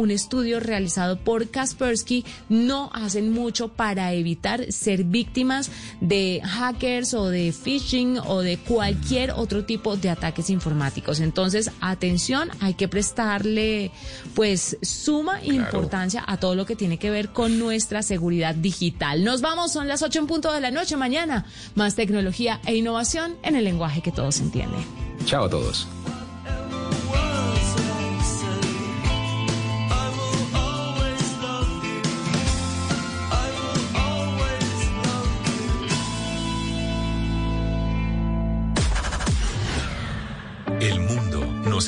un 0.00 0.10
estudio 0.10 0.60
realizado 0.60 1.18
por 1.18 1.48
Kaspersky, 1.48 2.24
no 2.48 2.90
hacen 2.92 3.30
mucho 3.30 3.68
para 3.68 4.12
evitar 4.12 4.72
ser 4.72 5.04
víctimas 5.04 5.70
de 6.00 6.40
hackers 6.44 7.14
o 7.14 7.28
de 7.28 7.52
phishing 7.52 8.18
o 8.18 8.40
de 8.40 8.58
cualquier 8.58 9.32
otro 9.32 9.64
tipo 9.64 9.96
de 9.96 10.10
ataques 10.10 10.50
informáticos. 10.50 11.20
Entonces, 11.20 11.70
atención, 11.80 12.50
hay 12.60 12.74
que 12.74 12.88
prestarle 12.88 13.92
pues 14.34 14.78
suma 14.82 15.44
importancia 15.44 16.24
a 16.26 16.38
todo 16.38 16.54
lo 16.54 16.66
que 16.66 16.76
tiene 16.76 16.98
que 16.98 17.10
ver 17.10 17.30
con 17.30 17.58
nuestra 17.58 18.02
seguridad 18.02 18.54
digital. 18.54 19.24
Nos 19.24 19.40
vamos, 19.40 19.72
son 19.72 19.88
las 19.88 20.02
8 20.02 20.20
en 20.20 20.26
punto 20.26 20.52
de 20.52 20.60
la 20.60 20.70
noche 20.70 20.96
mañana. 20.96 21.46
Más 21.74 21.94
tecnología 21.94 22.60
e 22.66 22.76
innovación 22.76 23.36
en 23.42 23.56
el 23.56 23.64
lenguaje 23.64 24.00
que 24.02 24.12
todos 24.12 24.40
entienden. 24.40 24.80
Chao 25.26 25.44
a 25.44 25.50
todos. 25.50 25.86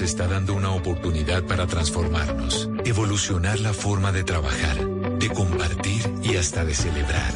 Está 0.05 0.27
dando 0.27 0.55
una 0.55 0.71
oportunidad 0.71 1.45
para 1.45 1.67
transformarnos, 1.67 2.69
evolucionar 2.85 3.61
la 3.61 3.73
forma 3.73 4.13
de 4.13 4.25
trabajar, 4.25 4.77
de 5.19 5.29
compartir 5.31 6.03
y 6.23 6.37
hasta 6.37 6.65
de 6.65 6.75
celebrar. 6.75 7.33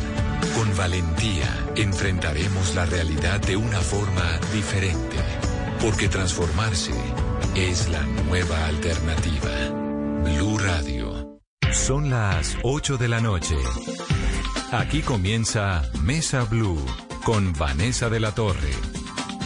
Con 0.55 0.77
valentía 0.77 1.49
enfrentaremos 1.77 2.75
la 2.75 2.87
realidad 2.87 3.41
de 3.41 3.57
una 3.57 3.81
forma 3.81 4.39
diferente, 4.53 5.17
porque 5.81 6.09
transformarse 6.09 6.95
es 7.55 7.89
la 7.89 8.03
nueva 8.29 8.67
alternativa. 8.67 9.51
Blue 10.25 10.59
Radio. 10.59 11.41
Son 11.73 12.11
las 12.11 12.57
8 12.63 12.97
de 12.97 13.09
la 13.09 13.21
noche. 13.21 13.57
Aquí 14.73 15.03
comienza 15.03 15.83
Mesa 16.03 16.45
Blue 16.45 16.85
con 17.25 17.53
Vanessa 17.53 18.11
de 18.11 18.21
la 18.21 18.33
Torre. 18.33 18.96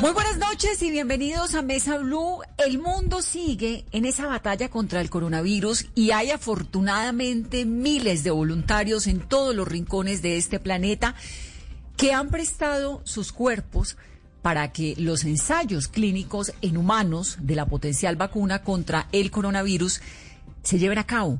Muy 0.00 0.12
buenas 0.12 0.38
noches 0.38 0.82
y 0.82 0.90
bienvenidos 0.90 1.54
a 1.54 1.60
Mesa 1.60 1.98
Blue. 1.98 2.38
El 2.56 2.78
mundo 2.78 3.20
sigue 3.20 3.84
en 3.92 4.06
esa 4.06 4.26
batalla 4.26 4.70
contra 4.70 5.02
el 5.02 5.10
coronavirus 5.10 5.88
y 5.94 6.12
hay 6.12 6.30
afortunadamente 6.30 7.66
miles 7.66 8.24
de 8.24 8.30
voluntarios 8.30 9.06
en 9.06 9.20
todos 9.20 9.54
los 9.54 9.68
rincones 9.68 10.22
de 10.22 10.38
este 10.38 10.58
planeta 10.58 11.14
que 11.98 12.14
han 12.14 12.30
prestado 12.30 13.02
sus 13.04 13.30
cuerpos 13.30 13.98
para 14.40 14.72
que 14.72 14.94
los 14.96 15.24
ensayos 15.24 15.86
clínicos 15.86 16.54
en 16.62 16.78
humanos 16.78 17.36
de 17.38 17.56
la 17.56 17.66
potencial 17.66 18.16
vacuna 18.16 18.62
contra 18.62 19.06
el 19.12 19.30
coronavirus 19.30 20.00
se 20.62 20.78
lleven 20.78 20.96
a 20.96 21.06
cabo. 21.06 21.38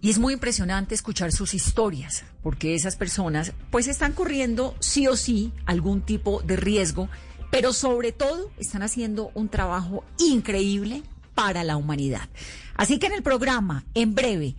Y 0.00 0.10
es 0.10 0.20
muy 0.20 0.34
impresionante 0.34 0.94
escuchar 0.94 1.32
sus 1.32 1.54
historias, 1.54 2.24
porque 2.44 2.76
esas 2.76 2.94
personas 2.94 3.52
pues 3.72 3.88
están 3.88 4.12
corriendo 4.12 4.76
sí 4.78 5.08
o 5.08 5.16
sí 5.16 5.52
algún 5.64 6.02
tipo 6.02 6.40
de 6.42 6.54
riesgo 6.54 7.08
pero 7.50 7.72
sobre 7.72 8.12
todo 8.12 8.50
están 8.58 8.82
haciendo 8.82 9.30
un 9.34 9.48
trabajo 9.48 10.04
increíble 10.18 11.02
para 11.34 11.64
la 11.64 11.76
humanidad. 11.76 12.28
Así 12.74 12.98
que 12.98 13.06
en 13.06 13.12
el 13.12 13.22
programa, 13.22 13.84
en 13.94 14.14
breve, 14.14 14.56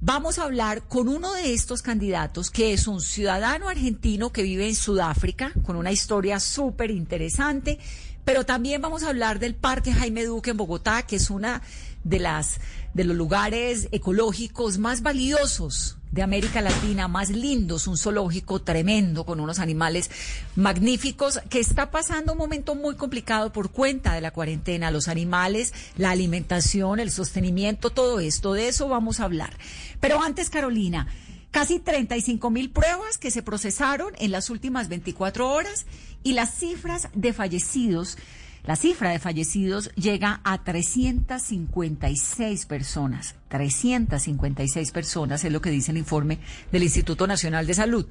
vamos 0.00 0.38
a 0.38 0.44
hablar 0.44 0.82
con 0.82 1.08
uno 1.08 1.32
de 1.34 1.52
estos 1.54 1.82
candidatos, 1.82 2.50
que 2.50 2.72
es 2.72 2.86
un 2.86 3.00
ciudadano 3.00 3.68
argentino 3.68 4.32
que 4.32 4.42
vive 4.42 4.68
en 4.68 4.74
Sudáfrica, 4.74 5.52
con 5.64 5.76
una 5.76 5.92
historia 5.92 6.40
súper 6.40 6.90
interesante, 6.90 7.78
pero 8.24 8.44
también 8.44 8.82
vamos 8.82 9.02
a 9.02 9.08
hablar 9.08 9.38
del 9.38 9.54
Parque 9.54 9.92
Jaime 9.92 10.24
Duque 10.24 10.50
en 10.50 10.56
Bogotá, 10.56 11.02
que 11.02 11.16
es 11.16 11.30
una 11.30 11.62
de 12.04 12.18
las 12.18 12.60
de 12.94 13.04
los 13.04 13.16
lugares 13.16 13.88
ecológicos 13.92 14.78
más 14.78 15.02
valiosos 15.02 15.99
de 16.10 16.22
América 16.22 16.60
Latina, 16.60 17.08
más 17.08 17.30
lindos, 17.30 17.86
un 17.86 17.96
zoológico 17.96 18.60
tremendo 18.62 19.24
con 19.24 19.40
unos 19.40 19.58
animales 19.58 20.10
magníficos 20.56 21.40
que 21.48 21.60
está 21.60 21.90
pasando 21.90 22.32
un 22.32 22.38
momento 22.38 22.74
muy 22.74 22.96
complicado 22.96 23.52
por 23.52 23.70
cuenta 23.70 24.14
de 24.14 24.20
la 24.20 24.32
cuarentena, 24.32 24.90
los 24.90 25.08
animales, 25.08 25.72
la 25.96 26.10
alimentación, 26.10 27.00
el 27.00 27.10
sostenimiento, 27.10 27.90
todo 27.90 28.20
esto, 28.20 28.52
de 28.54 28.68
eso 28.68 28.88
vamos 28.88 29.20
a 29.20 29.24
hablar. 29.24 29.56
Pero 30.00 30.20
antes, 30.22 30.50
Carolina, 30.50 31.06
casi 31.50 31.78
35 31.78 32.50
mil 32.50 32.70
pruebas 32.70 33.18
que 33.18 33.30
se 33.30 33.42
procesaron 33.42 34.12
en 34.18 34.32
las 34.32 34.50
últimas 34.50 34.88
24 34.88 35.48
horas 35.48 35.86
y 36.22 36.32
las 36.32 36.54
cifras 36.54 37.08
de 37.14 37.32
fallecidos 37.32 38.18
la 38.64 38.76
cifra 38.76 39.10
de 39.10 39.18
fallecidos 39.18 39.90
llega 39.94 40.40
a 40.44 40.62
356 40.62 42.66
personas. 42.66 43.34
356 43.48 44.92
personas 44.92 45.44
es 45.44 45.52
lo 45.52 45.60
que 45.60 45.70
dice 45.70 45.92
el 45.92 45.98
informe 45.98 46.38
del 46.70 46.82
Instituto 46.82 47.26
Nacional 47.26 47.66
de 47.66 47.74
Salud. 47.74 48.06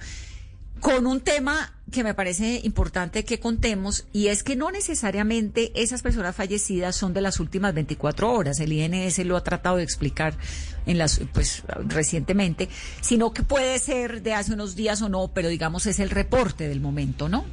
Con 0.81 1.07
un 1.07 1.19
tema 1.19 1.73
que 1.91 2.05
me 2.05 2.13
parece 2.13 2.61
importante 2.63 3.25
que 3.25 3.39
contemos 3.39 4.05
y 4.13 4.27
es 4.27 4.43
que 4.43 4.55
no 4.55 4.71
necesariamente 4.71 5.73
esas 5.75 6.01
personas 6.01 6.35
fallecidas 6.35 6.95
son 6.95 7.13
de 7.13 7.19
las 7.19 7.41
últimas 7.41 7.73
24 7.73 8.31
horas. 8.31 8.61
El 8.61 8.71
INS 8.71 9.17
lo 9.25 9.35
ha 9.35 9.43
tratado 9.43 9.77
de 9.77 9.83
explicar 9.83 10.35
en 10.85 10.97
las, 10.97 11.19
pues, 11.33 11.63
recientemente, 11.85 12.69
sino 13.01 13.33
que 13.33 13.43
puede 13.43 13.77
ser 13.79 14.21
de 14.21 14.33
hace 14.33 14.53
unos 14.53 14.75
días 14.75 15.01
o 15.01 15.09
no, 15.09 15.31
pero 15.33 15.49
digamos 15.49 15.85
es 15.85 15.99
el 15.99 16.11
reporte 16.11 16.69
del 16.69 16.79
momento, 16.79 17.27
¿no? 17.27 17.43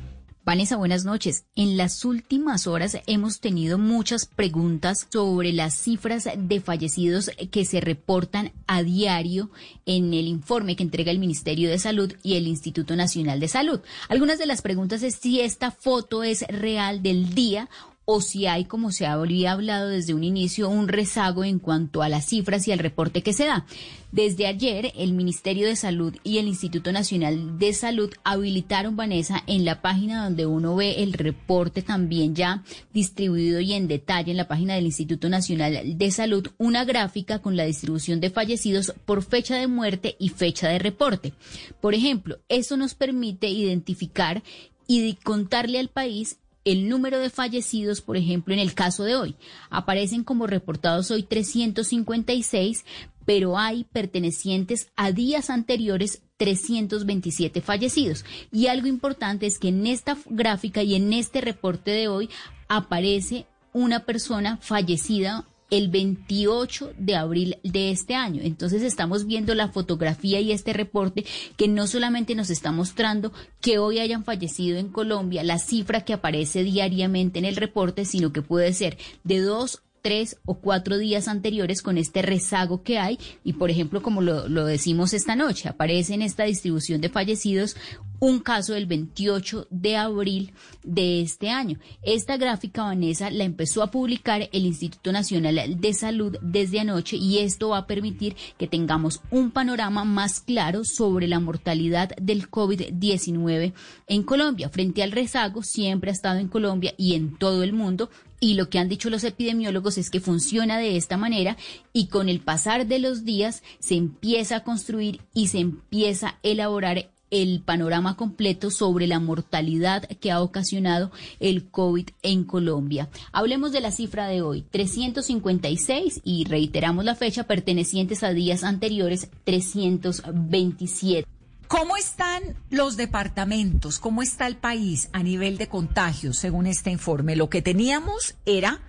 Vanessa, 0.47 0.77
buenas 0.77 1.05
noches. 1.05 1.45
En 1.57 1.77
las 1.77 2.05
últimas 2.05 2.69
horas 2.69 2.99
hemos 3.09 3.41
tenido 3.41 3.79
muchas 3.79 4.27
preguntas 4.27 5.09
sobre 5.11 5.53
las 5.53 5.75
cifras 5.75 6.29
de 6.39 6.61
fallecidos 6.61 7.33
que 7.51 7.65
se 7.65 7.81
reportan 7.81 8.53
a 8.69 8.85
diario 8.85 9.51
en 9.87 10.15
el 10.15 10.29
informe 10.29 10.77
que 10.77 10.85
entrega 10.85 11.11
el 11.11 11.19
Ministerio 11.19 11.69
de 11.69 11.81
Salud 11.81 12.15
y 12.23 12.37
el 12.37 12.47
Instituto 12.47 12.95
Nacional 12.95 13.41
de 13.41 13.49
Salud. 13.49 13.81
Algunas 14.09 14.39
de 14.39 14.47
las 14.47 14.63
preguntas 14.63 15.03
es 15.03 15.17
si 15.17 15.41
esta 15.41 15.73
foto 15.73 16.23
es 16.23 16.43
real 16.47 17.03
del 17.03 17.35
día 17.35 17.69
o 18.07 18.21
si 18.21 18.47
hay, 18.47 18.65
como 18.65 18.93
se 18.93 19.05
había 19.05 19.53
hablado 19.53 19.89
desde 19.89 20.15
un 20.15 20.23
inicio, 20.23 20.69
un 20.69 20.87
rezago 20.87 21.45
en 21.45 21.59
cuanto 21.59 22.03
a 22.03 22.09
las 22.09 22.27
cifras 22.27 22.67
y 22.67 22.73
al 22.73 22.79
reporte 22.79 23.23
que 23.23 23.33
se 23.33 23.47
da. 23.47 23.67
Desde 24.13 24.47
ayer, 24.47 24.93
el 24.97 25.13
Ministerio 25.13 25.67
de 25.67 25.75
Salud 25.75 26.15
y 26.23 26.39
el 26.39 26.47
Instituto 26.47 26.93
Nacional 26.93 27.59
de 27.59 27.73
Salud 27.73 28.11
habilitaron, 28.23 28.95
Vanessa, 28.95 29.43
en 29.49 29.65
la 29.65 29.83
página 29.83 30.23
donde 30.23 30.47
uno 30.47 30.77
ve 30.77 31.03
el 31.03 31.13
reporte 31.13 31.83
también 31.83 32.37
ya 32.37 32.63
distribuido 32.95 33.61
y 33.61 33.73
en 33.73 33.89
detalle 33.89 34.31
en 34.31 34.37
la 34.37 34.49
página 34.49 34.75
del 34.75 34.87
Instituto 34.87 35.29
Nacional 35.29 35.99
de 35.99 36.11
Salud, 36.13 36.49
una 36.59 36.85
gráfica 36.85 37.41
con 37.41 37.57
la 37.57 37.65
distribución 37.65 38.21
de 38.21 38.31
fallecidos 38.31 38.95
por 39.05 39.25
fecha 39.25 39.57
de 39.57 39.67
muerte 39.67 40.15
y 40.21 40.29
fecha 40.29 40.69
de 40.69 40.79
reporte. 40.79 41.33
Por 41.81 41.95
ejemplo, 41.95 42.39
eso 42.49 42.77
nos 42.77 42.95
permite 42.95 43.49
identificar 43.49 44.45
y 44.87 45.15
contarle 45.15 45.81
al 45.81 45.89
país 45.89 46.39
el 46.67 46.89
número 46.89 47.19
de 47.21 47.31
fallecidos, 47.31 48.03
por 48.03 48.17
ejemplo, 48.17 48.53
en 48.53 48.61
el 48.61 48.75
caso 48.75 49.05
de 49.05 49.15
hoy. 49.15 49.37
Aparecen 49.71 50.25
como 50.25 50.49
reportados 50.49 51.11
hoy 51.13 51.23
356, 51.23 52.85
pero 53.25 53.57
hay 53.57 53.85
pertenecientes 53.85 54.89
a 54.97 55.13
días 55.13 55.49
anteriores 55.49 56.23
327 56.37 57.61
fallecidos. 57.61 58.25
Y 58.53 58.67
algo 58.67 58.89
importante 58.89 59.47
es 59.47 59.59
que 59.59 59.69
en 59.69 59.87
esta 59.87 60.19
gráfica 60.27 60.83
y 60.83 60.97
en 60.97 61.13
este 61.13 61.41
reporte 61.41 61.93
de 61.93 62.09
hoy 62.09 62.29
aparece 62.69 63.47
una 63.73 64.05
persona 64.05 64.59
fallecida 64.61 65.47
el 65.71 65.89
28 65.89 66.93
de 66.97 67.17
abril 67.17 67.59
de 67.63 67.91
este 67.91 68.15
año. 68.15 68.43
Entonces 68.45 68.83
estamos 68.83 69.27
viendo 69.27 69.55
la 69.55 69.69
fotografía 69.69 70.41
y 70.41 70.53
este 70.53 70.73
reporte 70.73 71.25
que 71.57 71.69
no 71.69 71.87
solamente 71.87 72.35
nos 72.35 72.51
está 72.51 72.73
mostrando 72.73 73.33
que 73.61 73.79
hoy 73.79 73.99
hayan 73.99 74.25
fallecido 74.25 74.79
en 74.79 74.89
Colombia, 74.89 75.43
la 75.43 75.59
cifra 75.59 76.05
que 76.05 76.13
aparece 76.13 76.63
diariamente 76.63 77.39
en 77.39 77.45
el 77.45 77.57
reporte, 77.57 78.05
sino 78.05 78.33
que 78.33 78.43
puede 78.43 78.73
ser 78.73 78.99
de 79.25 79.41
dos 79.41 79.83
tres 80.07 80.39
o 80.45 80.55
cuatro 80.61 80.99
días 80.99 81.27
anteriores 81.27 81.83
con 81.83 81.99
este 81.99 82.23
rezago 82.23 82.85
que 82.85 82.97
hay 82.97 83.19
y 83.43 83.55
por 83.55 83.73
ejemplo 83.73 84.03
como 84.03 84.23
lo, 84.23 84.65
decimos 84.65 85.13
esta 85.13 85.35
noche 85.35 85.69
aparece 85.69 86.15
en 86.15 86.23
esta 86.23 86.45
distribución 86.45 87.01
de 87.01 87.09
fallecidos 87.09 87.77
un 88.21 88.39
caso 88.39 88.75
del 88.75 88.87
28 88.87 89.67
de 89.71 89.97
abril 89.97 90.53
de 90.83 91.21
este 91.21 91.51
año. 91.51 91.79
Esta 92.03 92.39
gráfica, 92.39 92.85
Vanessa, 92.85 93.31
la 93.31 93.45
empezó 93.45 93.83
a 93.83 93.91
publicar 93.91 94.49
el 94.53 94.65
Instituto 94.65 95.13
Nacional 95.13 95.79
de 95.79 95.93
Salud 95.93 96.37
desde 96.41 96.81
anoche 96.81 97.17
y 97.17 97.41
esto 97.41 97.71
va 97.71 97.79
a 97.79 97.87
permitir 97.87 98.35
que 98.57 98.69
tengamos 98.69 99.21
un 99.31 99.51
panorama 99.51 100.05
más 100.05 100.41
claro 100.41 100.83
sobre 100.85 101.29
la 101.29 101.41
mortalidad 101.41 102.17
del 102.17 102.51
COVID-19 102.51 103.75
en 104.07 104.23
Colombia. 104.23 104.71
Frente 104.71 105.03
al 105.03 105.13
rezago, 105.13 105.63
siempre 105.63 106.11
ha 106.11 106.15
estado 106.15 106.39
en 106.39 106.49
Colombia 106.49 106.95
y 106.97 107.17
en 107.17 107.37
todo 107.37 107.63
el 107.63 107.75
mundo 107.75 108.09
y 108.41 108.55
lo 108.55 108.69
que 108.69 108.79
han 108.79 108.89
dicho 108.89 109.11
los 109.11 109.25
epidemiólogos 109.25 109.99
es 109.99 110.11
que 110.11 110.21
funciona 110.21 110.79
de 110.79 110.97
esta 110.97 111.17
manera 111.17 111.57
y 111.93 112.07
con 112.09 112.29
el 112.29 112.41
pasar 112.41 112.87
de 112.87 112.99
los 112.99 113.25
días 113.25 113.63
se 113.79 113.95
empieza 113.95 114.57
a 114.57 114.65
construir 114.65 115.21
y 115.35 115.49
se 115.49 115.59
empieza 115.59 116.29
a 116.29 116.39
elaborar 116.43 117.11
el 117.31 117.61
panorama 117.61 118.17
completo 118.17 118.71
sobre 118.71 119.07
la 119.07 119.19
mortalidad 119.19 120.05
que 120.21 120.31
ha 120.31 120.41
ocasionado 120.41 121.11
el 121.41 121.69
COVID 121.69 122.09
en 122.23 122.45
Colombia. 122.45 123.09
Hablemos 123.33 123.73
de 123.73 123.81
la 123.81 123.91
cifra 123.91 124.29
de 124.29 124.43
hoy, 124.43 124.63
356 124.71 126.21
y 126.25 126.45
reiteramos 126.45 127.05
la 127.05 127.15
fecha 127.15 127.45
pertenecientes 127.45 128.23
a 128.23 128.33
días 128.33 128.63
anteriores, 128.63 129.29
327. 129.45 131.36
¿Cómo 131.69 131.97
están 131.97 132.43
los 132.71 132.97
departamentos? 132.97 133.99
¿Cómo 133.99 134.23
está 134.23 134.47
el 134.47 134.57
país 134.57 135.09
a 135.13 135.23
nivel 135.25 135.59
de 135.59 135.69
contagios, 135.69 136.39
según 136.39 136.67
este 136.67 136.91
informe? 136.91 137.35
Lo 137.35 137.51
que 137.51 137.61
teníamos 137.61 138.37
era 138.47 138.81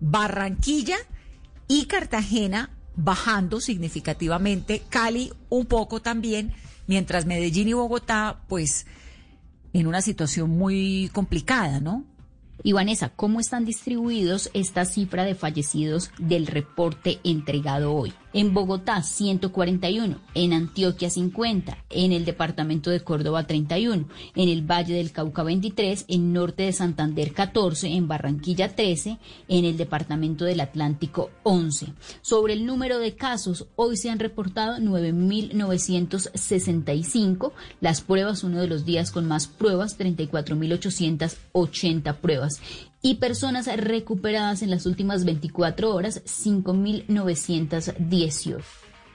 Barranquilla 0.00 0.96
y 1.68 1.86
Cartagena 1.86 2.70
bajando 2.96 3.60
significativamente, 3.60 4.82
Cali 4.88 5.32
un 5.48 5.66
poco 5.66 6.02
también, 6.02 6.52
mientras 6.88 7.24
Medellín 7.24 7.68
y 7.68 7.72
Bogotá, 7.72 8.40
pues, 8.48 8.86
en 9.72 9.86
una 9.86 10.02
situación 10.02 10.50
muy 10.50 11.10
complicada, 11.12 11.80
¿no? 11.80 12.04
Y 12.64 12.72
Vanessa, 12.72 13.10
¿cómo 13.10 13.38
están 13.38 13.64
distribuidos 13.64 14.50
esta 14.54 14.84
cifra 14.84 15.24
de 15.24 15.34
fallecidos 15.34 16.10
del 16.18 16.46
reporte 16.46 17.20
entregado 17.22 17.94
hoy? 17.94 18.12
En 18.34 18.52
Bogotá 18.52 19.02
141, 19.04 20.18
en 20.34 20.52
Antioquia 20.52 21.08
50, 21.08 21.78
en 21.88 22.10
el 22.10 22.24
departamento 22.24 22.90
de 22.90 22.98
Córdoba 22.98 23.46
31, 23.46 24.08
en 24.34 24.48
el 24.48 24.68
Valle 24.68 24.94
del 24.94 25.12
Cauca 25.12 25.44
23, 25.44 26.06
en 26.08 26.32
Norte 26.32 26.64
de 26.64 26.72
Santander 26.72 27.32
14, 27.32 27.86
en 27.86 28.08
Barranquilla 28.08 28.74
13, 28.74 29.18
en 29.46 29.64
el 29.64 29.76
departamento 29.76 30.44
del 30.44 30.58
Atlántico 30.58 31.30
11. 31.44 31.92
Sobre 32.22 32.54
el 32.54 32.66
número 32.66 32.98
de 32.98 33.14
casos, 33.14 33.68
hoy 33.76 33.96
se 33.96 34.10
han 34.10 34.18
reportado 34.18 34.78
9.965, 34.78 37.52
las 37.80 38.00
pruebas, 38.00 38.42
uno 38.42 38.60
de 38.60 38.66
los 38.66 38.84
días 38.84 39.12
con 39.12 39.28
más 39.28 39.46
pruebas, 39.46 39.96
34.880 39.96 42.16
pruebas 42.16 42.60
y 43.04 43.14
personas 43.16 43.68
recuperadas 43.76 44.62
en 44.62 44.70
las 44.70 44.86
últimas 44.86 45.26
24 45.26 45.94
horas, 45.94 46.22
5.918. 46.24 48.62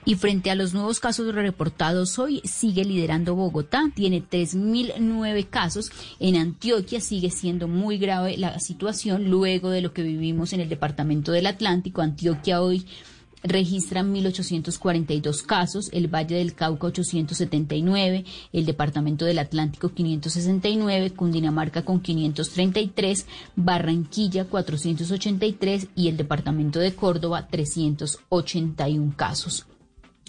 Y 0.04 0.14
frente 0.14 0.52
a 0.52 0.54
los 0.54 0.74
nuevos 0.74 1.00
casos 1.00 1.34
reportados 1.34 2.20
hoy, 2.20 2.40
sigue 2.44 2.84
liderando 2.84 3.34
Bogotá, 3.34 3.90
tiene 3.92 4.22
3.009 4.22 5.50
casos. 5.50 5.90
En 6.20 6.36
Antioquia 6.36 7.00
sigue 7.00 7.30
siendo 7.30 7.66
muy 7.66 7.98
grave 7.98 8.36
la 8.38 8.60
situación 8.60 9.28
luego 9.28 9.70
de 9.70 9.80
lo 9.80 9.92
que 9.92 10.04
vivimos 10.04 10.52
en 10.52 10.60
el 10.60 10.68
departamento 10.68 11.32
del 11.32 11.46
Atlántico. 11.46 12.00
Antioquia 12.00 12.62
hoy 12.62 12.86
registran 13.42 14.14
1.842 14.14 15.44
casos, 15.44 15.90
el 15.92 16.08
Valle 16.08 16.36
del 16.36 16.54
Cauca 16.54 16.88
879, 16.88 18.24
el 18.52 18.66
Departamento 18.66 19.24
del 19.24 19.38
Atlántico 19.38 19.90
569, 19.90 21.12
Cundinamarca 21.12 21.84
con 21.84 22.00
533, 22.00 23.26
Barranquilla 23.56 24.44
483 24.44 25.88
y 25.94 26.08
el 26.08 26.16
Departamento 26.16 26.78
de 26.78 26.94
Córdoba 26.94 27.48
381 27.50 29.14
casos. 29.16 29.66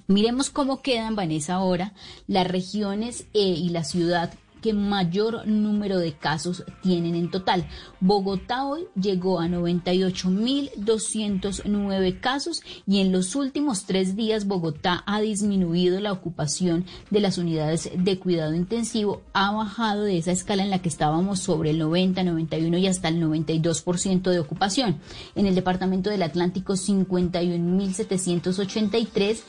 Miremos 0.08 0.50
cómo 0.50 0.82
quedan, 0.82 1.16
Vanessa, 1.16 1.56
ahora 1.56 1.94
las 2.28 2.46
regiones 2.46 3.26
eh, 3.34 3.40
y 3.40 3.70
la 3.70 3.86
ciudad 3.86 4.34
que 4.62 4.74
mayor 4.74 5.48
número 5.48 6.00
de 6.00 6.14
casos 6.14 6.64
tienen 6.82 7.16
en 7.16 7.32
total. 7.32 7.66
Bogotá 8.00 8.66
hoy 8.66 8.86
llegó 8.96 9.40
a 9.40 9.48
98.209 9.48 12.20
casos 12.20 12.62
y 12.88 13.02
en 13.02 13.12
los 13.12 13.36
últimos 13.36 13.86
tres 13.86 14.16
días 14.16 14.46
Bogotá 14.46 15.04
ha 15.06 15.22
disminuido 15.22 16.00
la 16.00 16.12
ocupación 16.12 16.86
de 17.10 17.20
las 17.20 17.38
unidades 17.38 17.92
de 17.96 18.18
cuidado 18.20 18.56
intensivo, 18.56 19.22
ha 19.34 19.52
bajado 19.52 20.04
de 20.04 20.18
esa 20.18 20.32
escala 20.32 20.64
en 20.64 20.70
la 20.70 20.82
que 20.82 20.90
estábamos 20.90 21.40
sobre 21.40 21.72
el 21.72 21.80
90, 21.80 22.24
91 22.24 22.78
y 22.78 22.88
hasta 22.88 23.08
el 23.08 23.22
92% 23.22 24.30
de 24.30 24.40
ocupación. 24.40 25.00
En 25.36 25.46
el 25.46 25.56
departamento 25.56 26.10
del 26.10 26.24
Atlántico 26.24 26.74
51.783 26.74 29.40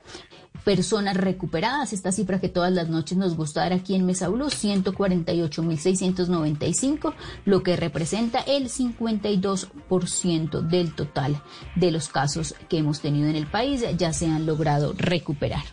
personas 0.64 1.18
recuperadas, 1.18 1.92
esta 1.94 2.12
cifra 2.12 2.40
que 2.40 2.50
todas 2.50 2.72
las 2.72 2.88
noches 2.90 3.18
nos 3.18 3.36
gusta 3.36 3.62
dar 3.62 3.74
aquí 3.74 3.96
en 3.96 4.06
Mesa 4.06 4.30
Blue, 4.30 4.46
148.695, 4.48 7.16
lo 7.46 7.64
que 7.64 7.76
representa 7.76 8.42
el 8.42 8.70
52% 8.70 10.62
del 10.62 10.94
total 10.94 11.42
de 11.76 11.90
los 11.92 12.10
casos 12.10 12.54
que 12.70 12.78
hemos 12.78 13.02
tenido 13.02 13.28
en 13.28 13.36
el 13.36 13.48
país 13.48 13.84
ya 13.98 14.14
se 14.14 14.28
han 14.28 14.46
logrado 14.46 14.94
recuperar. 14.96 15.64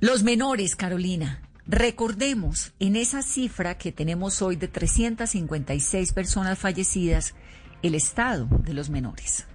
Los 0.00 0.22
menores, 0.22 0.74
Carolina. 0.74 1.42
Recordemos, 1.64 2.72
en 2.80 2.96
esa 2.96 3.22
cifra 3.22 3.78
que 3.78 3.92
tenemos 3.92 4.42
hoy 4.42 4.56
de 4.56 4.66
356 4.66 6.12
personas 6.12 6.58
fallecidas, 6.58 7.36
el 7.82 7.94
estado 7.94 8.48
de 8.64 8.74
los 8.74 8.90
menores. 8.90 9.46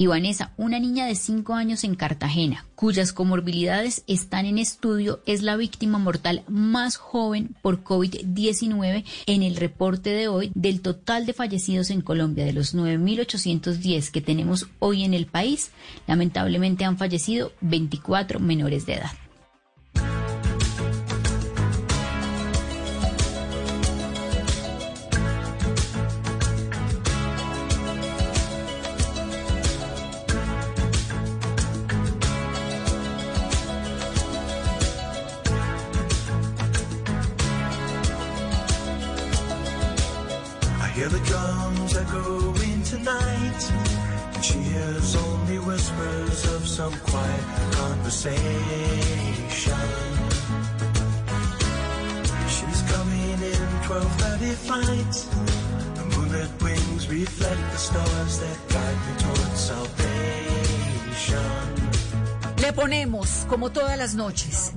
Y 0.00 0.06
una 0.06 0.78
niña 0.78 1.06
de 1.06 1.16
5 1.16 1.54
años 1.54 1.82
en 1.82 1.96
Cartagena, 1.96 2.64
cuyas 2.76 3.12
comorbilidades 3.12 4.04
están 4.06 4.46
en 4.46 4.58
estudio, 4.58 5.20
es 5.26 5.42
la 5.42 5.56
víctima 5.56 5.98
mortal 5.98 6.44
más 6.46 6.96
joven 6.96 7.56
por 7.62 7.82
COVID-19 7.82 9.04
en 9.26 9.42
el 9.42 9.56
reporte 9.56 10.10
de 10.10 10.28
hoy 10.28 10.52
del 10.54 10.82
total 10.82 11.26
de 11.26 11.32
fallecidos 11.32 11.90
en 11.90 12.02
Colombia, 12.02 12.44
de 12.44 12.52
los 12.52 12.76
9.810 12.76 14.12
que 14.12 14.20
tenemos 14.20 14.68
hoy 14.78 15.02
en 15.02 15.14
el 15.14 15.26
país. 15.26 15.72
Lamentablemente 16.06 16.84
han 16.84 16.96
fallecido 16.96 17.50
24 17.60 18.38
menores 18.38 18.86
de 18.86 18.94
edad. 18.94 19.10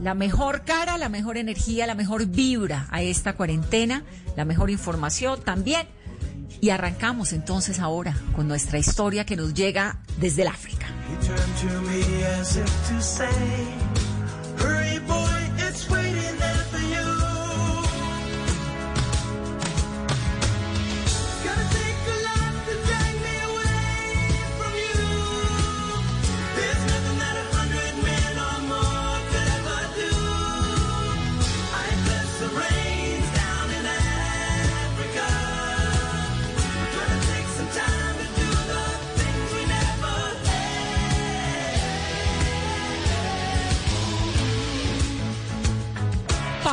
La 0.02 0.14
mejor 0.14 0.64
cara, 0.64 0.98
la 0.98 1.10
mejor 1.10 1.38
energía, 1.38 1.86
la 1.88 1.96
mejor 1.96 2.26
vibra 2.26 2.88
a 2.90 3.02
esta 3.02 3.34
cuarentena, 3.34 4.04
la 4.36 4.46
mejor 4.46 4.70
información 4.70 5.42
también. 5.44 5.88
Y 6.62 6.70
arrancamos 6.70 7.34
entonces 7.34 7.80
ahora 7.80 8.16
con 8.36 8.48
nuestra 8.48 8.78
historia 8.78 9.26
que 9.26 9.36
nos 9.36 9.54
llega 9.54 10.00
desde 10.20 10.44
el 10.44 10.48
África. 10.48 10.88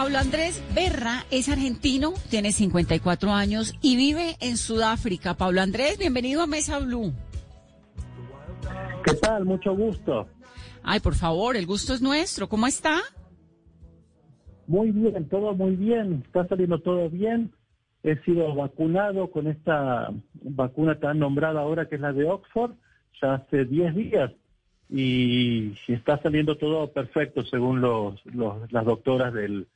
Pablo 0.08 0.20
Andrés 0.20 0.64
Berra 0.74 1.26
es 1.30 1.50
argentino, 1.50 2.14
tiene 2.30 2.52
54 2.52 3.30
años 3.30 3.74
y 3.82 3.98
vive 3.98 4.36
en 4.40 4.56
Sudáfrica. 4.56 5.34
Pablo 5.34 5.60
Andrés, 5.60 5.98
bienvenido 5.98 6.40
a 6.40 6.46
Mesa 6.46 6.78
Blue. 6.78 7.12
¿Qué 9.04 9.12
tal? 9.16 9.44
Mucho 9.44 9.76
gusto. 9.76 10.26
Ay, 10.82 11.00
por 11.00 11.14
favor, 11.14 11.58
el 11.58 11.66
gusto 11.66 11.92
es 11.92 12.00
nuestro. 12.00 12.48
¿Cómo 12.48 12.66
está? 12.66 13.00
Muy 14.66 14.92
bien, 14.92 15.28
todo 15.28 15.52
muy 15.52 15.76
bien. 15.76 16.22
Está 16.24 16.48
saliendo 16.48 16.78
todo 16.78 17.10
bien. 17.10 17.52
He 18.02 18.16
sido 18.22 18.54
vacunado 18.54 19.30
con 19.30 19.46
esta 19.46 20.08
vacuna 20.32 20.98
tan 20.98 21.18
nombrada 21.18 21.60
ahora 21.60 21.86
que 21.86 21.96
es 21.96 22.00
la 22.00 22.14
de 22.14 22.24
Oxford, 22.24 22.72
ya 23.20 23.34
hace 23.34 23.66
10 23.66 23.94
días. 23.94 24.32
Y 24.88 25.74
está 25.86 26.18
saliendo 26.22 26.56
todo 26.56 26.90
perfecto 26.92 27.44
según 27.44 27.82
los, 27.82 28.22
las 28.70 28.86
doctoras 28.86 29.34
del, 29.34 29.66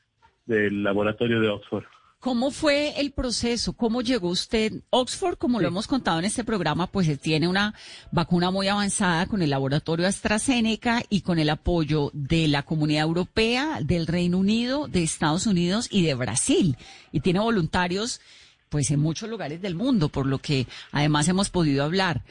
del 0.47 0.83
laboratorio 0.83 1.41
de 1.41 1.49
Oxford. 1.49 1.85
¿Cómo 2.23 2.53
fue 2.53 3.01
el 3.01 3.11
proceso? 3.11 3.73
¿Cómo 3.73 4.01
llegó 4.01 4.29
usted? 4.29 4.85
Oxford, 4.91 5.37
como 5.39 5.59
lo 5.59 5.67
hemos 5.67 5.89
contado 5.89 6.21
en 6.21 6.25
este 6.25 6.45
programa, 6.45 6.87
pues 6.87 7.21
tiene 7.21 7.49
una 7.49 7.75
vacuna 8.13 8.53
muy 8.53 8.69
avanzada 8.69 9.27
con 9.27 9.43
el 9.43 9.51
laboratorio 9.51 10.07
AstraZeneca 10.07 11.03
y 11.09 11.23
con 11.23 11.41
el 11.41 11.51
apoyo 11.51 12.13
de 12.15 12.47
la 12.47 12.63
Comunidad 12.63 13.03
Europea, 13.03 13.81
del 13.83 14.07
Reino 14.07 14.39
Unido, 14.39 14.87
de 14.87 15.03
Estados 15.03 15.49
Unidos 15.49 15.89
y 15.91 16.05
de 16.05 16.15
Brasil. 16.15 16.77
Y 17.11 17.23
tiene 17.23 17.41
voluntarios, 17.41 18.21
pues 18.69 18.93
en 18.93 19.01
muchos 19.01 19.29
lugares 19.29 19.61
del 19.61 19.75
mundo, 19.75 20.09
por 20.09 20.27
lo 20.27 20.39
que 20.39 20.69
además 20.93 21.27
hemos 21.27 21.51
podido 21.51 21.83
hablar. 21.83 22.23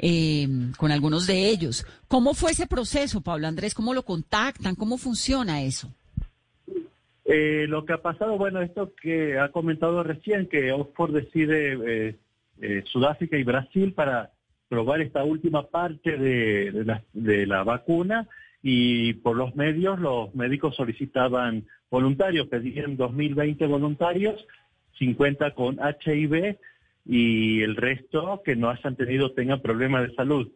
Eh, 0.00 0.46
con 0.76 0.92
algunos 0.92 1.26
de 1.26 1.48
ellos. 1.48 1.84
¿Cómo 2.06 2.32
fue 2.34 2.52
ese 2.52 2.68
proceso, 2.68 3.20
Pablo 3.20 3.48
Andrés? 3.48 3.74
¿Cómo 3.74 3.94
lo 3.94 4.04
contactan? 4.04 4.76
¿Cómo 4.76 4.96
funciona 4.96 5.62
eso? 5.62 5.92
Eh, 7.30 7.66
lo 7.68 7.84
que 7.84 7.92
ha 7.92 8.00
pasado, 8.00 8.38
bueno, 8.38 8.62
esto 8.62 8.94
que 8.94 9.38
ha 9.38 9.50
comentado 9.50 10.02
recién, 10.02 10.48
que 10.48 10.72
Oxford 10.72 11.12
decide 11.12 11.74
eh, 11.74 12.16
eh, 12.62 12.82
Sudáfrica 12.86 13.36
y 13.36 13.44
Brasil 13.44 13.92
para 13.92 14.30
probar 14.70 15.02
esta 15.02 15.24
última 15.24 15.66
parte 15.66 16.16
de, 16.16 16.72
la, 16.86 17.02
de 17.12 17.46
la 17.46 17.64
vacuna 17.64 18.26
y 18.62 19.12
por 19.12 19.36
los 19.36 19.54
medios 19.54 20.00
los 20.00 20.34
médicos 20.34 20.74
solicitaban 20.74 21.66
voluntarios, 21.90 22.48
pedían 22.48 22.96
2020 22.96 23.66
voluntarios, 23.66 24.46
50 24.98 25.50
con 25.50 25.78
HIV 25.78 26.56
y 27.04 27.60
el 27.60 27.76
resto 27.76 28.40
que 28.42 28.56
no 28.56 28.70
hayan 28.70 28.96
tenido, 28.96 29.32
tengan 29.32 29.60
problemas 29.60 30.08
de 30.08 30.14
salud. 30.14 30.50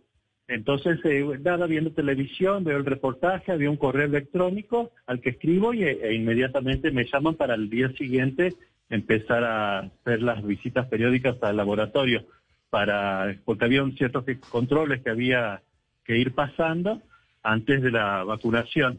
Entonces, 0.48 0.98
eh, 1.04 1.24
nada, 1.40 1.66
viendo 1.66 1.92
televisión, 1.92 2.64
veo 2.64 2.76
el 2.76 2.84
reportaje, 2.84 3.52
había 3.52 3.70
un 3.70 3.76
correo 3.76 4.06
electrónico 4.06 4.90
al 5.06 5.20
que 5.20 5.30
escribo 5.30 5.72
y 5.72 5.84
e, 5.84 6.14
inmediatamente 6.14 6.90
me 6.90 7.04
llaman 7.04 7.36
para 7.36 7.54
el 7.54 7.70
día 7.70 7.90
siguiente 7.92 8.54
empezar 8.90 9.44
a 9.44 9.78
hacer 9.78 10.22
las 10.22 10.44
visitas 10.44 10.86
periódicas 10.88 11.36
al 11.42 11.56
laboratorio, 11.56 12.26
para, 12.68 13.34
porque 13.44 13.64
había 13.64 13.82
un 13.82 13.96
ciertos 13.96 14.24
controles 14.50 15.02
que 15.02 15.10
había 15.10 15.62
que 16.04 16.18
ir 16.18 16.34
pasando 16.34 17.00
antes 17.42 17.82
de 17.82 17.90
la 17.90 18.24
vacunación. 18.24 18.98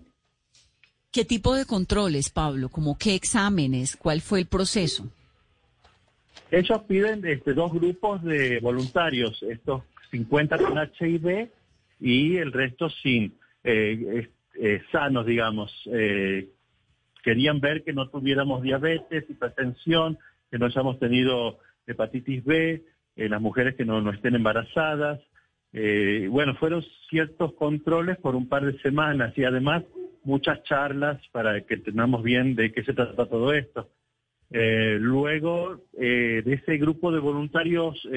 ¿Qué 1.11 1.25
tipo 1.25 1.53
de 1.53 1.65
controles, 1.65 2.31
Pablo? 2.31 2.69
¿Como 2.69 2.97
qué 2.97 3.13
exámenes? 3.13 3.95
¿Cuál 3.95 4.21
fue 4.21 4.39
el 4.39 4.47
proceso? 4.47 5.07
Ellos 6.49 6.81
piden 6.87 7.23
este, 7.25 7.53
dos 7.53 7.71
grupos 7.71 8.23
de 8.23 8.59
voluntarios, 8.59 9.43
estos 9.43 9.83
50 10.13 10.57
con 10.59 10.77
HIV 10.77 11.49
y 11.99 12.37
el 12.37 12.51
resto 12.51 12.87
sin, 12.89 13.33
eh, 13.63 14.29
eh, 14.59 14.81
sanos, 14.91 15.25
digamos. 15.25 15.71
Eh, 15.91 16.49
querían 17.23 17.59
ver 17.59 17.83
que 17.83 17.93
no 17.93 18.09
tuviéramos 18.09 18.61
diabetes, 18.61 19.27
hipertensión, 19.27 20.19
que 20.51 20.59
no 20.59 20.67
hayamos 20.67 20.99
tenido 20.99 21.57
hepatitis 21.87 22.43
B, 22.45 22.83
las 23.15 23.41
mujeres 23.41 23.75
que 23.75 23.85
no, 23.85 24.07
estén 24.11 24.35
embarazadas. 24.35 25.19
bueno, 26.29 26.55
fueron 26.55 26.83
ciertos 27.09 27.53
controles 27.53 28.17
por 28.17 28.35
un 28.35 28.47
par 28.47 28.65
de 28.65 28.77
semanas 28.81 29.33
y 29.37 29.43
además 29.43 29.83
muchas 30.23 30.63
charlas 30.63 31.19
para 31.31 31.61
que 31.61 31.77
tengamos 31.77 32.23
bien 32.23 32.55
de 32.55 32.71
qué 32.71 32.83
se 32.83 32.93
trata 32.93 33.25
todo 33.27 33.53
esto. 33.53 33.89
luego 34.51 35.81
de 35.93 36.43
ese 36.45 36.77
grupo 36.77 37.11
de 37.11 37.19
voluntarios 37.19 38.07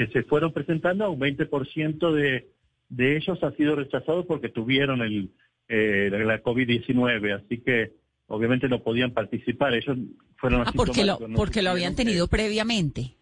que 0.00 0.06
se 0.06 0.22
fueron 0.22 0.50
presentando, 0.54 1.10
un 1.10 1.20
20% 1.20 2.12
de, 2.12 2.48
de 2.88 3.16
ellos 3.18 3.38
ha 3.44 3.50
sido 3.52 3.76
rechazado 3.76 4.24
porque 4.24 4.48
tuvieron 4.48 5.02
el, 5.02 5.28
eh, 5.68 6.08
la 6.10 6.42
COVID-19, 6.42 7.38
así 7.38 7.58
que 7.58 7.92
obviamente 8.26 8.66
no 8.66 8.82
podían 8.82 9.10
participar. 9.10 9.74
Ellos 9.74 9.98
fueron 10.36 10.62
ah, 10.62 10.72
porque 10.74 11.04
lo, 11.04 11.18
porque 11.36 11.60
lo 11.60 11.68
habían 11.68 11.94
tenido 11.96 12.28
previamente. 12.28 13.14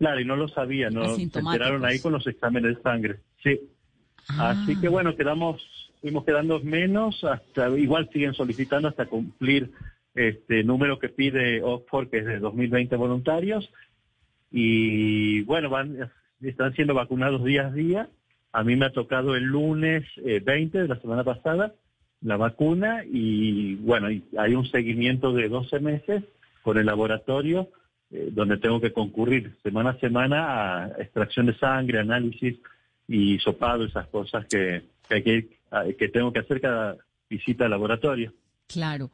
Claro, 0.00 0.20
y 0.20 0.24
no 0.24 0.34
lo 0.34 0.48
sabían, 0.48 0.94
no 0.94 1.14
se 1.14 1.22
enteraron 1.22 1.84
ahí 1.84 2.00
con 2.00 2.12
los 2.12 2.26
exámenes 2.26 2.78
de 2.78 2.82
sangre. 2.82 3.20
Sí. 3.44 3.60
Así 4.30 4.80
que 4.80 4.88
ah. 4.88 4.90
bueno, 4.90 5.14
quedamos, 5.14 5.62
fuimos 6.00 6.24
quedando 6.24 6.58
menos, 6.58 7.22
hasta 7.22 7.68
igual 7.78 8.10
siguen 8.12 8.34
solicitando 8.34 8.88
hasta 8.88 9.06
cumplir 9.06 9.70
este 10.16 10.64
número 10.64 10.98
que 10.98 11.08
pide 11.08 11.62
Oxford, 11.62 12.10
que 12.10 12.18
es 12.18 12.26
de 12.26 12.40
2020 12.40 12.96
voluntarios, 12.96 13.70
y 14.52 15.42
bueno, 15.42 15.70
van, 15.70 16.10
están 16.40 16.74
siendo 16.74 16.94
vacunados 16.94 17.42
día 17.44 17.66
a 17.66 17.70
día. 17.72 18.08
A 18.52 18.62
mí 18.62 18.76
me 18.76 18.86
ha 18.86 18.92
tocado 18.92 19.34
el 19.34 19.44
lunes 19.44 20.04
20 20.16 20.78
eh, 20.78 20.82
de 20.82 20.88
la 20.88 21.00
semana 21.00 21.24
pasada 21.24 21.74
la 22.22 22.36
vacuna 22.36 23.02
y 23.04 23.74
bueno, 23.76 24.08
hay 24.38 24.54
un 24.54 24.64
seguimiento 24.66 25.32
de 25.32 25.48
12 25.48 25.80
meses 25.80 26.22
con 26.62 26.78
el 26.78 26.86
laboratorio 26.86 27.68
eh, 28.10 28.28
donde 28.30 28.58
tengo 28.58 28.80
que 28.80 28.92
concurrir 28.92 29.56
semana 29.62 29.90
a 29.90 29.98
semana 29.98 30.84
a 30.84 30.86
extracción 30.98 31.46
de 31.46 31.58
sangre, 31.58 31.98
análisis 31.98 32.58
y 33.08 33.38
sopado, 33.40 33.84
esas 33.84 34.06
cosas 34.06 34.46
que, 34.46 34.84
que, 35.08 35.22
que, 35.22 35.48
que 35.96 36.08
tengo 36.08 36.32
que 36.32 36.38
hacer 36.40 36.60
cada 36.60 36.96
visita 37.28 37.64
al 37.64 37.70
laboratorio. 37.70 38.32
Claro. 38.68 39.10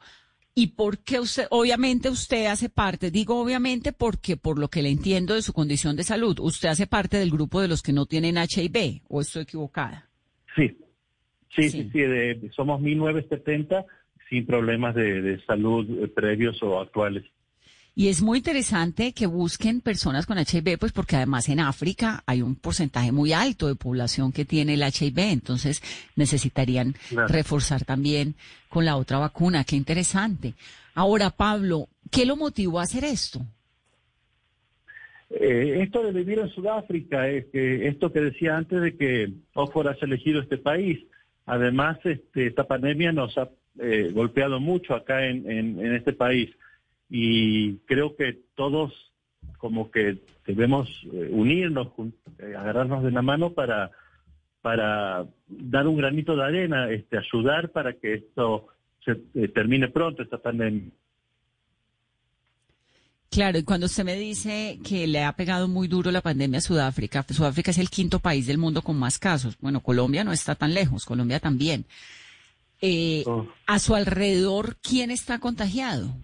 ¿Y 0.59 0.67
por 0.67 0.97
qué 0.97 1.21
usted, 1.21 1.47
obviamente 1.51 2.09
usted 2.09 2.47
hace 2.47 2.67
parte, 2.67 3.11
digo 3.11 3.39
obviamente 3.41 3.93
porque 3.93 4.35
por 4.35 4.59
lo 4.59 4.67
que 4.67 4.81
le 4.81 4.89
entiendo 4.89 5.33
de 5.35 5.41
su 5.41 5.53
condición 5.53 5.95
de 5.95 6.03
salud, 6.03 6.37
usted 6.41 6.67
hace 6.67 6.85
parte 6.85 7.15
del 7.15 7.31
grupo 7.31 7.61
de 7.61 7.69
los 7.69 7.81
que 7.81 7.93
no 7.93 8.05
tienen 8.05 8.35
HIV, 8.35 9.03
o 9.07 9.21
estoy 9.21 9.43
equivocada? 9.43 10.09
Sí, 10.57 10.77
sí, 11.55 11.69
sí, 11.69 11.89
sí, 11.93 12.49
somos 12.53 12.81
1970 12.81 13.85
sin 14.29 14.45
problemas 14.45 14.95
de, 14.95 15.21
de 15.21 15.41
salud 15.45 16.03
eh, 16.03 16.09
previos 16.09 16.61
o 16.61 16.81
actuales. 16.81 17.23
Y 17.99 18.07
es 18.07 18.21
muy 18.21 18.37
interesante 18.37 19.11
que 19.11 19.27
busquen 19.27 19.81
personas 19.81 20.25
con 20.25 20.37
HIV, 20.37 20.77
pues 20.79 20.93
porque 20.93 21.17
además 21.17 21.49
en 21.49 21.59
África 21.59 22.23
hay 22.25 22.41
un 22.41 22.55
porcentaje 22.55 23.11
muy 23.11 23.33
alto 23.33 23.67
de 23.67 23.75
población 23.75 24.31
que 24.31 24.45
tiene 24.45 24.75
el 24.75 24.83
HIV, 24.83 25.19
entonces 25.19 25.81
necesitarían 26.15 26.95
reforzar 27.27 27.83
también 27.83 28.35
con 28.69 28.85
la 28.85 28.95
otra 28.95 29.17
vacuna. 29.17 29.65
Qué 29.65 29.75
interesante. 29.75 30.53
Ahora, 30.95 31.29
Pablo, 31.29 31.89
¿qué 32.09 32.25
lo 32.25 32.37
motivó 32.37 32.79
a 32.79 32.83
hacer 32.83 33.03
esto? 33.03 33.41
Eh, 35.31 35.81
esto 35.81 36.01
de 36.01 36.13
vivir 36.13 36.39
en 36.39 36.47
Sudáfrica, 36.51 37.27
es 37.27 37.47
que 37.47 37.89
esto 37.89 38.13
que 38.13 38.21
decía 38.21 38.55
antes 38.55 38.81
de 38.81 38.95
que 38.95 39.33
Oxford 39.55 39.89
has 39.89 40.01
elegido 40.01 40.39
este 40.39 40.57
país, 40.57 41.05
además 41.45 41.97
este, 42.05 42.47
esta 42.47 42.63
pandemia 42.63 43.11
nos 43.11 43.37
ha 43.37 43.49
eh, 43.77 44.09
golpeado 44.13 44.61
mucho 44.61 44.95
acá 44.95 45.25
en, 45.25 45.51
en 45.51 45.95
este 45.95 46.13
país 46.13 46.49
y 47.09 47.77
creo 47.79 48.15
que 48.15 48.39
todos 48.55 48.93
como 49.57 49.91
que 49.91 50.19
debemos 50.45 50.89
eh, 51.11 51.29
unirnos, 51.31 51.87
eh, 52.39 52.55
agarrarnos 52.57 53.03
de 53.03 53.11
la 53.11 53.21
mano 53.21 53.53
para, 53.53 53.91
para 54.61 55.27
dar 55.47 55.87
un 55.87 55.97
granito 55.97 56.35
de 56.35 56.43
arena, 56.43 56.89
este, 56.89 57.17
ayudar 57.17 57.69
para 57.71 57.93
que 57.93 58.15
esto 58.15 58.67
se 59.03 59.21
eh, 59.33 59.47
termine 59.49 59.89
pronto, 59.89 60.23
esta 60.23 60.37
pandemia. 60.37 60.89
Claro, 63.29 63.59
y 63.59 63.63
cuando 63.63 63.85
usted 63.85 64.03
me 64.03 64.15
dice 64.15 64.79
que 64.83 65.05
le 65.05 65.23
ha 65.23 65.33
pegado 65.33 65.67
muy 65.67 65.87
duro 65.87 66.09
la 66.09 66.21
pandemia 66.21 66.57
a 66.57 66.61
Sudáfrica, 66.61 67.23
Sudáfrica 67.29 67.71
es 67.71 67.77
el 67.77 67.89
quinto 67.89 68.19
país 68.19 68.47
del 68.47 68.57
mundo 68.57 68.81
con 68.81 68.97
más 68.97 69.19
casos. 69.19 69.55
Bueno, 69.59 69.81
Colombia 69.81 70.23
no 70.23 70.31
está 70.31 70.55
tan 70.55 70.73
lejos, 70.73 71.05
Colombia 71.05 71.39
también. 71.39 71.85
Oh. 73.27 73.45
A 73.67 73.77
su 73.77 73.93
alrededor, 73.93 74.77
¿quién 74.81 75.11
está 75.11 75.39
contagiado? 75.39 76.15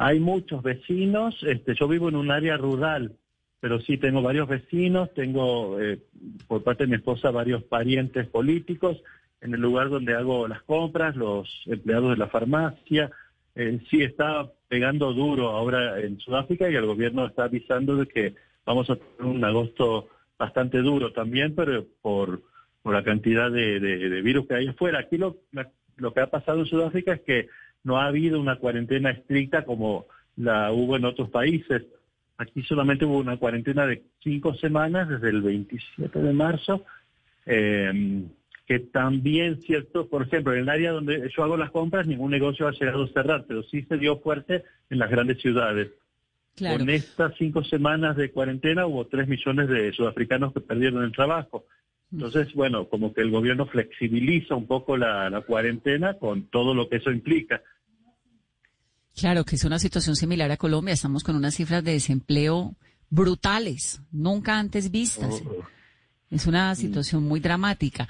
Hay 0.00 0.20
muchos 0.20 0.62
vecinos, 0.62 1.36
este, 1.42 1.74
yo 1.74 1.88
vivo 1.88 2.08
en 2.08 2.14
un 2.14 2.30
área 2.30 2.56
rural, 2.56 3.16
pero 3.58 3.80
sí 3.80 3.98
tengo 3.98 4.22
varios 4.22 4.46
vecinos, 4.46 5.12
tengo 5.12 5.80
eh, 5.80 5.98
por 6.46 6.62
parte 6.62 6.84
de 6.84 6.90
mi 6.90 6.94
esposa 6.94 7.32
varios 7.32 7.64
parientes 7.64 8.28
políticos 8.28 9.02
en 9.40 9.54
el 9.54 9.60
lugar 9.60 9.88
donde 9.88 10.14
hago 10.14 10.46
las 10.46 10.62
compras, 10.62 11.16
los 11.16 11.48
empleados 11.66 12.10
de 12.10 12.16
la 12.16 12.28
farmacia. 12.28 13.10
Eh, 13.56 13.80
sí 13.90 14.04
está 14.04 14.48
pegando 14.68 15.12
duro 15.12 15.48
ahora 15.48 15.98
en 15.98 16.20
Sudáfrica 16.20 16.70
y 16.70 16.76
el 16.76 16.86
gobierno 16.86 17.26
está 17.26 17.44
avisando 17.44 17.96
de 17.96 18.06
que 18.06 18.34
vamos 18.64 18.88
a 18.90 18.94
tener 18.94 19.22
un 19.22 19.44
agosto 19.44 20.10
bastante 20.38 20.78
duro 20.78 21.12
también, 21.12 21.56
pero 21.56 21.84
por, 22.02 22.40
por 22.82 22.94
la 22.94 23.02
cantidad 23.02 23.50
de, 23.50 23.80
de, 23.80 24.22
virus 24.22 24.46
que 24.46 24.54
hay 24.54 24.68
afuera. 24.68 25.00
Aquí 25.00 25.18
lo, 25.18 25.38
lo 25.96 26.14
que 26.14 26.20
ha 26.20 26.30
pasado 26.30 26.60
en 26.60 26.66
Sudáfrica 26.66 27.14
es 27.14 27.20
que 27.22 27.48
no 27.84 27.98
ha 27.98 28.06
habido 28.06 28.40
una 28.40 28.56
cuarentena 28.56 29.10
estricta 29.10 29.64
como 29.64 30.06
la 30.36 30.72
hubo 30.72 30.96
en 30.96 31.04
otros 31.04 31.30
países. 31.30 31.82
Aquí 32.36 32.62
solamente 32.62 33.04
hubo 33.04 33.18
una 33.18 33.36
cuarentena 33.36 33.86
de 33.86 34.04
cinco 34.22 34.54
semanas 34.54 35.08
desde 35.08 35.30
el 35.30 35.42
27 35.42 36.18
de 36.18 36.32
marzo, 36.32 36.84
eh, 37.46 38.22
que 38.66 38.78
también, 38.80 39.60
cierto, 39.62 40.08
por 40.08 40.22
ejemplo, 40.22 40.52
en 40.52 40.60
el 40.60 40.68
área 40.68 40.92
donde 40.92 41.30
yo 41.34 41.42
hago 41.42 41.56
las 41.56 41.70
compras, 41.70 42.06
ningún 42.06 42.30
negocio 42.30 42.68
ha 42.68 42.72
llegado 42.72 43.04
a 43.04 43.08
cerrar, 43.08 43.44
pero 43.48 43.62
sí 43.62 43.82
se 43.82 43.96
dio 43.96 44.18
fuerte 44.18 44.64
en 44.90 44.98
las 44.98 45.10
grandes 45.10 45.40
ciudades. 45.40 45.88
En 46.60 46.90
estas 46.90 47.34
cinco 47.36 47.62
semanas 47.64 48.16
de 48.16 48.30
cuarentena 48.30 48.86
hubo 48.86 49.06
tres 49.06 49.28
millones 49.28 49.68
de 49.68 49.92
sudafricanos 49.92 50.52
que 50.52 50.60
perdieron 50.60 51.04
el 51.04 51.12
trabajo. 51.12 51.66
Entonces, 52.12 52.52
bueno, 52.54 52.88
como 52.88 53.12
que 53.12 53.20
el 53.20 53.30
gobierno 53.30 53.66
flexibiliza 53.66 54.54
un 54.54 54.66
poco 54.66 54.96
la, 54.96 55.42
cuarentena 55.46 56.14
con 56.14 56.48
todo 56.48 56.74
lo 56.74 56.88
que 56.88 56.96
eso 56.96 57.10
implica. 57.10 57.62
Claro, 59.14 59.44
que 59.44 59.56
es 59.56 59.64
una 59.64 59.78
situación 59.78 60.16
similar 60.16 60.50
a 60.50 60.56
Colombia. 60.56 60.94
Estamos 60.94 61.22
con 61.22 61.36
unas 61.36 61.54
cifras 61.54 61.84
de 61.84 61.92
desempleo 61.92 62.76
brutales, 63.10 64.00
nunca 64.10 64.58
antes 64.58 64.90
vistas. 64.90 65.42
Oh. 65.44 65.64
Es 66.30 66.46
una 66.46 66.74
situación 66.74 67.24
muy 67.24 67.40
dramática. 67.40 68.08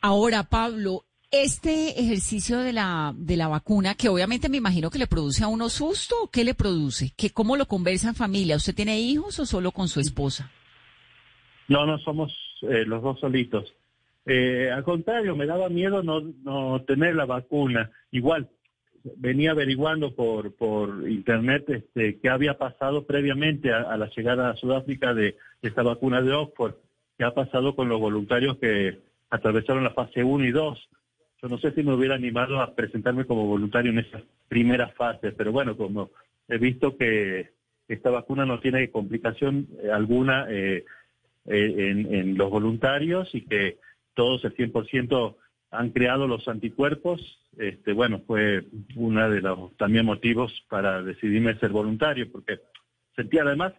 Ahora, 0.00 0.44
Pablo, 0.44 1.04
este 1.30 2.00
ejercicio 2.00 2.60
de 2.60 2.72
la, 2.72 3.12
de 3.16 3.36
la 3.36 3.48
vacuna, 3.48 3.94
que 3.94 4.08
obviamente 4.08 4.48
me 4.48 4.56
imagino 4.56 4.90
que 4.90 4.98
le 4.98 5.06
produce 5.06 5.44
a 5.44 5.48
uno 5.48 5.68
susto, 5.68 6.30
¿qué 6.32 6.42
le 6.42 6.54
produce? 6.54 7.12
¿Qué, 7.16 7.30
¿Cómo 7.30 7.56
lo 7.56 7.66
conversa 7.66 8.08
en 8.08 8.14
familia? 8.14 8.56
¿Usted 8.56 8.74
tiene 8.74 9.00
hijos 9.00 9.38
o 9.38 9.46
solo 9.46 9.72
con 9.72 9.88
su 9.88 10.00
esposa? 10.00 10.50
No, 11.68 11.86
no, 11.86 11.98
somos 11.98 12.32
eh, 12.62 12.84
los 12.86 13.02
dos 13.02 13.20
solitos. 13.20 13.74
Eh, 14.26 14.70
al 14.70 14.84
contrario, 14.84 15.34
me 15.34 15.46
daba 15.46 15.68
miedo 15.68 16.02
no, 16.02 16.20
no 16.20 16.82
tener 16.82 17.14
la 17.14 17.26
vacuna. 17.26 17.90
Igual, 18.10 18.48
venía 19.16 19.52
averiguando 19.52 20.14
por, 20.14 20.54
por 20.54 21.08
internet 21.08 21.64
este, 21.68 22.18
qué 22.20 22.28
había 22.28 22.58
pasado 22.58 23.06
previamente 23.06 23.72
a, 23.72 23.96
la 23.96 24.10
llegada 24.10 24.50
a 24.50 24.56
Sudáfrica 24.56 25.14
de, 25.14 25.36
esta 25.62 25.82
vacuna 25.82 26.22
de 26.22 26.32
Oxford, 26.32 26.74
qué 27.18 27.24
ha 27.24 27.34
pasado 27.34 27.74
con 27.74 27.88
los 27.88 28.00
voluntarios 28.00 28.58
que 28.58 28.98
atravesaron 29.30 29.84
la 29.84 29.92
fase 29.92 30.24
1 30.24 30.44
y 30.44 30.50
2. 30.50 30.88
Yo 31.42 31.48
no 31.48 31.58
sé 31.58 31.72
si 31.72 31.82
me 31.82 31.94
hubiera 31.94 32.14
animado 32.14 32.60
a 32.60 32.74
presentarme 32.74 33.24
como 33.24 33.46
voluntario 33.46 33.90
en 33.90 34.00
esa 34.00 34.20
primera 34.48 34.88
fase, 34.88 35.32
pero 35.32 35.52
bueno, 35.52 35.76
como 35.76 36.10
he 36.48 36.58
visto 36.58 36.96
que 36.96 37.50
esta 37.88 38.10
vacuna 38.10 38.44
no 38.44 38.60
tiene 38.60 38.90
complicación 38.90 39.68
eh, 39.82 39.90
alguna 39.90 40.46
eh, 40.48 40.84
eh, 41.46 42.06
en, 42.10 42.36
los 42.36 42.50
voluntarios 42.50 43.34
y 43.34 43.42
que 43.42 43.78
todos 44.14 44.44
el 44.44 44.54
100% 44.54 45.36
han 45.70 45.90
creado 45.90 46.26
los 46.26 46.46
anticuerpos, 46.48 47.20
este, 47.56 47.92
bueno, 47.92 48.22
fue 48.26 48.64
uno 48.96 49.30
de 49.30 49.40
los 49.40 49.76
también 49.76 50.04
motivos 50.04 50.52
para 50.68 51.02
decidirme 51.02 51.58
ser 51.58 51.70
voluntario, 51.70 52.30
porque 52.30 52.60
sentía 53.16 53.42
además 53.42 53.72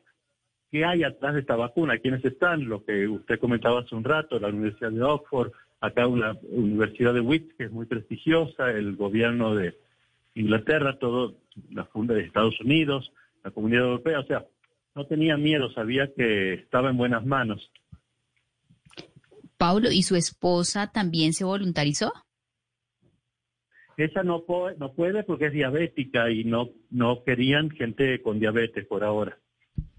qué 0.72 0.86
hay 0.86 1.03
atrás 1.03 1.34
de 1.34 1.41
esta 1.41 1.56
vacuna, 1.56 1.98
quiénes 1.98 2.24
están, 2.24 2.68
lo 2.68 2.84
que 2.86 3.08
usted 3.08 3.39
comentaba 3.39 3.82
hace 3.82 3.96
un 3.96 4.03
rato, 4.03 4.39
la 4.39 4.48
Universidad 4.48 4.91
de 4.91 5.03
Oxford, 5.03 5.51
acá 5.82 6.08
una 6.08 6.38
Universidad 6.44 7.13
de 7.13 7.20
Wits, 7.20 7.53
que 7.58 7.65
es 7.65 7.72
muy 7.72 7.86
prestigiosa, 7.86 8.72
el 8.72 8.96
gobierno 8.96 9.56
de 9.56 9.77
Inglaterra, 10.36 10.98
todo, 10.98 11.36
la 11.72 11.86
Funda 11.86 12.13
de 12.13 12.22
Estados 12.22 12.60
Unidos, 12.62 13.12
la 13.44 13.51
Comunidad 13.51 13.84
Europea, 13.86 14.20
o 14.20 14.25
sea, 14.25 14.46
no 14.96 15.06
tenía 15.06 15.38
miedo, 15.38 15.72
sabía 15.72 16.10
que 16.16 16.54
estaba 16.54 16.90
en 16.90 16.98
buenas 16.98 17.26
manos. 17.26 17.72
Pablo, 19.58 19.92
¿y 19.92 20.04
su 20.04 20.16
esposa 20.16 20.92
también 20.92 21.34
se 21.34 21.44
voluntarizó? 21.44 22.12
Ella 23.98 24.24
no, 24.24 24.44
puede, 24.44 24.78
no 24.78 24.94
puede 24.94 25.24
porque 25.24 25.48
es 25.48 25.54
diabética 25.54 26.32
y 26.32 26.44
no, 26.44 26.70
no 26.90 27.24
querían 27.24 27.70
gente 27.70 28.22
con 28.22 28.40
diabetes 28.40 28.88
por 28.88 29.04
ahora. 29.04 29.38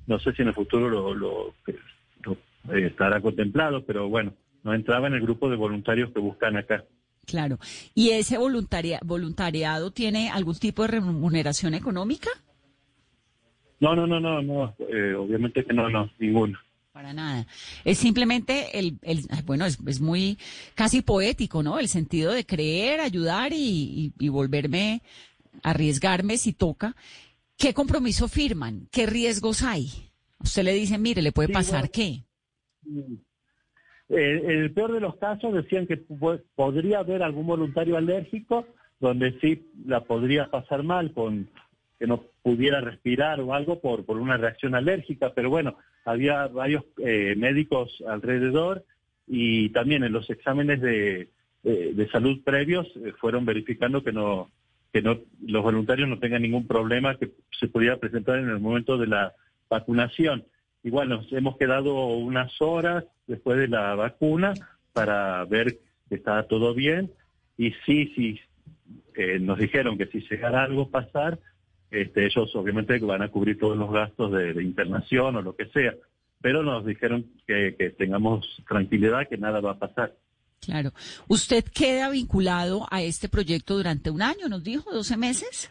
No 0.07 0.19
sé 0.19 0.33
si 0.33 0.43
en 0.43 0.49
el 0.49 0.55
futuro 0.55 0.89
lo, 0.89 1.15
lo, 1.15 1.55
eh, 1.69 2.87
estará 2.87 3.21
contemplado, 3.21 3.85
pero 3.85 4.09
bueno, 4.09 4.35
no 4.65 4.75
entraba 4.75 5.07
en 5.07 5.15
el 5.15 5.23
grupo 5.23 5.49
de 5.49 5.57
voluntarios 5.57 6.11
que 6.13 6.21
buscan 6.21 6.57
acá. 6.57 6.85
Claro. 7.25 7.59
¿Y 7.95 8.11
ese 8.11 8.39
voluntaria, 8.39 8.99
voluntariado 9.05 9.93
tiene 9.93 10.31
algún 10.31 10.57
tipo 10.57 10.83
de 10.83 10.89
remuneración 10.89 11.75
económica? 11.75 12.31
No, 13.83 13.97
no, 13.97 14.07
no, 14.07 14.21
no, 14.21 14.41
no, 14.41 14.77
eh, 14.79 15.13
obviamente 15.15 15.65
que 15.65 15.75
no, 15.75 15.91
no, 15.91 16.09
ninguno. 16.21 16.57
Para 16.93 17.13
nada. 17.13 17.47
Es 17.85 17.99
simplemente 17.99 18.79
el, 18.79 18.97
el 19.03 19.23
bueno, 19.45 19.67
es, 19.67 19.77
es, 19.85 20.01
muy 20.01 20.39
casi 20.77 21.03
poético, 21.03 21.65
¿no? 21.65 21.81
El 21.81 21.89
sentido 21.89 22.31
de 22.31 22.47
creer, 22.47 23.01
ayudar 23.01 23.53
y, 23.53 24.13
y, 24.17 24.29
volverme, 24.29 25.03
arriesgarme 25.65 26.37
si 26.37 26.53
toca. 26.53 26.95
¿Qué 27.59 27.75
compromiso 27.75 28.29
firman? 28.29 28.87
¿Qué 28.93 29.07
riesgos 29.07 29.65
hay? 29.65 29.89
Usted 30.39 30.63
le 30.63 30.75
dice, 30.75 30.97
mire, 30.97 31.21
¿le 31.21 31.33
puede 31.33 31.49
pasar 31.49 31.91
qué? 31.91 32.23
En 32.87 33.19
el 34.09 34.73
peor 34.73 34.93
de 34.93 35.01
los 35.01 35.17
casos 35.17 35.55
decían 35.55 35.89
que 35.89 35.97
podría 36.55 37.01
haber 37.01 37.25
algún 37.25 37.49
voluntario 37.49 37.97
alérgico 37.97 38.65
donde 39.01 39.41
sí 39.41 39.73
la 39.85 40.05
podría 40.05 40.49
pasar 40.53 40.85
mal 40.85 41.13
con 41.13 41.51
que 42.03 42.09
no 42.09 42.25
pudiera 42.43 42.81
respirar 42.81 43.41
o 43.41 43.55
algo 43.55 43.81
por, 43.81 44.05
por 44.05 44.19
una 44.19 44.37
reacción 44.37 44.75
alérgica, 44.75 45.33
pero 45.37 45.51
bueno, 45.51 45.77
había 46.05 46.49
varios 46.49 46.83
eh, 46.99 47.37
médicos 47.37 48.03
alrededor 48.09 48.85
y 49.29 49.69
también 49.69 50.03
en 50.03 50.13
los 50.13 50.29
exámenes 50.29 50.81
de, 50.81 51.29
de, 51.63 52.09
salud 52.11 52.43
previos 52.43 52.89
eh, 52.97 53.13
fueron 53.21 53.45
verificando 53.45 54.03
que 54.03 54.11
no 54.11 54.51
que 54.93 55.01
no 55.01 55.21
los 55.47 55.63
voluntarios 55.63 56.09
no 56.09 56.19
tengan 56.19 56.43
ningún 56.43 56.67
problema 56.67 57.17
que 57.17 57.31
se 57.57 57.69
pudiera 57.69 57.99
presentar 57.99 58.41
en 58.41 58.49
el 58.49 58.59
momento 58.59 58.99
de 58.99 59.07
la 59.07 59.35
vacunación. 59.71 60.45
Igual 60.83 61.09
nos 61.09 61.33
hemos 61.33 61.57
quedado 61.57 62.17
unas 62.17 62.61
horas 62.61 63.05
después 63.29 63.59
de 63.59 63.69
la 63.69 63.95
vacuna 63.95 64.55
para 64.93 65.45
ver 65.45 65.79
que 66.09 66.17
está 66.17 66.43
todo 66.49 66.75
bien 66.75 67.13
y 67.57 67.71
sí, 67.87 68.13
sí, 68.17 68.41
eh, 69.15 69.39
nos 69.39 69.57
dijeron 69.57 69.97
que 69.97 70.07
si 70.07 70.19
llegara 70.29 70.65
algo 70.65 70.91
pasar, 70.91 71.39
este, 71.93 72.25
ellos 72.25 72.51
obviamente 72.57 72.99
van 73.01 73.21
a 73.21 73.29
cubrir 73.29 73.59
todos 73.59 73.77
los 73.77 73.93
gastos 73.93 74.33
de, 74.33 74.63
internación 74.63 75.37
o 75.37 75.43
lo 75.43 75.55
que 75.55 75.67
sea, 75.67 75.95
pero 76.41 76.63
nos 76.63 76.87
dijeron 76.87 77.27
que, 77.47 77.95
tengamos 77.99 78.47
tranquilidad, 78.67 79.29
que 79.29 79.37
nada 79.37 79.61
va 79.61 79.73
a 79.73 79.79
pasar. 79.79 80.15
Claro. 80.61 80.93
¿Usted 81.29 81.65
queda 81.65 82.09
vinculado 82.09 82.87
a 82.91 83.03
este 83.03 83.29
proyecto 83.29 83.77
durante 83.77 84.11
un 84.11 84.23
año, 84.23 84.49
nos 84.49 84.65
dijo, 84.65 84.91
12 84.91 85.17
meses? 85.19 85.71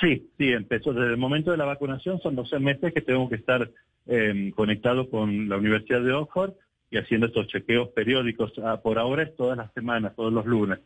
Sí, 0.00 0.30
sí, 0.38 0.48
empezó 0.48 0.94
desde 0.94 1.10
el 1.10 1.18
momento 1.18 1.50
de 1.50 1.58
la 1.58 1.66
vacunación, 1.66 2.18
son 2.22 2.34
12 2.34 2.58
meses 2.58 2.94
que 2.94 3.02
tengo 3.02 3.28
que 3.28 3.34
estar 3.34 3.70
em, 4.06 4.50
conectado 4.52 5.10
con 5.10 5.48
la 5.50 5.58
Universidad 5.58 6.00
de 6.00 6.12
Oxford 6.12 6.54
y 6.90 6.96
haciendo 6.96 7.26
estos 7.26 7.48
chequeos 7.48 7.88
periódicos. 7.90 8.52
Ah, 8.64 8.80
por 8.82 8.98
ahora 8.98 9.24
es 9.24 9.36
todas 9.36 9.58
las 9.58 9.70
semanas, 9.74 10.16
todos 10.16 10.32
los 10.32 10.46
lunes 10.46 10.78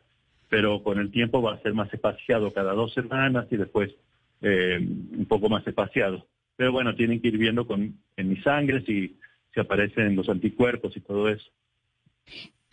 pero 0.48 0.82
con 0.82 0.98
el 0.98 1.10
tiempo 1.10 1.42
va 1.42 1.54
a 1.54 1.62
ser 1.62 1.74
más 1.74 1.92
espaciado 1.92 2.52
cada 2.52 2.72
dos 2.72 2.92
semanas 2.92 3.46
y 3.50 3.56
después 3.56 3.94
eh, 4.42 4.78
un 4.78 5.26
poco 5.26 5.48
más 5.48 5.66
espaciado. 5.66 6.26
Pero 6.56 6.72
bueno, 6.72 6.94
tienen 6.94 7.20
que 7.20 7.28
ir 7.28 7.38
viendo 7.38 7.66
con, 7.66 7.98
en 8.16 8.28
mi 8.28 8.36
sangre 8.36 8.84
si, 8.84 9.18
si 9.52 9.60
aparecen 9.60 10.14
los 10.16 10.28
anticuerpos 10.28 10.96
y 10.96 11.00
todo 11.00 11.28
eso. 11.28 11.50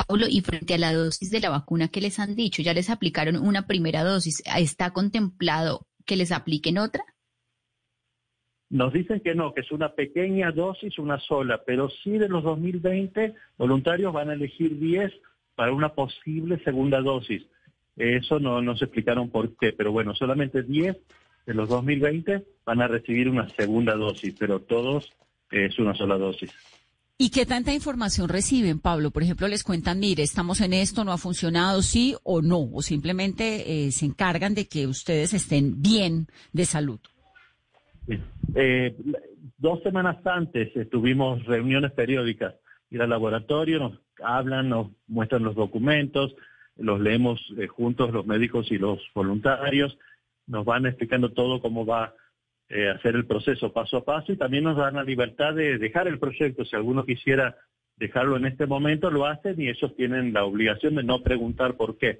Pablo, 0.08 0.26
y 0.30 0.42
frente 0.42 0.74
a 0.74 0.78
la 0.78 0.94
dosis 0.94 1.32
de 1.32 1.40
la 1.40 1.50
vacuna 1.50 1.88
que 1.88 2.02
les 2.02 2.20
han 2.20 2.36
dicho, 2.36 2.62
ya 2.62 2.74
les 2.74 2.90
aplicaron 2.90 3.38
una 3.38 3.68
primera 3.68 4.04
dosis, 4.04 4.44
¿está 4.58 4.92
contemplado 4.92 5.88
que 6.06 6.16
les 6.16 6.32
apliquen 6.32 6.78
otra? 6.78 7.04
Nos 8.70 8.94
dicen 8.94 9.20
que 9.20 9.36
no, 9.36 9.54
que 9.54 9.62
es 9.62 9.72
una 9.72 9.94
pequeña 9.94 10.52
dosis, 10.52 10.98
una 10.98 11.20
sola, 11.20 11.62
pero 11.66 11.90
sí 11.90 12.18
de 12.18 12.30
los 12.30 12.42
2020 12.44 13.36
voluntarios 13.58 14.14
van 14.14 14.30
a 14.30 14.34
elegir 14.34 14.80
10 14.80 15.12
para 15.56 15.74
una 15.74 15.94
posible 15.94 16.58
segunda 16.64 17.02
dosis. 17.02 17.46
Eso 18.02 18.40
no 18.40 18.64
nos 18.64 18.82
explicaron 18.82 19.30
por 19.30 19.56
qué, 19.58 19.74
pero 19.74 19.92
bueno, 19.92 20.16
solamente 20.16 20.64
10 20.64 20.98
de 21.46 21.54
los 21.54 21.70
2020 21.70 22.44
van 22.66 22.82
a 22.82 22.88
recibir 22.88 23.30
una 23.30 23.48
segunda 23.50 23.94
dosis, 23.96 24.36
pero 24.40 24.60
todos 24.60 25.14
es 25.52 25.78
una 25.78 25.94
sola 25.94 26.18
dosis. 26.18 26.52
¿Y 27.20 27.30
qué 27.30 27.46
tanta 27.46 27.72
información 27.72 28.28
reciben, 28.28 28.80
Pablo? 28.80 29.12
Por 29.12 29.22
ejemplo, 29.22 29.48
les 29.48 29.64
cuentan, 29.64 30.00
mire, 30.00 30.24
estamos 30.24 30.62
en 30.62 30.74
esto, 30.74 31.04
no 31.04 31.12
ha 31.12 31.20
funcionado, 31.20 31.84
sí 31.84 32.16
o 32.24 32.42
no, 32.42 32.68
o 32.74 32.82
simplemente 32.82 33.86
eh, 33.86 33.92
se 33.92 34.08
encargan 34.08 34.56
de 34.56 34.68
que 34.68 34.88
ustedes 34.88 35.36
estén 35.36 35.84
bien 35.84 36.26
de 36.54 36.66
salud. 36.66 37.00
Eh, 38.56 38.96
dos 39.60 39.84
semanas 39.84 40.18
antes 40.26 40.76
eh, 40.76 40.86
tuvimos 40.86 41.46
reuniones 41.46 41.92
periódicas, 41.92 42.56
ir 42.90 43.00
al 43.04 43.12
laboratorio, 43.12 43.78
nos 43.78 44.00
hablan, 44.24 44.70
nos 44.70 44.88
muestran 45.08 45.44
los 45.44 45.54
documentos, 45.54 46.34
los 46.78 47.00
leemos 47.00 47.42
eh, 47.58 47.68
juntos 47.68 48.12
los 48.12 48.26
médicos 48.26 48.72
y 48.72 48.78
los 48.78 49.00
voluntarios, 49.14 49.98
nos 50.48 50.66
van 50.66 50.86
explicando 50.86 51.32
todo 51.32 51.62
cómo 51.62 51.86
va 51.86 52.14
eh, 52.70 52.90
a 52.90 52.94
hacer 52.94 53.16
el 53.16 53.26
proceso 53.26 53.72
paso 53.74 53.98
a 53.98 54.06
paso 54.06 54.32
y 54.32 54.38
también 54.38 54.64
nos 54.64 54.78
dan 54.78 54.96
la 54.96 55.04
libertad 55.04 55.54
de 55.54 55.78
dejar 55.78 56.08
el 56.08 56.20
proyecto. 56.20 56.66
Si 56.66 56.76
alguno 56.76 57.06
quisiera 57.06 57.58
dejarlo 57.98 58.38
en 58.38 58.46
este 58.46 58.66
momento, 58.66 59.12
lo 59.12 59.26
hacen 59.26 59.60
y 59.62 59.70
ellos 59.70 59.96
tienen 59.96 60.34
la 60.34 60.44
obligación 60.44 60.96
de 60.96 61.04
no 61.04 61.22
preguntar 61.22 61.76
por 61.76 61.98
qué. 61.98 62.20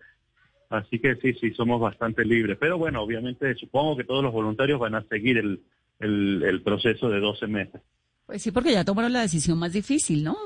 Así 0.70 1.00
que 1.00 1.16
sí, 1.18 1.34
sí, 1.34 1.52
somos 1.52 1.82
bastante 1.82 2.24
libres. 2.24 2.58
Pero 2.60 2.78
bueno, 2.78 3.02
obviamente 3.02 3.54
supongo 3.56 3.98
que 3.98 4.04
todos 4.04 4.24
los 4.24 4.32
voluntarios 4.32 4.80
van 4.80 4.96
a 4.96 5.04
seguir 5.04 5.38
el, 5.38 5.62
el, 6.00 6.44
el 6.44 6.62
proceso 6.62 7.10
de 7.10 7.20
12 7.20 7.48
meses. 7.48 7.82
Pues 8.26 8.42
sí, 8.42 8.52
porque 8.52 8.72
ya 8.72 8.86
tomaron 8.86 9.12
la 9.12 9.22
decisión 9.22 9.60
más 9.60 9.74
difícil, 9.74 10.24
¿no? 10.24 10.38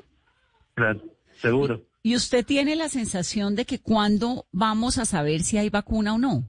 Claro, 0.74 1.02
seguro. 1.36 1.76
¿Y 1.76 1.95
usted 2.14 2.46
tiene 2.46 2.76
la 2.76 2.90
sensación 2.90 3.56
de 3.56 3.66
que 3.66 3.80
cuándo 3.80 4.46
vamos 4.52 5.00
a 5.00 5.06
saber 5.06 5.42
si 5.42 5.58
hay 5.58 5.70
vacuna 5.70 6.14
o 6.14 6.18
no? 6.20 6.44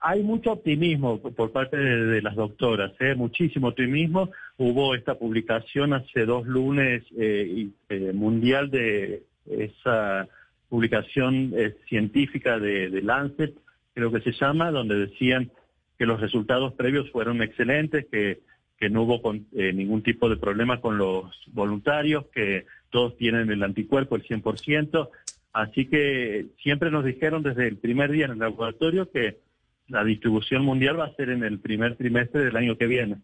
Hay 0.00 0.22
mucho 0.22 0.52
optimismo 0.52 1.18
por 1.18 1.50
parte 1.50 1.78
de, 1.78 2.20
las 2.20 2.34
doctoras, 2.34 2.92
¿eh? 3.00 3.14
muchísimo 3.14 3.68
optimismo. 3.68 4.28
Hubo 4.58 4.94
esta 4.94 5.14
publicación 5.14 5.94
hace 5.94 6.26
dos 6.26 6.46
lunes 6.46 7.04
eh, 7.16 7.68
eh, 7.88 8.12
mundial 8.12 8.70
de 8.70 9.22
esa 9.46 10.28
publicación 10.68 11.52
eh, 11.56 11.76
científica 11.88 12.58
de, 12.58 12.90
de, 12.90 13.00
Lancet, 13.00 13.54
creo 13.94 14.10
que 14.10 14.20
se 14.20 14.32
llama, 14.32 14.70
donde 14.70 15.06
decían 15.06 15.50
que 15.96 16.04
los 16.04 16.20
resultados 16.20 16.72
previos 16.74 17.10
fueron 17.12 17.42
excelentes, 17.42 18.06
que, 18.10 18.40
que 18.76 18.90
no 18.90 19.02
hubo 19.02 19.20
eh, 19.52 19.72
ningún 19.72 20.02
tipo 20.02 20.28
de 20.28 20.36
problema 20.36 20.80
con 20.80 20.98
los 20.98 21.32
voluntarios, 21.52 22.26
que 22.34 22.66
todos 22.94 23.16
tienen 23.16 23.50
el 23.50 23.64
anticuerpo 23.64 24.14
el 24.14 24.22
100%. 24.22 25.08
Así 25.52 25.86
que 25.86 26.46
siempre 26.62 26.92
nos 26.92 27.04
dijeron 27.04 27.42
desde 27.42 27.66
el 27.66 27.76
primer 27.76 28.12
día 28.12 28.26
en 28.26 28.32
el 28.32 28.38
laboratorio 28.38 29.10
que 29.10 29.40
la 29.88 30.04
distribución 30.04 30.64
mundial 30.64 31.00
va 31.00 31.06
a 31.06 31.14
ser 31.14 31.30
en 31.30 31.42
el 31.42 31.58
primer 31.58 31.96
trimestre 31.96 32.44
del 32.44 32.56
año 32.56 32.78
que 32.78 32.86
viene. 32.86 33.16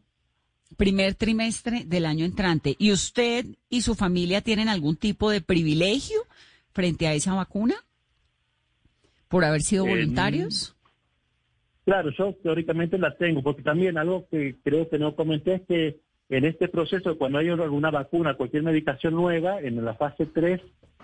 Primer 0.76 1.14
trimestre 1.14 1.84
del 1.86 2.04
año 2.04 2.24
entrante. 2.24 2.74
¿Y 2.78 2.90
usted 2.90 3.46
y 3.68 3.82
su 3.82 3.94
familia 3.94 4.40
tienen 4.40 4.68
algún 4.68 4.96
tipo 4.96 5.30
de 5.30 5.40
privilegio? 5.40 6.20
frente 6.72 7.06
a 7.06 7.14
esa 7.14 7.34
vacuna 7.34 7.74
por 9.28 9.44
haber 9.44 9.62
sido 9.62 9.86
voluntarios? 9.86 10.74
claro, 11.84 12.10
yo 12.16 12.34
teóricamente 12.42 12.98
la 12.98 13.16
tengo, 13.16 13.42
porque 13.42 13.62
también 13.62 13.98
algo 13.98 14.26
que 14.30 14.56
creo 14.62 14.88
que 14.88 14.98
no 14.98 15.16
comenté 15.16 15.54
es 15.54 15.62
que 15.62 16.00
en 16.30 16.44
este 16.44 16.68
proceso, 16.68 17.18
cuando 17.18 17.38
hay 17.38 17.48
alguna 17.48 17.90
vacuna, 17.90 18.34
cualquier 18.34 18.62
medicación 18.62 19.14
nueva, 19.14 19.60
en 19.60 19.84
la 19.84 19.94
fase 19.94 20.26
3, 20.26 20.60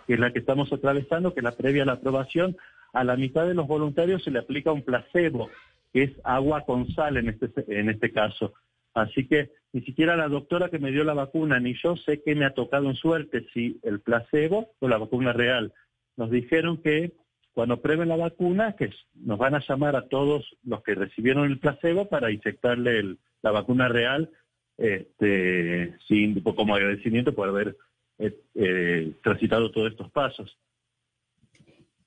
que 0.06 0.14
es 0.14 0.20
la 0.20 0.32
que 0.32 0.38
estamos 0.38 0.72
atravesando, 0.72 1.34
que 1.34 1.40
es 1.40 1.44
la 1.44 1.56
previa 1.56 1.82
a 1.82 1.86
la 1.86 1.92
aprobación, 1.94 2.56
a 2.92 3.02
la 3.02 3.16
mitad 3.16 3.46
de 3.46 3.54
los 3.54 3.66
voluntarios 3.66 4.22
se 4.22 4.30
le 4.30 4.38
aplica 4.38 4.70
un 4.70 4.82
placebo, 4.82 5.50
que 5.92 6.04
es 6.04 6.12
agua 6.22 6.64
con 6.64 6.88
sal 6.92 7.16
en 7.16 7.28
este, 7.28 7.50
en 7.66 7.90
este 7.90 8.12
caso. 8.12 8.54
Así 8.94 9.26
que 9.26 9.50
ni 9.72 9.82
siquiera 9.82 10.16
la 10.16 10.28
doctora 10.28 10.70
que 10.70 10.78
me 10.78 10.92
dio 10.92 11.04
la 11.04 11.12
vacuna 11.12 11.58
ni 11.58 11.74
yo 11.74 11.96
sé 11.96 12.22
que 12.22 12.34
me 12.34 12.46
ha 12.46 12.54
tocado 12.54 12.88
en 12.88 12.94
suerte 12.94 13.46
si 13.52 13.78
el 13.82 14.00
placebo 14.00 14.70
o 14.78 14.88
la 14.88 14.96
vacuna 14.96 15.32
real. 15.32 15.74
Nos 16.16 16.30
dijeron 16.30 16.78
que 16.78 17.12
cuando 17.52 17.82
prueben 17.82 18.08
la 18.08 18.16
vacuna, 18.16 18.74
que 18.76 18.90
nos 19.14 19.38
van 19.38 19.54
a 19.54 19.62
llamar 19.66 19.96
a 19.96 20.08
todos 20.08 20.56
los 20.64 20.82
que 20.82 20.94
recibieron 20.94 21.46
el 21.46 21.58
placebo 21.58 22.08
para 22.08 22.30
inyectarle 22.30 23.16
la 23.42 23.50
vacuna 23.50 23.88
real, 23.88 24.30
este, 24.78 25.96
sin, 26.06 26.40
como 26.40 26.74
agradecimiento 26.74 27.34
por 27.34 27.48
haber 27.48 27.76
eh, 28.18 28.34
eh, 28.54 29.12
transitado 29.22 29.70
todos 29.70 29.90
estos 29.90 30.10
pasos. 30.10 30.58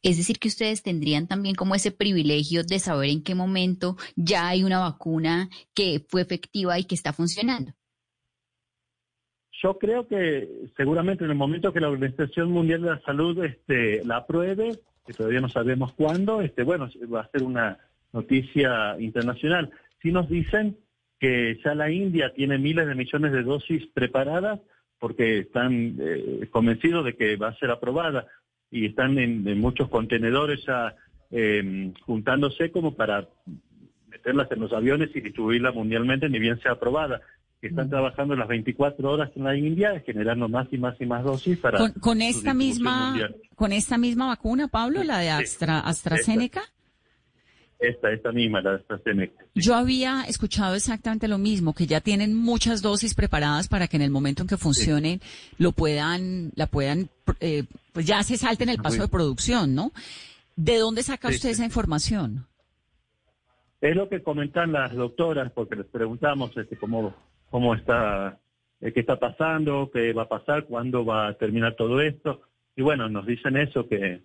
Es 0.01 0.17
decir, 0.17 0.39
que 0.39 0.47
ustedes 0.47 0.81
tendrían 0.81 1.27
también 1.27 1.55
como 1.55 1.75
ese 1.75 1.91
privilegio 1.91 2.63
de 2.63 2.79
saber 2.79 3.09
en 3.09 3.21
qué 3.21 3.35
momento 3.35 3.97
ya 4.15 4.47
hay 4.47 4.63
una 4.63 4.79
vacuna 4.79 5.49
que 5.73 6.01
fue 6.07 6.21
efectiva 6.21 6.79
y 6.79 6.85
que 6.85 6.95
está 6.95 7.11
funcionando. 7.11 7.73
Yo 9.61 9.77
creo 9.77 10.07
que 10.07 10.47
seguramente 10.77 11.25
en 11.25 11.31
el 11.31 11.35
momento 11.35 11.73
que 11.73 11.81
la 11.81 11.89
Organización 11.89 12.49
Mundial 12.49 12.81
de 12.81 12.91
la 12.91 13.01
Salud 13.01 13.43
este, 13.43 14.05
la 14.05 14.17
apruebe, 14.17 14.79
que 15.05 15.13
todavía 15.13 15.41
no 15.41 15.49
sabemos 15.49 15.91
cuándo, 15.93 16.41
este, 16.41 16.63
bueno, 16.63 16.89
va 17.13 17.21
a 17.21 17.31
ser 17.31 17.43
una 17.43 17.77
noticia 18.13 18.95
internacional. 18.99 19.69
Si 20.01 20.13
nos 20.13 20.29
dicen 20.29 20.77
que 21.19 21.59
ya 21.63 21.75
la 21.75 21.91
India 21.91 22.33
tiene 22.33 22.57
miles 22.57 22.87
de 22.87 22.95
millones 22.95 23.31
de 23.31 23.43
dosis 23.43 23.85
preparadas 23.93 24.59
porque 24.99 25.39
están 25.39 25.97
eh, 25.99 26.47
convencidos 26.51 27.05
de 27.05 27.15
que 27.15 27.35
va 27.35 27.49
a 27.49 27.57
ser 27.57 27.71
aprobada 27.71 28.27
y 28.71 28.85
están 28.87 29.17
en, 29.17 29.59
muchos 29.59 29.89
contenedores 29.89 30.61
eh, 31.31 31.91
juntándose 32.05 32.71
como 32.71 32.95
para 32.95 33.27
meterlas 34.07 34.51
en 34.51 34.59
los 34.59 34.73
aviones 34.73 35.09
y 35.15 35.21
distribuirlas 35.21 35.73
mundialmente, 35.73 36.29
ni 36.29 36.39
bien 36.39 36.59
sea 36.61 36.73
aprobada. 36.73 37.21
Están 37.61 37.87
mm. 37.87 37.89
trabajando 37.89 38.35
las 38.35 38.47
24 38.47 39.09
horas 39.09 39.31
en 39.35 39.43
la 39.43 39.57
India, 39.57 40.01
generando 40.05 40.47
más 40.47 40.67
y 40.71 40.77
más 40.77 40.95
y 40.99 41.05
más 41.05 41.23
dosis 41.23 41.57
para. 41.57 41.91
Con, 41.99 42.21
esta 42.21 42.53
misma, 42.53 43.15
con 43.55 43.73
esta 43.73 43.97
misma 43.97 44.27
vacuna, 44.27 44.67
Pablo, 44.67 45.03
la 45.03 45.19
de 45.19 45.29
Astra, 45.29 45.79
AstraZeneca. 45.79 46.61
Esta, 46.61 46.78
esta 47.79 48.31
misma, 48.31 48.61
la 48.61 48.71
de 48.71 48.75
AstraZeneca. 48.77 49.45
Yo 49.55 49.75
había 49.75 50.23
escuchado 50.27 50.75
exactamente 50.75 51.27
lo 51.27 51.37
mismo, 51.37 51.73
que 51.73 51.87
ya 51.87 52.01
tienen 52.01 52.35
muchas 52.35 52.81
dosis 52.81 53.15
preparadas 53.15 53.67
para 53.67 53.87
que 53.87 53.97
en 53.97 54.03
el 54.03 54.11
momento 54.11 54.43
en 54.43 54.49
que 54.49 54.57
funcione 54.57 55.21
lo 55.57 55.71
puedan, 55.71 56.51
la 56.55 56.67
puedan 56.67 57.09
eh, 57.39 57.63
pues 57.93 58.05
ya 58.05 58.21
se 58.23 58.37
salta 58.37 58.63
en 58.63 58.69
el 58.69 58.77
paso 58.77 59.01
de 59.01 59.07
producción, 59.07 59.75
¿no? 59.75 59.91
¿De 60.55 60.77
dónde 60.77 61.03
saca 61.03 61.29
usted 61.29 61.49
esa 61.49 61.65
información? 61.65 62.45
Es 63.81 63.95
lo 63.95 64.09
que 64.09 64.21
comentan 64.21 64.73
las 64.73 64.93
doctoras, 64.93 65.51
porque 65.53 65.77
les 65.77 65.85
preguntamos 65.85 66.55
este, 66.57 66.75
cómo, 66.75 67.15
cómo 67.49 67.75
está, 67.75 68.37
eh, 68.81 68.91
qué 68.91 68.99
está 68.99 69.17
pasando, 69.17 69.89
qué 69.93 70.11
va 70.11 70.23
a 70.23 70.27
pasar, 70.27 70.65
cuándo 70.65 71.05
va 71.05 71.29
a 71.29 71.33
terminar 71.35 71.75
todo 71.75 72.01
esto. 72.01 72.41
Y 72.75 72.81
bueno, 72.81 73.07
nos 73.07 73.25
dicen 73.25 73.55
eso, 73.55 73.87
que, 73.87 74.21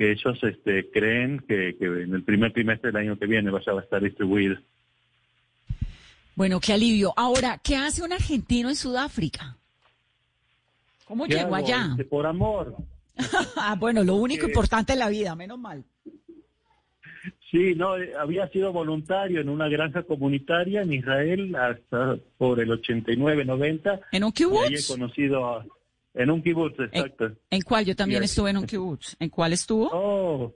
que 0.00 0.12
ellos 0.12 0.38
este, 0.44 0.90
creen 0.90 1.44
que, 1.46 1.76
que 1.78 1.84
en 1.84 2.14
el 2.14 2.24
primer 2.24 2.54
trimestre 2.54 2.90
del 2.90 3.02
año 3.02 3.18
que 3.18 3.26
viene 3.26 3.50
vaya 3.50 3.74
a 3.74 3.80
estar 3.82 4.02
distribuido. 4.02 4.56
Bueno, 6.34 6.58
qué 6.58 6.72
alivio. 6.72 7.12
Ahora, 7.18 7.60
¿qué 7.62 7.76
hace 7.76 8.02
un 8.02 8.10
argentino 8.10 8.70
en 8.70 8.76
Sudáfrica? 8.76 9.58
¿Cómo 11.04 11.26
llegó 11.26 11.54
allá? 11.54 11.88
Este, 11.90 12.06
por 12.06 12.24
amor. 12.24 12.76
ah, 13.56 13.76
bueno, 13.78 14.02
lo 14.02 14.14
único 14.14 14.46
importante 14.48 14.94
en 14.94 15.00
la 15.00 15.10
vida, 15.10 15.36
menos 15.36 15.58
mal. 15.58 15.84
Sí, 17.50 17.74
no, 17.74 17.98
eh, 17.98 18.14
había 18.18 18.48
sido 18.48 18.72
voluntario 18.72 19.42
en 19.42 19.50
una 19.50 19.68
granja 19.68 20.04
comunitaria 20.04 20.80
en 20.80 20.94
Israel 20.94 21.54
hasta 21.56 22.16
por 22.38 22.58
el 22.58 22.70
89, 22.70 23.44
90. 23.44 24.00
¿En 24.12 24.24
un 24.24 24.32
kibutz? 24.32 24.70
he 24.70 24.94
conocido 24.94 25.62
en 26.14 26.30
un 26.30 26.42
kibutz, 26.42 26.78
exacto. 26.80 27.32
¿En, 27.50 27.62
cuál? 27.62 27.84
Yo 27.84 27.94
también 27.94 28.22
estuve 28.22 28.50
en 28.50 28.58
un 28.58 28.66
kibutz. 28.66 29.16
¿En 29.20 29.28
cuál 29.28 29.52
estuvo? 29.52 29.88
Oh, 29.92 30.54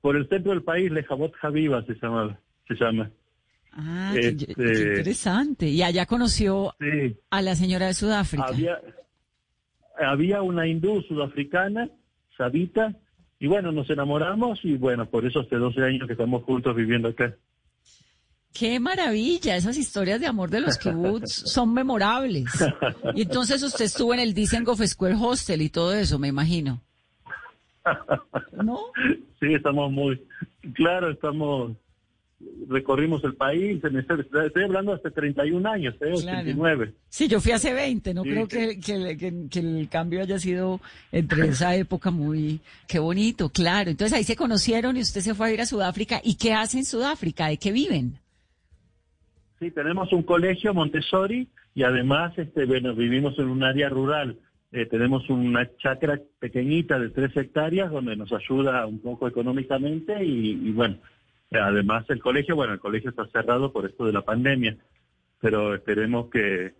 por 0.00 0.16
el 0.16 0.28
centro 0.28 0.52
del 0.52 0.62
país, 0.62 0.90
Lejabot 0.90 1.32
Habiba 1.42 1.82
se 1.84 1.94
llama. 1.94 2.38
Se 2.68 2.74
llama. 2.74 3.10
Ah, 3.72 4.12
qué, 4.14 4.28
este, 4.28 4.42
interesante. 4.50 5.68
Y 5.68 5.82
allá 5.82 6.06
conoció 6.06 6.74
a 7.30 7.42
la 7.42 7.54
señora 7.54 7.86
de 7.86 7.94
Sudáfrica. 7.94 8.46
Había, 8.46 8.80
había 9.98 10.42
una 10.42 10.66
hindú 10.66 11.02
sudafricana, 11.02 11.88
Sabita, 12.36 12.94
y 13.38 13.46
bueno, 13.46 13.72
nos 13.72 13.88
enamoramos 13.90 14.60
y 14.64 14.76
bueno, 14.76 15.08
por 15.08 15.26
eso 15.26 15.40
hace 15.40 15.56
12 15.56 15.82
años 15.82 16.06
que 16.06 16.14
estamos 16.14 16.42
juntos 16.44 16.74
viviendo 16.74 17.08
acá. 17.08 17.34
Qué 18.58 18.80
maravilla, 18.80 19.56
esas 19.56 19.76
historias 19.76 20.18
de 20.18 20.26
amor 20.26 20.48
de 20.48 20.60
los 20.60 20.78
kibbutz 20.78 21.30
son 21.46 21.74
memorables. 21.74 22.46
Y 23.14 23.22
entonces 23.22 23.62
usted 23.62 23.84
estuvo 23.84 24.14
en 24.14 24.20
el 24.20 24.32
Dizengoff 24.32 24.80
Square 24.80 25.16
Hostel 25.20 25.60
y 25.60 25.68
todo 25.68 25.92
eso, 25.92 26.18
me 26.18 26.28
imagino. 26.28 26.80
¿No? 28.64 28.78
Sí, 29.40 29.52
estamos 29.52 29.92
muy, 29.92 30.22
claro, 30.74 31.10
estamos 31.10 31.72
recorrimos 32.68 33.24
el 33.24 33.34
país, 33.34 33.82
en 33.84 33.96
estoy 33.96 34.62
hablando 34.62 34.92
hace 34.92 35.10
31 35.10 35.68
años, 35.68 35.94
¿eh? 36.00 36.12
89. 36.12 36.94
Sí, 37.08 37.28
yo 37.28 37.40
fui 37.40 37.52
hace 37.52 37.72
20, 37.72 38.14
no 38.14 38.22
creo 38.22 38.46
que, 38.46 38.78
que, 38.78 39.58
el 39.60 39.88
cambio 39.90 40.20
haya 40.22 40.38
sido 40.38 40.80
entre 41.12 41.48
esa 41.48 41.74
época 41.76 42.10
muy, 42.10 42.60
qué 42.86 42.98
bonito, 42.98 43.48
claro. 43.48 43.90
Entonces 43.90 44.16
ahí 44.16 44.24
se 44.24 44.36
conocieron 44.36 44.96
y 44.96 45.00
usted 45.00 45.20
se 45.20 45.34
fue 45.34 45.48
a 45.48 45.52
ir 45.52 45.60
a 45.60 45.66
Sudáfrica. 45.66 46.20
¿Y 46.22 46.36
qué 46.36 46.52
hace 46.52 46.78
en 46.78 46.84
Sudáfrica? 46.84 47.48
¿De 47.48 47.56
qué 47.56 47.72
viven? 47.72 48.18
Sí, 49.58 49.70
tenemos 49.70 50.12
un 50.12 50.22
colegio 50.22 50.74
Montessori 50.74 51.48
y 51.74 51.82
además, 51.82 52.36
este, 52.38 52.66
bueno, 52.66 52.94
vivimos 52.94 53.38
en 53.38 53.48
un 53.48 53.64
área 53.64 53.88
rural. 53.88 54.38
Eh, 54.72 54.86
tenemos 54.86 55.28
una 55.30 55.70
chacra 55.76 56.20
pequeñita 56.38 56.98
de 56.98 57.10
tres 57.10 57.36
hectáreas 57.36 57.90
donde 57.90 58.16
nos 58.16 58.32
ayuda 58.32 58.84
un 58.86 59.00
poco 59.00 59.28
económicamente 59.28 60.22
y 60.24 60.70
bueno, 60.72 60.98
Además, 61.50 62.04
el 62.08 62.20
colegio, 62.20 62.56
bueno, 62.56 62.74
el 62.74 62.80
colegio 62.80 63.10
está 63.10 63.26
cerrado 63.28 63.72
por 63.72 63.86
esto 63.86 64.04
de 64.04 64.12
la 64.12 64.22
pandemia, 64.22 64.76
pero 65.40 65.74
esperemos 65.74 66.28
que, 66.30 66.74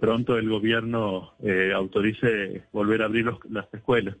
pronto 0.00 0.36
el 0.36 0.48
gobierno 0.48 1.32
eh, 1.42 1.72
autorice 1.74 2.64
volver 2.72 3.02
a 3.02 3.06
abrir 3.06 3.26
las 3.48 3.72
escuelas. 3.72 4.16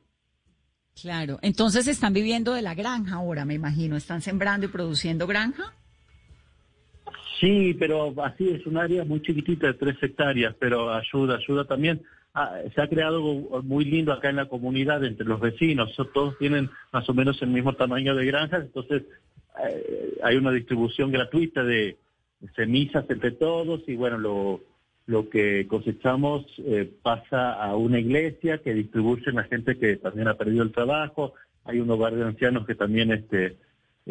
Claro, 1.00 1.38
entonces 1.42 1.86
están 1.86 2.12
viviendo 2.12 2.52
de 2.52 2.62
la 2.62 2.74
granja 2.74 3.16
ahora, 3.16 3.44
me 3.44 3.54
imagino. 3.54 3.96
¿Están 3.96 4.20
sembrando 4.20 4.66
y 4.66 4.68
produciendo 4.68 5.26
granja? 5.26 5.72
Sí, 7.40 7.74
pero 7.78 8.14
así 8.22 8.48
es 8.50 8.66
un 8.66 8.76
área 8.76 9.04
muy 9.04 9.22
chiquitita 9.22 9.68
de 9.68 9.74
tres 9.74 9.96
hectáreas, 10.02 10.54
pero 10.58 10.92
ayuda, 10.92 11.36
ayuda 11.36 11.64
también. 11.64 12.02
Ah, 12.34 12.58
se 12.74 12.80
ha 12.80 12.88
creado 12.88 13.16
algo 13.16 13.62
muy 13.62 13.84
lindo 13.84 14.12
acá 14.12 14.30
en 14.30 14.36
la 14.36 14.48
comunidad 14.48 15.04
entre 15.04 15.26
los 15.26 15.40
vecinos. 15.40 15.96
Todos 16.14 16.38
tienen 16.38 16.70
más 16.92 17.08
o 17.08 17.14
menos 17.14 17.40
el 17.42 17.48
mismo 17.48 17.72
tamaño 17.72 18.14
de 18.14 18.26
granjas, 18.26 18.64
entonces 18.64 19.02
eh, 19.64 20.18
hay 20.22 20.36
una 20.36 20.52
distribución 20.52 21.10
gratuita 21.10 21.64
de 21.64 21.96
semillas 22.54 23.04
entre 23.08 23.32
todos 23.32 23.82
y 23.86 23.96
bueno, 23.96 24.18
lo, 25.06 25.28
que 25.28 25.66
cosechamos 25.66 26.46
eh, 26.58 26.88
pasa 27.02 27.52
a 27.54 27.74
una 27.74 27.98
iglesia 27.98 28.58
que 28.58 28.74
distribuye 28.74 29.24
a 29.36 29.42
gente 29.44 29.76
que 29.76 29.96
también 29.96 30.28
ha 30.28 30.34
perdido 30.34 30.62
el 30.62 30.72
trabajo. 30.72 31.34
Hay 31.64 31.80
un 31.80 31.90
hogar 31.90 32.14
de 32.14 32.24
ancianos 32.24 32.64
que 32.64 32.76
también 32.76 33.10
este, 33.12 33.56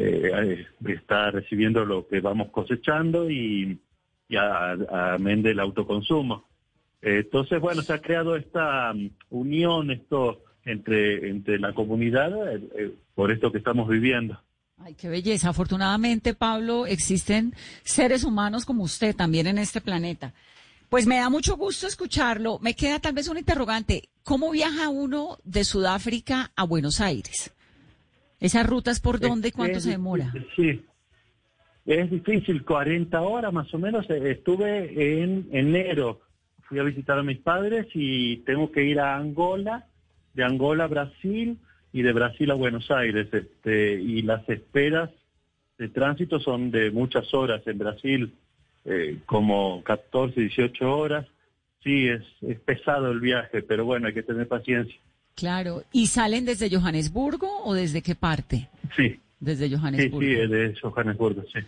eh, 0.01 0.65
está 0.87 1.31
recibiendo 1.31 1.83
lo 1.85 2.07
que 2.07 2.21
vamos 2.21 2.49
cosechando 2.49 3.29
y, 3.29 3.79
y 4.27 4.35
amén 4.37 5.41
del 5.41 5.59
autoconsumo. 5.59 6.45
entonces, 7.01 7.59
bueno, 7.59 7.81
se 7.81 7.93
ha 7.93 8.01
creado 8.01 8.35
esta 8.35 8.91
um, 8.91 9.09
unión 9.29 9.91
esto 9.91 10.43
entre, 10.65 11.29
entre 11.29 11.59
la 11.59 11.73
comunidad 11.73 12.31
por 13.15 13.31
esto 13.31 13.51
que 13.51 13.57
estamos 13.57 13.89
viviendo. 13.89 14.39
Ay, 14.77 14.93
qué 14.93 15.09
belleza. 15.09 15.49
Afortunadamente, 15.49 16.33
Pablo, 16.33 16.85
existen 16.85 17.53
seres 17.83 18.23
humanos 18.23 18.65
como 18.65 18.83
usted 18.83 19.15
también 19.15 19.47
en 19.47 19.57
este 19.57 19.81
planeta. 19.81 20.33
Pues 20.87 21.05
me 21.05 21.17
da 21.17 21.29
mucho 21.29 21.57
gusto 21.57 21.85
escucharlo. 21.85 22.59
Me 22.59 22.75
queda 22.75 22.99
tal 22.99 23.13
vez 23.13 23.27
un 23.27 23.37
interrogante. 23.37 24.09
¿Cómo 24.23 24.51
viaja 24.51 24.89
uno 24.89 25.37
de 25.43 25.63
Sudáfrica 25.63 26.51
a 26.55 26.63
Buenos 26.63 27.01
Aires? 27.01 27.51
¿Esas 28.39 28.65
rutas 28.65 28.99
por 28.99 29.19
dónde? 29.19 29.51
¿Cuánto 29.51 29.79
se 29.79 29.91
demora? 29.91 30.31
Sí, 30.55 30.81
es 31.85 32.09
difícil, 32.09 32.63
40 32.63 33.21
horas 33.21 33.51
más 33.51 33.73
o 33.73 33.79
menos. 33.79 34.09
Estuve 34.09 35.23
en 35.23 35.47
enero, 35.51 36.21
fui 36.61 36.79
a 36.79 36.83
visitar 36.83 37.17
a 37.17 37.23
mis 37.23 37.39
padres 37.39 37.87
y 37.93 38.37
tengo 38.37 38.71
que 38.71 38.83
ir 38.83 38.99
a 38.99 39.17
Angola, 39.17 39.87
de 40.33 40.43
Angola 40.43 40.85
a 40.85 40.87
Brasil, 40.87 41.57
y 41.91 42.01
de 42.01 42.13
Brasil 42.13 42.51
a 42.51 42.55
Buenos 42.55 42.89
Aires. 42.91 43.27
Este, 43.31 43.93
y 43.93 44.21
las 44.21 44.47
esperas 44.49 45.09
de 45.77 45.89
tránsito 45.89 46.39
son 46.39 46.71
de 46.71 46.91
muchas 46.91 47.33
horas. 47.33 47.65
En 47.65 47.77
Brasil, 47.77 48.33
eh, 48.85 49.17
como 49.25 49.83
14, 49.83 50.39
18 50.39 50.97
horas. 50.97 51.25
Sí, 51.83 52.07
es, 52.07 52.23
es 52.41 52.59
pesado 52.59 53.11
el 53.11 53.19
viaje, 53.19 53.61
pero 53.61 53.85
bueno, 53.85 54.07
hay 54.07 54.13
que 54.13 54.23
tener 54.23 54.47
paciencia. 54.47 54.99
Claro. 55.39 55.83
¿Y 55.93 56.07
salen 56.07 56.43
desde 56.43 56.69
Johannesburgo 56.69 57.63
o 57.63 57.73
desde 57.73 58.01
qué 58.01 58.13
parte? 58.13 58.67
Sí. 58.97 59.19
Desde 59.39 59.69
Johannesburgo. 59.69 60.19
Sí, 60.19 60.35
sí, 60.35 60.47
de 60.47 60.75
Johannesburgo, 60.81 61.43
sí. 61.43 61.59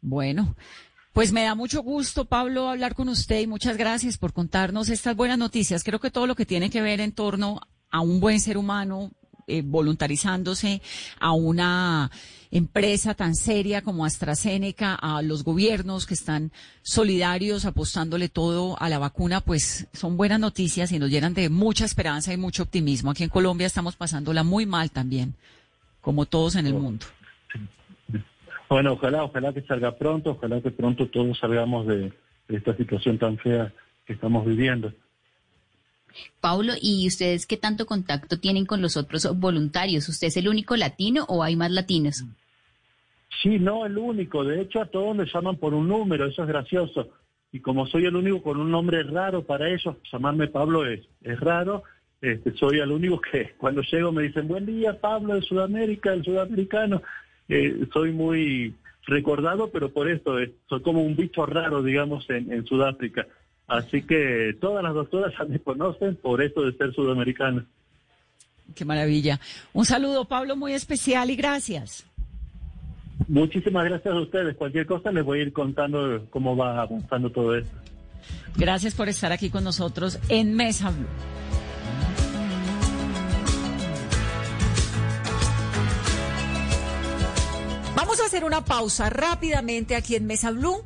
Bueno, 0.00 0.56
pues 1.12 1.32
me 1.32 1.44
da 1.44 1.54
mucho 1.54 1.80
gusto, 1.82 2.24
Pablo, 2.24 2.68
hablar 2.68 2.96
con 2.96 3.08
usted 3.08 3.40
y 3.40 3.46
muchas 3.46 3.76
gracias 3.76 4.18
por 4.18 4.32
contarnos 4.32 4.88
estas 4.88 5.14
buenas 5.14 5.38
noticias. 5.38 5.84
Creo 5.84 6.00
que 6.00 6.10
todo 6.10 6.26
lo 6.26 6.34
que 6.34 6.44
tiene 6.44 6.70
que 6.70 6.82
ver 6.82 7.00
en 7.00 7.12
torno 7.12 7.60
a 7.88 8.00
un 8.00 8.18
buen 8.18 8.40
ser 8.40 8.58
humano, 8.58 9.12
eh, 9.46 9.62
voluntarizándose 9.64 10.80
a 11.20 11.32
una 11.32 12.10
empresa 12.50 13.14
tan 13.14 13.34
seria 13.34 13.82
como 13.82 14.04
AstraZeneca, 14.04 14.94
a 14.94 15.22
los 15.22 15.42
gobiernos 15.42 16.06
que 16.06 16.14
están 16.14 16.52
solidarios 16.82 17.64
apostándole 17.64 18.28
todo 18.28 18.80
a 18.80 18.88
la 18.88 18.98
vacuna, 18.98 19.40
pues 19.40 19.88
son 19.92 20.16
buenas 20.16 20.38
noticias 20.38 20.92
y 20.92 20.98
nos 20.98 21.10
llenan 21.10 21.34
de 21.34 21.48
mucha 21.48 21.84
esperanza 21.84 22.32
y 22.32 22.36
mucho 22.36 22.62
optimismo. 22.62 23.10
Aquí 23.10 23.24
en 23.24 23.28
Colombia 23.28 23.66
estamos 23.66 23.96
pasándola 23.96 24.44
muy 24.44 24.66
mal 24.66 24.92
también, 24.92 25.34
como 26.00 26.26
todos 26.26 26.54
en 26.54 26.66
el 26.66 26.74
mundo. 26.74 27.06
Bueno, 28.68 28.92
ojalá, 28.92 29.24
ojalá 29.24 29.52
que 29.52 29.62
salga 29.62 29.96
pronto, 29.96 30.30
ojalá 30.30 30.60
que 30.60 30.70
pronto 30.70 31.08
todos 31.08 31.38
salgamos 31.38 31.86
de 31.86 32.12
esta 32.48 32.76
situación 32.76 33.18
tan 33.18 33.36
fea 33.36 33.72
que 34.06 34.12
estamos 34.12 34.46
viviendo. 34.46 34.92
Paulo, 36.40 36.74
¿y 36.80 37.06
ustedes 37.06 37.46
qué 37.46 37.56
tanto 37.56 37.86
contacto 37.86 38.38
tienen 38.38 38.66
con 38.66 38.82
los 38.82 38.96
otros 38.96 39.28
voluntarios? 39.38 40.08
¿Usted 40.08 40.28
es 40.28 40.36
el 40.36 40.48
único 40.48 40.76
latino 40.76 41.24
o 41.28 41.42
hay 41.42 41.56
más 41.56 41.70
latinos? 41.70 42.24
Sí, 43.42 43.58
no, 43.58 43.84
el 43.86 43.98
único. 43.98 44.44
De 44.44 44.60
hecho, 44.60 44.80
a 44.80 44.86
todos 44.86 45.16
les 45.16 45.32
llaman 45.32 45.56
por 45.56 45.74
un 45.74 45.88
número, 45.88 46.26
eso 46.26 46.42
es 46.42 46.48
gracioso. 46.48 47.08
Y 47.52 47.60
como 47.60 47.86
soy 47.86 48.06
el 48.06 48.16
único 48.16 48.42
con 48.42 48.60
un 48.60 48.70
nombre 48.70 49.02
raro 49.02 49.42
para 49.44 49.68
ellos, 49.68 49.96
llamarme 50.12 50.48
Pablo 50.48 50.86
es, 50.86 51.00
es 51.22 51.38
raro. 51.40 51.82
Este, 52.20 52.52
soy 52.56 52.78
el 52.78 52.90
único 52.90 53.20
que 53.20 53.52
cuando 53.58 53.82
llego 53.82 54.12
me 54.12 54.22
dicen, 54.22 54.48
buen 54.48 54.66
día 54.66 55.00
Pablo 55.00 55.34
de 55.34 55.42
Sudamérica, 55.42 56.12
el 56.12 56.24
sudamericano. 56.24 57.02
Eh, 57.48 57.86
soy 57.92 58.12
muy 58.12 58.74
recordado, 59.06 59.70
pero 59.70 59.90
por 59.90 60.08
esto, 60.08 60.36
soy 60.66 60.80
como 60.80 61.02
un 61.02 61.14
bicho 61.14 61.44
raro, 61.44 61.82
digamos, 61.82 62.28
en 62.30 62.64
Sudáfrica. 62.64 63.26
Así 63.66 64.02
que 64.02 64.56
todas 64.60 64.82
las 64.82 64.94
doctoras 64.94 65.32
ya 65.38 65.44
me 65.44 65.58
conocen 65.58 66.16
por 66.16 66.42
esto 66.42 66.62
de 66.62 66.76
ser 66.76 66.92
sudamericana. 66.94 67.64
Qué 68.74 68.84
maravilla. 68.84 69.40
Un 69.72 69.86
saludo, 69.86 70.26
Pablo, 70.26 70.56
muy 70.56 70.72
especial 70.72 71.30
y 71.30 71.36
gracias. 71.36 72.04
Muchísimas 73.28 73.84
gracias 73.84 74.14
a 74.14 74.20
ustedes. 74.20 74.56
Cualquier 74.56 74.86
cosa 74.86 75.12
les 75.12 75.24
voy 75.24 75.40
a 75.40 75.42
ir 75.42 75.52
contando 75.52 76.26
cómo 76.30 76.56
va 76.56 76.82
avanzando 76.82 77.30
todo 77.30 77.56
esto. 77.56 77.70
Gracias 78.56 78.94
por 78.94 79.08
estar 79.08 79.32
aquí 79.32 79.50
con 79.50 79.64
nosotros 79.64 80.18
en 80.28 80.54
Mesa 80.54 80.90
Blue. 80.90 81.06
Vamos 87.96 88.20
a 88.20 88.26
hacer 88.26 88.44
una 88.44 88.64
pausa 88.64 89.10
rápidamente 89.10 89.96
aquí 89.96 90.16
en 90.16 90.26
Mesa 90.26 90.50
Blue. 90.50 90.84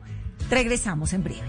Regresamos 0.51 1.13
en 1.13 1.25
breve. 1.25 1.49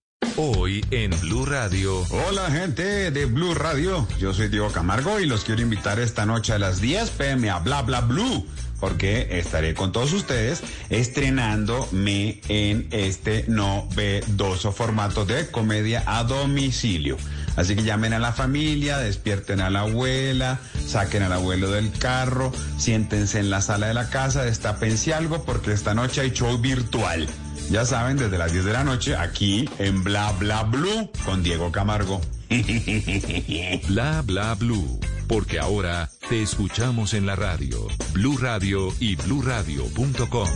Hoy 0.43 0.83
en 0.89 1.11
Blue 1.21 1.45
Radio. 1.45 2.03
Hola 2.09 2.49
gente 2.49 3.11
de 3.11 3.25
Blue 3.27 3.53
Radio, 3.53 4.07
yo 4.17 4.33
soy 4.33 4.47
Diego 4.47 4.71
Camargo 4.71 5.19
y 5.19 5.27
los 5.27 5.43
quiero 5.43 5.61
invitar 5.61 5.99
esta 5.99 6.25
noche 6.25 6.51
a 6.51 6.57
las 6.57 6.81
10 6.81 7.11
pm 7.11 7.51
a 7.51 7.59
Bla 7.59 7.83
Bla 7.83 8.01
Blue 8.01 8.43
porque 8.79 9.37
estaré 9.37 9.75
con 9.75 9.91
todos 9.91 10.13
ustedes 10.13 10.63
estrenándome 10.89 12.41
en 12.47 12.87
este 12.89 13.45
novedoso 13.49 14.71
formato 14.71 15.25
de 15.25 15.51
comedia 15.51 16.03
a 16.07 16.23
domicilio. 16.23 17.17
Así 17.55 17.75
que 17.75 17.83
llamen 17.83 18.13
a 18.13 18.19
la 18.19 18.33
familia, 18.33 18.97
despierten 18.97 19.61
a 19.61 19.69
la 19.69 19.81
abuela, 19.81 20.59
saquen 20.87 21.21
al 21.21 21.33
abuelo 21.33 21.69
del 21.69 21.91
carro, 21.91 22.51
siéntense 22.79 23.37
en 23.37 23.51
la 23.51 23.61
sala 23.61 23.89
de 23.89 23.93
la 23.93 24.09
casa, 24.09 24.41
destapense 24.41 25.13
algo 25.13 25.43
porque 25.43 25.71
esta 25.71 25.93
noche 25.93 26.21
hay 26.21 26.31
show 26.31 26.57
virtual. 26.57 27.27
Ya 27.69 27.85
saben, 27.85 28.17
desde 28.17 28.37
las 28.37 28.51
10 28.51 28.65
de 28.65 28.73
la 28.73 28.83
noche, 28.83 29.15
aquí 29.15 29.69
en 29.79 30.03
Bla 30.03 30.31
Bla 30.33 30.63
Blue 30.63 31.09
con 31.25 31.43
Diego 31.43 31.71
Camargo. 31.71 32.21
Bla 33.87 34.21
Bla 34.25 34.55
Blue, 34.55 34.99
porque 35.27 35.59
ahora 35.59 36.09
te 36.29 36.41
escuchamos 36.41 37.13
en 37.13 37.25
la 37.25 37.35
radio, 37.35 37.87
Blue 38.13 38.37
Radio 38.37 38.89
y 38.99 39.15
bluradio.com. 39.15 40.49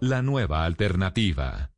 La 0.00 0.22
nueva 0.22 0.64
alternativa. 0.64 1.70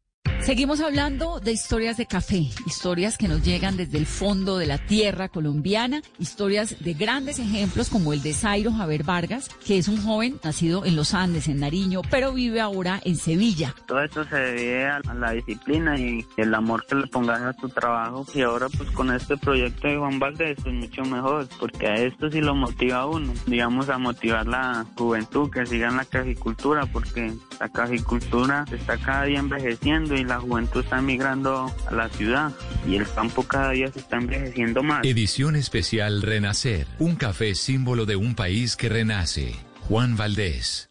Seguimos 0.43 0.81
hablando 0.81 1.39
de 1.39 1.53
historias 1.53 1.99
de 1.99 2.07
café, 2.07 2.49
historias 2.67 3.19
que 3.19 3.29
nos 3.29 3.45
llegan 3.45 3.77
desde 3.77 3.99
el 3.99 4.07
fondo 4.07 4.57
de 4.57 4.67
la 4.67 4.79
tierra 4.79 5.29
colombiana, 5.29 6.01
historias 6.19 6.83
de 6.83 6.95
grandes 6.95 7.39
ejemplos 7.39 7.91
como 7.91 8.15
el 8.15 8.23
de 8.23 8.33
Zairo 8.33 8.73
Javier 8.73 9.05
Vargas, 9.05 9.51
que 9.67 9.77
es 9.77 9.87
un 9.87 10.03
joven 10.03 10.41
nacido 10.43 10.87
en 10.87 10.97
los 10.97 11.13
Andes, 11.13 11.47
en 11.47 11.61
Nariño, 11.61 12.01
pero 12.11 12.33
vive 12.33 12.61
ahora 12.61 13.01
en 13.05 13.17
Sevilla. 13.17 13.75
Todo 13.87 14.03
esto 14.03 14.25
se 14.25 14.37
debe 14.37 14.87
a 14.87 15.01
la 15.15 15.33
disciplina 15.33 15.99
y 15.99 16.27
el 16.39 16.55
amor 16.55 16.87
que 16.87 16.95
le 16.95 17.07
pongas 17.07 17.43
a 17.43 17.53
tu 17.53 17.69
trabajo 17.69 18.27
y 18.35 18.41
ahora 18.41 18.69
pues 18.71 18.91
con 18.93 19.15
este 19.15 19.37
proyecto 19.37 19.89
de 19.89 19.99
Juan 19.99 20.19
Valdez 20.19 20.59
es 20.59 20.73
mucho 20.73 21.03
mejor 21.03 21.49
porque 21.59 21.87
a 21.87 21.95
esto 21.97 22.31
sí 22.31 22.41
lo 22.41 22.55
motiva 22.55 23.01
a 23.01 23.07
uno, 23.07 23.35
digamos 23.47 23.91
a 23.91 23.99
motivar 23.99 24.47
la 24.47 24.87
juventud 24.97 25.51
que 25.51 25.67
siga 25.67 25.89
en 25.89 25.99
la 25.99 26.07
cajicultura 26.07 26.87
porque 26.87 27.31
la 27.61 27.69
cajicultura 27.69 28.65
está 28.73 28.97
cada 28.97 29.25
día 29.25 29.39
envejeciendo 29.39 30.17
y 30.17 30.30
la 30.31 30.39
juventud 30.39 30.85
está 30.85 31.03
migrando 31.03 31.75
a 31.89 31.93
la 31.93 32.09
ciudad 32.09 32.53
y 32.87 32.95
el 32.95 33.07
campo 33.13 33.43
cada 33.43 33.73
día 33.73 33.91
se 33.91 33.99
está 33.99 34.17
envejeciendo 34.17 34.83
más. 34.83 35.05
Edición 35.05 35.57
especial 35.57 36.23
Renacer, 36.23 36.87
un 37.01 37.17
café 37.17 37.57
símbolo 37.57 38.07
de 38.07 38.15
un 38.15 38.37
país 38.37 38.77
que 38.77 38.89
renace. 38.89 39.57
Juan 39.89 40.17
Valdés. 40.17 40.91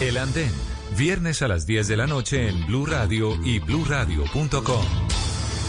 El 0.00 0.18
Andén, 0.18 0.52
viernes 0.96 1.42
a 1.42 1.48
las 1.48 1.66
10 1.66 1.88
de 1.88 1.96
la 1.96 2.06
noche 2.06 2.48
en 2.48 2.66
Blue 2.66 2.86
Radio 2.86 3.34
y 3.44 3.58
bluradio.com. 3.58 5.05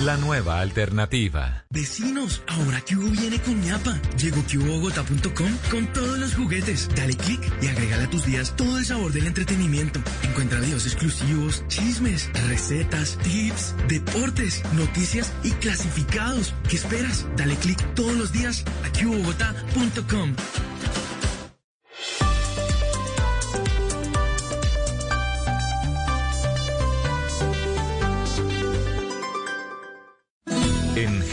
La 0.01 0.15
nueva 0.15 0.59
alternativa. 0.61 1.65
Vecinos, 1.71 2.43
ahora 2.45 2.81
que 2.81 2.95
viene 2.95 3.41
con 3.41 3.59
ñapa. 3.59 3.99
Llegó 4.15 4.43
QBogotá.com 4.43 5.49
con 5.71 5.87
todos 5.91 6.19
los 6.19 6.35
juguetes. 6.35 6.87
Dale 6.95 7.15
click 7.15 7.41
y 7.63 7.67
agrégale 7.67 8.03
a 8.03 8.09
tus 8.09 8.23
días 8.23 8.55
todo 8.55 8.77
el 8.77 8.85
sabor 8.85 9.11
del 9.11 9.25
entretenimiento. 9.25 9.99
Encuentra 10.21 10.59
videos 10.59 10.85
exclusivos, 10.85 11.63
chismes, 11.67 12.29
recetas, 12.47 13.17
tips, 13.23 13.73
deportes, 13.87 14.61
noticias 14.73 15.33
y 15.43 15.49
clasificados. 15.53 16.53
¿Qué 16.69 16.75
esperas? 16.75 17.25
Dale 17.35 17.55
click 17.55 17.81
todos 17.95 18.13
los 18.13 18.31
días 18.31 18.65
a 18.85 18.91
QBogotá.com. 18.91 20.35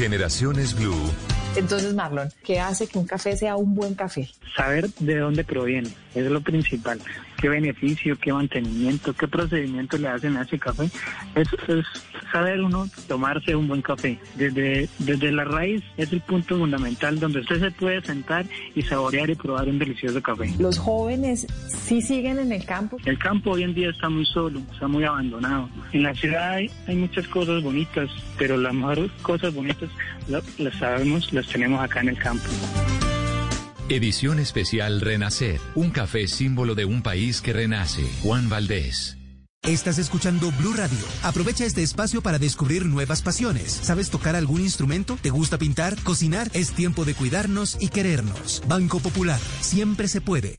Generaciones 0.04 0.74
Blue. 0.74 1.10
Entonces, 1.56 1.94
Marlon, 1.94 2.28
¿qué 2.44 2.60
hace 2.60 2.86
que 2.86 2.98
un 2.98 3.06
café 3.06 3.38
sea 3.38 3.56
un 3.56 3.74
buen 3.74 3.94
café? 3.94 4.28
Saber 4.54 4.90
de 4.98 5.16
dónde 5.16 5.44
proviene, 5.44 5.88
es 6.14 6.26
lo 6.26 6.42
principal. 6.42 7.00
¿Qué 7.44 7.50
beneficio, 7.50 8.16
qué 8.16 8.33
mantenimiento, 8.33 9.12
qué 9.12 9.28
procedimiento 9.28 9.98
le 9.98 10.09
hacen 10.09 10.35
a 10.38 10.44
ese 10.44 10.59
café? 10.59 10.88
Eso 11.35 11.57
es 11.68 11.85
saber 12.33 12.62
uno 12.62 12.88
tomarse 13.07 13.54
un 13.54 13.68
buen 13.68 13.83
café. 13.83 14.18
Desde, 14.35 14.88
desde 15.00 15.30
la 15.30 15.44
raíz 15.44 15.83
es 15.98 16.11
el 16.11 16.22
punto 16.22 16.57
fundamental 16.57 17.20
donde 17.20 17.40
usted 17.40 17.61
se 17.61 17.70
puede 17.72 18.00
sentar 18.00 18.46
y 18.74 18.80
saborear 18.80 19.28
y 19.28 19.35
probar 19.35 19.68
un 19.68 19.78
delicioso 19.78 20.22
café. 20.22 20.54
¿Los 20.59 20.78
jóvenes 20.78 21.46
sí 21.68 22.00
siguen 22.00 22.38
en 22.38 22.50
el 22.50 22.64
campo? 22.64 22.96
El 23.04 23.18
campo 23.18 23.50
hoy 23.50 23.64
en 23.64 23.74
día 23.74 23.90
está 23.90 24.09
muy 24.09 24.24
solo, 24.24 24.62
está 24.72 24.88
muy 24.88 25.04
abandonado. 25.04 25.68
En 25.92 26.02
la 26.02 26.14
ciudad 26.14 26.52
hay, 26.52 26.70
hay 26.87 26.96
muchas 26.96 27.28
cosas 27.28 27.62
bonitas, 27.62 28.09
pero 28.38 28.57
las 28.57 28.72
mejores 28.72 29.11
cosas 29.20 29.52
bonitas 29.52 29.90
las, 30.28 30.59
las 30.59 30.74
sabemos, 30.76 31.30
las 31.30 31.46
tenemos 31.48 31.78
acá 31.83 32.00
en 32.00 32.09
el 32.09 32.16
campo. 32.16 32.48
Edición 33.90 34.38
especial 34.38 35.03
Renacer, 35.03 35.61
un 35.75 35.90
café 35.90 36.27
símbolo 36.27 36.75
de 36.75 36.87
un 36.87 37.03
país 37.03 37.42
que 37.42 37.53
renace. 37.53 38.03
Juan 38.23 38.49
Valdés. 38.49 39.18
Estás 39.62 39.99
escuchando 39.99 40.51
Blue 40.53 40.73
Radio. 40.73 40.97
Aprovecha 41.23 41.66
este 41.66 41.83
espacio 41.83 42.23
para 42.23 42.38
descubrir 42.38 42.87
nuevas 42.87 43.20
pasiones. 43.20 43.70
¿Sabes 43.73 44.09
tocar 44.09 44.37
algún 44.37 44.62
instrumento? 44.62 45.18
¿Te 45.20 45.29
gusta 45.29 45.59
pintar? 45.59 45.97
¿Cocinar? 46.03 46.51
Es 46.55 46.73
tiempo 46.73 47.05
de 47.05 47.14
cuidarnos 47.14 47.77
y 47.79 47.88
querernos. 47.88 48.62
Banco 48.66 49.01
Popular. 49.01 49.40
Siempre 49.61 50.09
se 50.09 50.23
puede. 50.23 50.59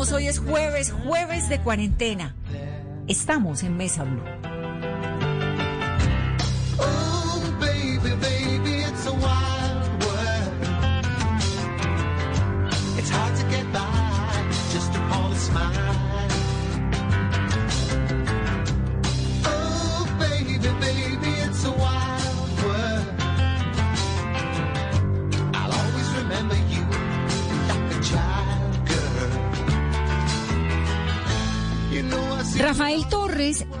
Hoy 0.00 0.28
es 0.28 0.38
jueves, 0.38 0.94
jueves 1.04 1.50
de 1.50 1.60
cuarentena. 1.60 2.34
Estamos 3.06 3.62
en 3.62 3.76
Mesa 3.76 4.04
Blue. 4.04 4.49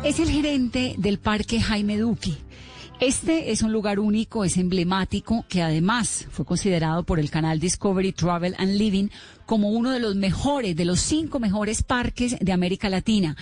Es 0.02 0.18
el 0.18 0.30
gerente 0.30 0.94
del 0.96 1.18
Parque 1.18 1.60
Jaime 1.60 1.98
Duque. 1.98 2.32
Este 3.00 3.50
es 3.50 3.62
un 3.62 3.72
lugar 3.72 4.00
único, 4.00 4.44
es 4.44 4.56
emblemático, 4.56 5.44
que 5.48 5.62
además 5.62 6.26
fue 6.30 6.46
considerado 6.46 7.02
por 7.02 7.20
el 7.20 7.30
canal 7.30 7.60
Discovery 7.60 8.12
Travel 8.12 8.54
and 8.58 8.76
Living 8.76 9.08
como 9.44 9.70
uno 9.70 9.90
de 9.90 10.00
los 10.00 10.16
mejores, 10.16 10.74
de 10.74 10.86
los 10.86 11.00
cinco 11.00 11.38
mejores 11.38 11.82
parques 11.82 12.38
de 12.40 12.52
América 12.52 12.88
Latina. 12.88 13.36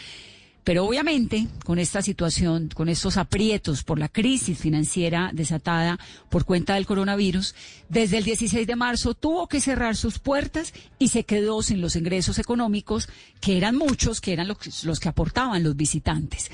Pero 0.69 0.85
obviamente, 0.85 1.49
con 1.65 1.79
esta 1.79 2.03
situación, 2.03 2.69
con 2.69 2.91
estos 2.91 3.17
aprietos 3.17 3.83
por 3.85 3.99
la 3.99 4.11
crisis 4.11 4.59
financiera 4.59 5.31
desatada 5.33 5.99
por 6.29 6.45
cuenta 6.45 6.75
del 6.75 6.85
coronavirus, 6.85 7.55
desde 7.89 8.19
el 8.19 8.25
16 8.25 8.67
de 8.67 8.77
marzo 8.77 9.15
tuvo 9.15 9.49
que 9.49 9.63
cerrar 9.63 9.97
sus 9.97 10.19
puertas 10.19 10.75
y 10.99 11.09
se 11.09 11.25
quedó 11.25 11.63
sin 11.63 11.81
los 11.81 11.97
ingresos 11.97 12.39
económicos, 12.39 13.09
que 13.41 13.57
eran 13.57 13.77
muchos, 13.77 14.21
que 14.21 14.35
eran 14.35 14.47
los, 14.47 14.85
los 14.85 15.01
que 15.01 15.09
aportaban 15.09 15.63
los 15.63 15.75
visitantes. 15.75 16.51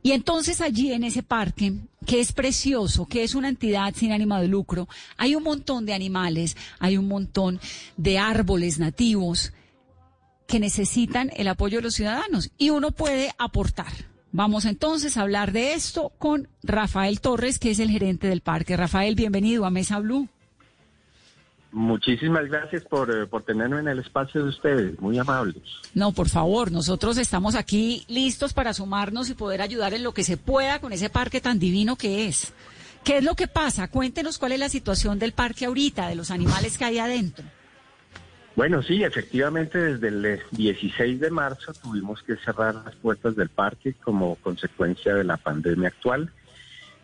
Y 0.00 0.12
entonces 0.12 0.60
allí 0.60 0.92
en 0.92 1.02
ese 1.02 1.24
parque, 1.24 1.72
que 2.06 2.20
es 2.20 2.30
precioso, 2.30 3.06
que 3.06 3.24
es 3.24 3.34
una 3.34 3.48
entidad 3.48 3.92
sin 3.96 4.12
ánimo 4.12 4.38
de 4.38 4.46
lucro, 4.46 4.88
hay 5.16 5.34
un 5.34 5.42
montón 5.42 5.86
de 5.86 5.92
animales, 5.92 6.56
hay 6.78 6.98
un 6.98 7.08
montón 7.08 7.58
de 7.96 8.16
árboles 8.16 8.78
nativos 8.78 9.52
que 10.46 10.60
necesitan 10.60 11.30
el 11.36 11.48
apoyo 11.48 11.78
de 11.78 11.82
los 11.82 11.94
ciudadanos 11.94 12.50
y 12.58 12.70
uno 12.70 12.90
puede 12.90 13.32
aportar. 13.38 13.92
Vamos 14.32 14.64
entonces 14.64 15.16
a 15.16 15.22
hablar 15.22 15.52
de 15.52 15.72
esto 15.72 16.12
con 16.18 16.48
Rafael 16.62 17.20
Torres, 17.20 17.58
que 17.58 17.70
es 17.70 17.78
el 17.78 17.90
gerente 17.90 18.28
del 18.28 18.42
parque. 18.42 18.76
Rafael, 18.76 19.14
bienvenido 19.14 19.64
a 19.64 19.70
Mesa 19.70 19.98
Blue. 19.98 20.28
Muchísimas 21.72 22.46
gracias 22.46 22.84
por, 22.84 23.10
eh, 23.10 23.26
por 23.26 23.42
tenerme 23.42 23.80
en 23.80 23.88
el 23.88 23.98
espacio 23.98 24.42
de 24.42 24.48
ustedes, 24.48 25.00
muy 25.00 25.18
amables. 25.18 25.62
No, 25.94 26.12
por 26.12 26.28
favor, 26.28 26.72
nosotros 26.72 27.18
estamos 27.18 27.54
aquí 27.54 28.04
listos 28.08 28.52
para 28.52 28.72
sumarnos 28.72 29.28
y 29.30 29.34
poder 29.34 29.60
ayudar 29.62 29.92
en 29.92 30.02
lo 30.02 30.14
que 30.14 30.24
se 30.24 30.36
pueda 30.36 30.80
con 30.80 30.92
ese 30.92 31.10
parque 31.10 31.40
tan 31.40 31.58
divino 31.58 31.96
que 31.96 32.28
es. 32.28 32.52
¿Qué 33.04 33.18
es 33.18 33.24
lo 33.24 33.34
que 33.34 33.46
pasa? 33.46 33.88
Cuéntenos 33.88 34.38
cuál 34.38 34.52
es 34.52 34.58
la 34.58 34.68
situación 34.68 35.18
del 35.18 35.32
parque 35.32 35.66
ahorita, 35.66 36.08
de 36.08 36.14
los 36.14 36.30
animales 36.30 36.76
que 36.76 36.84
hay 36.84 36.98
adentro. 36.98 37.44
Bueno, 38.56 38.82
sí, 38.82 39.04
efectivamente 39.04 39.78
desde 39.78 40.08
el 40.08 40.40
16 40.52 41.20
de 41.20 41.30
marzo 41.30 41.74
tuvimos 41.74 42.22
que 42.22 42.36
cerrar 42.36 42.74
las 42.74 42.96
puertas 42.96 43.36
del 43.36 43.50
parque 43.50 43.92
como 44.02 44.36
consecuencia 44.36 45.14
de 45.14 45.24
la 45.24 45.36
pandemia 45.36 45.88
actual. 45.88 46.32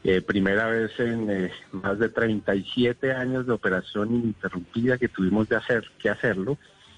Eh, 0.02 0.22
primera 0.22 0.66
vez 0.68 0.98
en 0.98 1.30
eh, 1.30 1.52
más 1.72 1.98
de 1.98 2.08
37 2.08 3.12
años 3.12 3.46
de 3.46 3.52
operación 3.52 4.14
ininterrumpida 4.14 4.96
que 4.96 5.08
tuvimos 5.08 5.46
de 5.50 5.56
hacer, 5.56 5.84
que 5.98 6.08
hacerlo. 6.08 6.56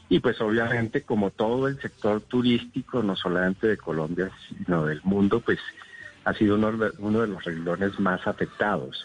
Y 0.08 0.20
pues 0.20 0.40
obviamente 0.40 1.02
como 1.02 1.30
todo 1.30 1.66
el 1.66 1.80
sector 1.80 2.20
turístico, 2.20 3.02
no 3.02 3.16
solamente 3.16 3.66
de 3.66 3.76
Colombia, 3.76 4.30
sino 4.48 4.86
del 4.86 5.00
mundo, 5.02 5.40
pues 5.40 5.58
ha 6.24 6.32
sido 6.32 6.54
uno, 6.54 6.72
uno 7.00 7.20
de 7.22 7.26
los 7.26 7.42
renglones 7.42 7.98
más 7.98 8.24
afectados. 8.24 9.04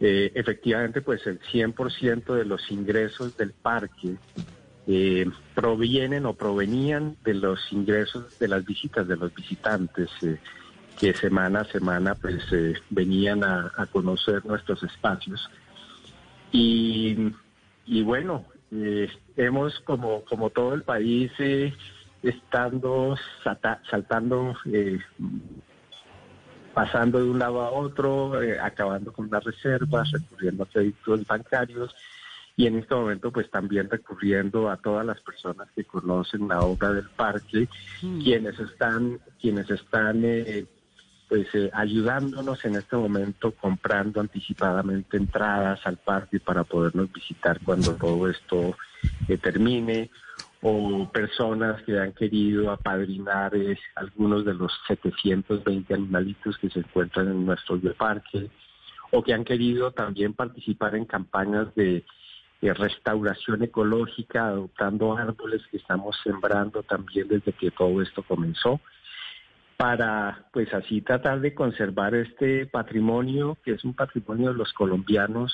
Eh, 0.00 0.32
efectivamente, 0.34 1.00
pues 1.00 1.26
el 1.26 1.40
100% 1.40 2.34
de 2.34 2.44
los 2.44 2.70
ingresos 2.70 3.36
del 3.36 3.52
parque 3.52 4.16
eh, 4.86 5.26
provienen 5.54 6.26
o 6.26 6.34
provenían 6.34 7.16
de 7.24 7.34
los 7.34 7.72
ingresos 7.72 8.38
de 8.38 8.48
las 8.48 8.64
visitas 8.64 9.08
de 9.08 9.16
los 9.16 9.34
visitantes. 9.34 10.10
Eh, 10.22 10.38
que 10.98 11.12
semana 11.12 11.60
a 11.60 11.64
semana 11.64 12.14
pues 12.14 12.42
venían 12.90 13.44
a, 13.44 13.86
conocer 13.92 14.44
nuestros 14.46 14.82
espacios. 14.82 15.48
Y, 16.52 17.32
bueno, 18.02 18.46
eh, 18.72 19.10
hemos 19.36 19.78
como, 19.80 20.24
como 20.24 20.48
todo 20.48 20.72
el 20.72 20.82
país 20.84 21.30
estando 22.22 23.14
saltando, 23.90 24.56
pasando 26.76 27.24
de 27.24 27.30
un 27.30 27.38
lado 27.38 27.62
a 27.62 27.70
otro, 27.70 28.34
acabando 28.62 29.10
con 29.10 29.30
las 29.30 29.42
reservas, 29.42 30.12
recurriendo 30.12 30.64
a 30.64 30.66
créditos 30.66 31.26
bancarios 31.26 31.94
y 32.54 32.66
en 32.66 32.76
este 32.76 32.94
momento 32.94 33.32
pues 33.32 33.50
también 33.50 33.88
recurriendo 33.88 34.68
a 34.68 34.76
todas 34.76 35.06
las 35.06 35.18
personas 35.22 35.68
que 35.74 35.84
conocen 35.84 36.48
la 36.48 36.60
obra 36.60 36.92
del 36.92 37.08
parque, 37.08 37.66
mm. 38.02 38.22
quienes 38.22 38.60
están 38.60 39.18
quienes 39.40 39.70
están 39.70 40.22
pues 41.30 41.46
eh, 41.54 41.70
ayudándonos 41.72 42.62
en 42.66 42.76
este 42.76 42.94
momento 42.94 43.52
comprando 43.52 44.20
anticipadamente 44.20 45.16
entradas 45.16 45.80
al 45.86 45.96
parque 45.96 46.40
para 46.40 46.64
podernos 46.64 47.10
visitar 47.10 47.58
cuando 47.64 47.94
todo 47.94 48.28
esto 48.28 48.76
eh, 49.28 49.38
termine 49.38 50.10
o 50.62 51.08
personas 51.12 51.82
que 51.82 51.98
han 51.98 52.12
querido 52.12 52.70
apadrinar 52.70 53.54
eh, 53.54 53.78
algunos 53.94 54.44
de 54.44 54.54
los 54.54 54.72
720 54.88 55.94
animalitos 55.94 56.56
que 56.58 56.70
se 56.70 56.80
encuentran 56.80 57.28
en 57.28 57.46
nuestro 57.46 57.78
parque 57.94 58.50
o 59.12 59.22
que 59.22 59.34
han 59.34 59.44
querido 59.44 59.92
también 59.92 60.34
participar 60.34 60.96
en 60.96 61.04
campañas 61.04 61.74
de 61.74 62.04
restauración 62.60 63.62
ecológica, 63.62 64.46
adoptando 64.46 65.16
árboles 65.16 65.62
que 65.70 65.76
estamos 65.76 66.16
sembrando 66.24 66.82
también 66.82 67.28
desde 67.28 67.52
que 67.52 67.70
todo 67.70 68.02
esto 68.02 68.24
comenzó 68.24 68.80
para 69.76 70.46
pues 70.52 70.72
así 70.72 71.02
tratar 71.02 71.40
de 71.40 71.54
conservar 71.54 72.14
este 72.14 72.66
patrimonio 72.66 73.58
que 73.62 73.72
es 73.72 73.84
un 73.84 73.94
patrimonio 73.94 74.52
de 74.52 74.58
los 74.58 74.72
colombianos 74.72 75.52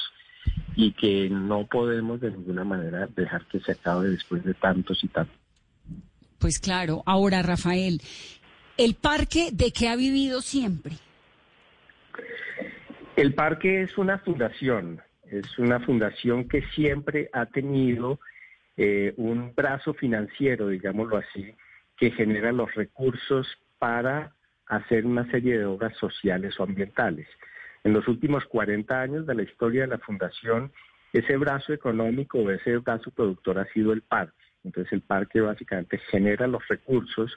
y 0.74 0.92
que 0.92 1.28
no 1.30 1.66
podemos 1.66 2.20
de 2.20 2.30
ninguna 2.30 2.64
manera 2.64 3.08
dejar 3.14 3.46
que 3.46 3.60
se 3.60 3.72
acabe 3.72 4.08
después 4.08 4.44
de 4.44 4.54
tantos 4.54 5.02
y 5.04 5.08
tantos. 5.08 5.36
Pues 6.38 6.58
claro, 6.58 7.02
ahora 7.06 7.42
Rafael, 7.42 8.00
¿el 8.76 8.94
parque 8.94 9.50
de 9.52 9.72
qué 9.72 9.88
ha 9.88 9.96
vivido 9.96 10.40
siempre? 10.40 10.94
El 13.14 13.34
parque 13.34 13.82
es 13.82 13.96
una 13.98 14.18
fundación, 14.18 15.00
es 15.30 15.58
una 15.58 15.80
fundación 15.80 16.48
que 16.48 16.62
siempre 16.74 17.28
ha 17.32 17.46
tenido 17.46 18.18
eh, 18.76 19.12
un 19.18 19.54
brazo 19.54 19.92
financiero, 19.94 20.68
digámoslo 20.68 21.18
así, 21.18 21.54
que 21.96 22.10
genera 22.10 22.52
los 22.52 22.74
recursos 22.74 23.46
para 23.78 24.32
hacer 24.66 25.04
una 25.04 25.30
serie 25.30 25.58
de 25.58 25.66
obras 25.66 25.96
sociales 25.98 26.58
o 26.58 26.62
ambientales. 26.64 27.28
En 27.84 27.92
los 27.92 28.06
últimos 28.08 28.44
40 28.46 29.00
años 29.00 29.26
de 29.26 29.34
la 29.34 29.42
historia 29.42 29.82
de 29.82 29.88
la 29.88 29.98
Fundación, 29.98 30.72
ese 31.12 31.36
brazo 31.36 31.72
económico, 31.72 32.50
ese 32.50 32.78
brazo 32.78 33.10
productor 33.10 33.58
ha 33.58 33.66
sido 33.72 33.92
el 33.92 34.02
parque. 34.02 34.42
Entonces 34.64 34.92
el 34.92 35.02
parque 35.02 35.40
básicamente 35.40 35.98
genera 36.10 36.46
los 36.46 36.66
recursos 36.68 37.36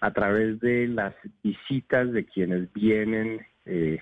a 0.00 0.12
través 0.12 0.60
de 0.60 0.86
las 0.86 1.14
visitas 1.42 2.12
de 2.12 2.24
quienes 2.24 2.72
vienen 2.72 3.44
eh, 3.64 3.98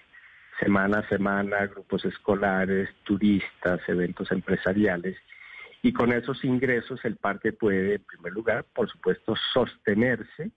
semana 0.59 0.99
a 0.99 1.09
semana, 1.09 1.66
grupos 1.66 2.05
escolares, 2.05 2.91
turistas, 3.05 3.81
eventos 3.89 4.31
empresariales. 4.31 5.16
Y 5.83 5.93
con 5.93 6.12
esos 6.12 6.45
ingresos 6.45 7.03
el 7.05 7.16
parque 7.16 7.53
puede, 7.53 7.95
en 7.95 8.05
primer 8.05 8.33
lugar, 8.33 8.64
por 8.74 8.91
supuesto, 8.91 9.35
sostenerse 9.55 10.51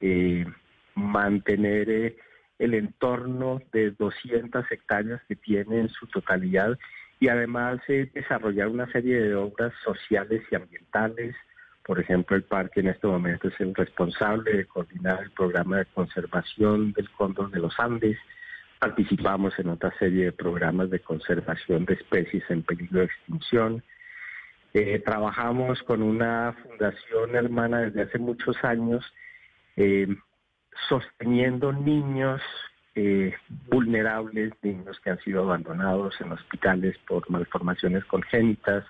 eh, 0.00 0.44
mantener 0.94 1.88
eh, 1.88 2.16
el 2.58 2.74
entorno 2.74 3.60
de 3.72 3.90
200 3.92 4.70
hectáreas 4.70 5.20
que 5.28 5.36
tiene 5.36 5.80
en 5.80 5.88
su 5.88 6.06
totalidad 6.06 6.78
y 7.20 7.28
además 7.28 7.80
eh, 7.88 8.10
desarrollar 8.12 8.68
una 8.68 8.90
serie 8.90 9.20
de 9.20 9.34
obras 9.34 9.72
sociales 9.82 10.42
y 10.50 10.54
ambientales. 10.54 11.34
Por 11.84 12.00
ejemplo, 12.00 12.36
el 12.36 12.44
parque 12.44 12.80
en 12.80 12.88
este 12.88 13.06
momento 13.06 13.48
es 13.48 13.60
el 13.60 13.74
responsable 13.74 14.56
de 14.56 14.66
coordinar 14.66 15.22
el 15.22 15.30
programa 15.30 15.78
de 15.78 15.86
conservación 15.86 16.92
del 16.92 17.10
cóndor 17.10 17.50
de 17.50 17.60
los 17.60 17.78
Andes. 17.78 18.18
Participamos 18.78 19.58
en 19.58 19.68
otra 19.68 19.92
serie 19.98 20.26
de 20.26 20.32
programas 20.32 20.90
de 20.90 21.00
conservación 21.00 21.84
de 21.84 21.94
especies 21.94 22.44
en 22.48 22.62
peligro 22.62 23.00
de 23.00 23.06
extinción. 23.06 23.82
trabajamos 25.04 25.82
con 25.82 26.02
una 26.02 26.54
fundación 26.62 27.36
hermana 27.36 27.80
desde 27.80 28.02
hace 28.02 28.18
muchos 28.18 28.56
años 28.64 29.04
eh, 29.76 30.06
sosteniendo 30.88 31.72
niños 31.72 32.40
eh, 32.94 33.34
vulnerables, 33.68 34.52
niños 34.62 35.00
que 35.00 35.10
han 35.10 35.18
sido 35.20 35.42
abandonados 35.42 36.14
en 36.20 36.32
hospitales 36.32 36.96
por 37.08 37.28
malformaciones 37.28 38.04
congénitas, 38.04 38.84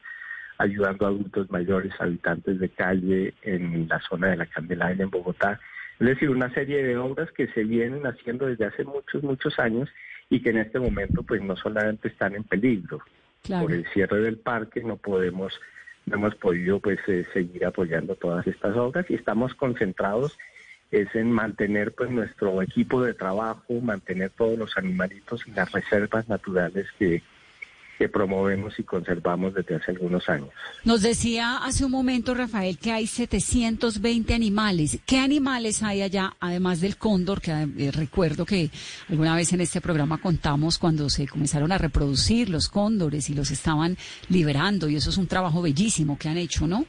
ayudando 0.59 1.07
a 1.07 1.09
adultos 1.09 1.51
mayores, 1.51 1.93
habitantes 1.99 2.61
de 2.61 2.69
calle 2.69 3.35
en 3.43 3.89
la 3.89 4.01
zona 4.01 4.29
de 4.29 4.37
la 4.37 4.47
Candelaria 4.47 5.05
en 5.05 5.11
Bogotá. 5.11 5.59
Es 5.99 6.07
decir, 6.07 6.31
una 6.31 6.53
serie 6.53 6.83
de 6.83 6.97
obras 6.97 7.31
que 7.33 7.49
se 7.49 7.65
vienen 7.65 8.07
haciendo 8.07 8.47
desde 8.47 8.67
hace 8.67 8.85
muchos, 8.85 9.23
muchos 9.23 9.59
años 9.59 9.89
y 10.29 10.41
que 10.43 10.51
en 10.51 10.59
este 10.59 10.79
momento 10.79 11.23
pues 11.23 11.41
no 11.43 11.57
solamente 11.57 12.09
están 12.09 12.35
en 12.35 12.45
peligro. 12.45 13.01
Por 13.49 13.73
el 13.73 13.87
cierre 13.93 14.21
del 14.21 14.39
parque 14.39 14.83
no 14.83 14.97
podemos, 14.97 15.59
no 16.07 16.17
hemos 16.17 16.35
podido 16.37 16.81
pues 16.81 16.99
eh, 17.09 17.27
seguir 17.33 17.65
apoyando 17.67 18.15
todas 18.17 18.47
estas 18.47 18.75
obras 18.77 19.07
y 19.11 19.15
estamos 19.15 19.55
concentrados 19.55 20.39
es 20.95 21.15
en 21.15 21.31
mantener 21.31 21.93
pues 21.93 22.11
nuestro 22.11 22.63
equipo 22.63 23.03
de 23.03 23.15
trabajo, 23.15 23.81
mantener 23.83 24.31
todos 24.31 24.59
los 24.59 24.77
animalitos 24.77 25.47
y 25.47 25.51
las 25.51 25.71
reservas 25.73 26.29
naturales 26.29 26.87
que, 26.99 27.23
que 27.99 28.09
promovemos 28.09 28.79
y 28.79 28.85
conservamos 28.85 29.55
desde 29.55 29.77
hace 29.77 29.91
algunos 29.91 30.29
años. 30.29 30.51
Nos 30.85 31.03
decía 31.03 31.59
hace 31.59 31.85
un 31.85 31.91
momento, 31.91 32.35
Rafael, 32.35 32.79
que 32.79 32.93
hay 32.93 33.07
720 33.07 34.35
animales. 34.35 35.01
¿Qué 35.05 35.19
animales 35.19 35.83
hay 35.83 36.03
allá, 36.03 36.35
además 36.39 36.81
del 36.81 36.97
cóndor, 36.97 37.41
que 37.41 37.51
eh, 37.51 37.91
recuerdo 37.93 38.47
que 38.47 38.71
alguna 39.09 39.35
vez 39.35 39.53
en 39.53 39.61
este 39.61 39.81
programa 39.81 40.19
contamos 40.19 40.79
cuando 40.79 41.11
se 41.11 41.27
comenzaron 41.27 41.73
a 41.73 41.79
reproducir 41.79 42.51
los 42.51 42.69
cóndores 42.69 43.31
y 43.31 43.35
los 43.35 43.51
estaban 43.51 43.97
liberando, 44.29 44.89
y 44.89 44.97
eso 44.97 45.11
es 45.11 45.19
un 45.19 45.27
trabajo 45.27 45.61
bellísimo 45.61 46.19
que 46.19 46.29
han 46.29 46.39
hecho, 46.39 46.67
¿no? 46.67 46.87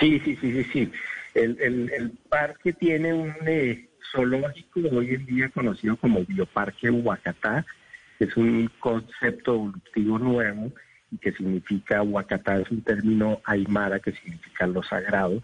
Sí, 0.00 0.20
sí, 0.24 0.36
sí, 0.40 0.52
sí, 0.52 0.64
sí. 0.72 0.92
El, 1.34 2.12
parque 2.28 2.72
tiene 2.72 3.12
un 3.12 3.34
eh, 3.46 3.88
zoológico 4.12 4.80
hoy 4.92 5.14
en 5.14 5.26
día 5.26 5.48
conocido 5.48 5.96
como 5.96 6.24
Bioparque 6.24 6.90
Huacatá, 6.90 7.66
que 8.18 8.26
es 8.26 8.36
un 8.36 8.70
concepto 8.78 9.54
evolutivo 9.54 10.18
nuevo 10.18 10.72
y 11.10 11.18
que 11.18 11.32
significa 11.32 12.02
Huacatá, 12.02 12.58
es 12.60 12.70
un 12.70 12.82
término 12.82 13.40
aymara 13.44 13.98
que 13.98 14.12
significa 14.12 14.66
lo 14.66 14.82
sagrado. 14.82 15.42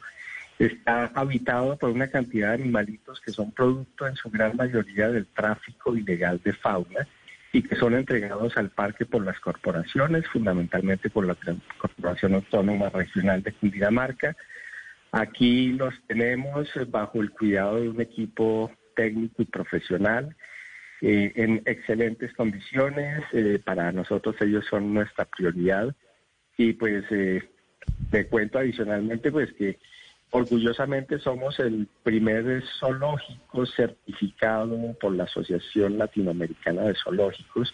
está 0.58 1.06
habitado 1.14 1.76
por 1.76 1.90
una 1.90 2.08
cantidad 2.08 2.48
de 2.48 2.62
animalitos 2.62 3.20
que 3.20 3.32
son 3.32 3.50
producto 3.50 4.06
en 4.06 4.14
su 4.14 4.30
gran 4.30 4.56
mayoría 4.56 5.08
del 5.08 5.26
tráfico 5.26 5.96
ilegal 5.96 6.40
de 6.44 6.52
fauna 6.52 7.06
y 7.52 7.62
que 7.62 7.76
son 7.76 7.94
entregados 7.94 8.56
al 8.56 8.70
parque 8.70 9.06
por 9.06 9.24
las 9.24 9.40
corporaciones, 9.40 10.26
fundamentalmente 10.28 11.10
por 11.10 11.26
la 11.26 11.36
Corporación 11.78 12.34
Autónoma 12.34 12.90
Regional 12.90 13.42
de 13.42 13.52
Cundinamarca. 13.52 14.36
Aquí 15.12 15.72
los 15.72 15.94
tenemos 16.06 16.68
bajo 16.88 17.20
el 17.20 17.30
cuidado 17.30 17.80
de 17.80 17.88
un 17.88 18.00
equipo 18.00 18.70
técnico 18.94 19.42
y 19.42 19.46
profesional 19.46 20.36
eh, 21.00 21.32
en 21.34 21.62
excelentes 21.64 22.32
condiciones. 22.34 23.22
Eh, 23.32 23.60
para 23.64 23.90
nosotros 23.90 24.36
ellos 24.40 24.64
son 24.68 24.94
nuestra 24.94 25.24
prioridad. 25.24 25.94
Y 26.56 26.74
pues 26.74 27.04
eh, 27.10 27.42
te 28.10 28.26
cuento 28.28 28.58
adicionalmente 28.58 29.32
pues 29.32 29.52
que 29.54 29.78
orgullosamente 30.30 31.18
somos 31.18 31.58
el 31.58 31.88
primer 32.04 32.62
zoológico 32.78 33.66
certificado 33.66 34.78
por 35.00 35.16
la 35.16 35.24
Asociación 35.24 35.98
Latinoamericana 35.98 36.82
de 36.82 36.94
Zoológicos 36.94 37.72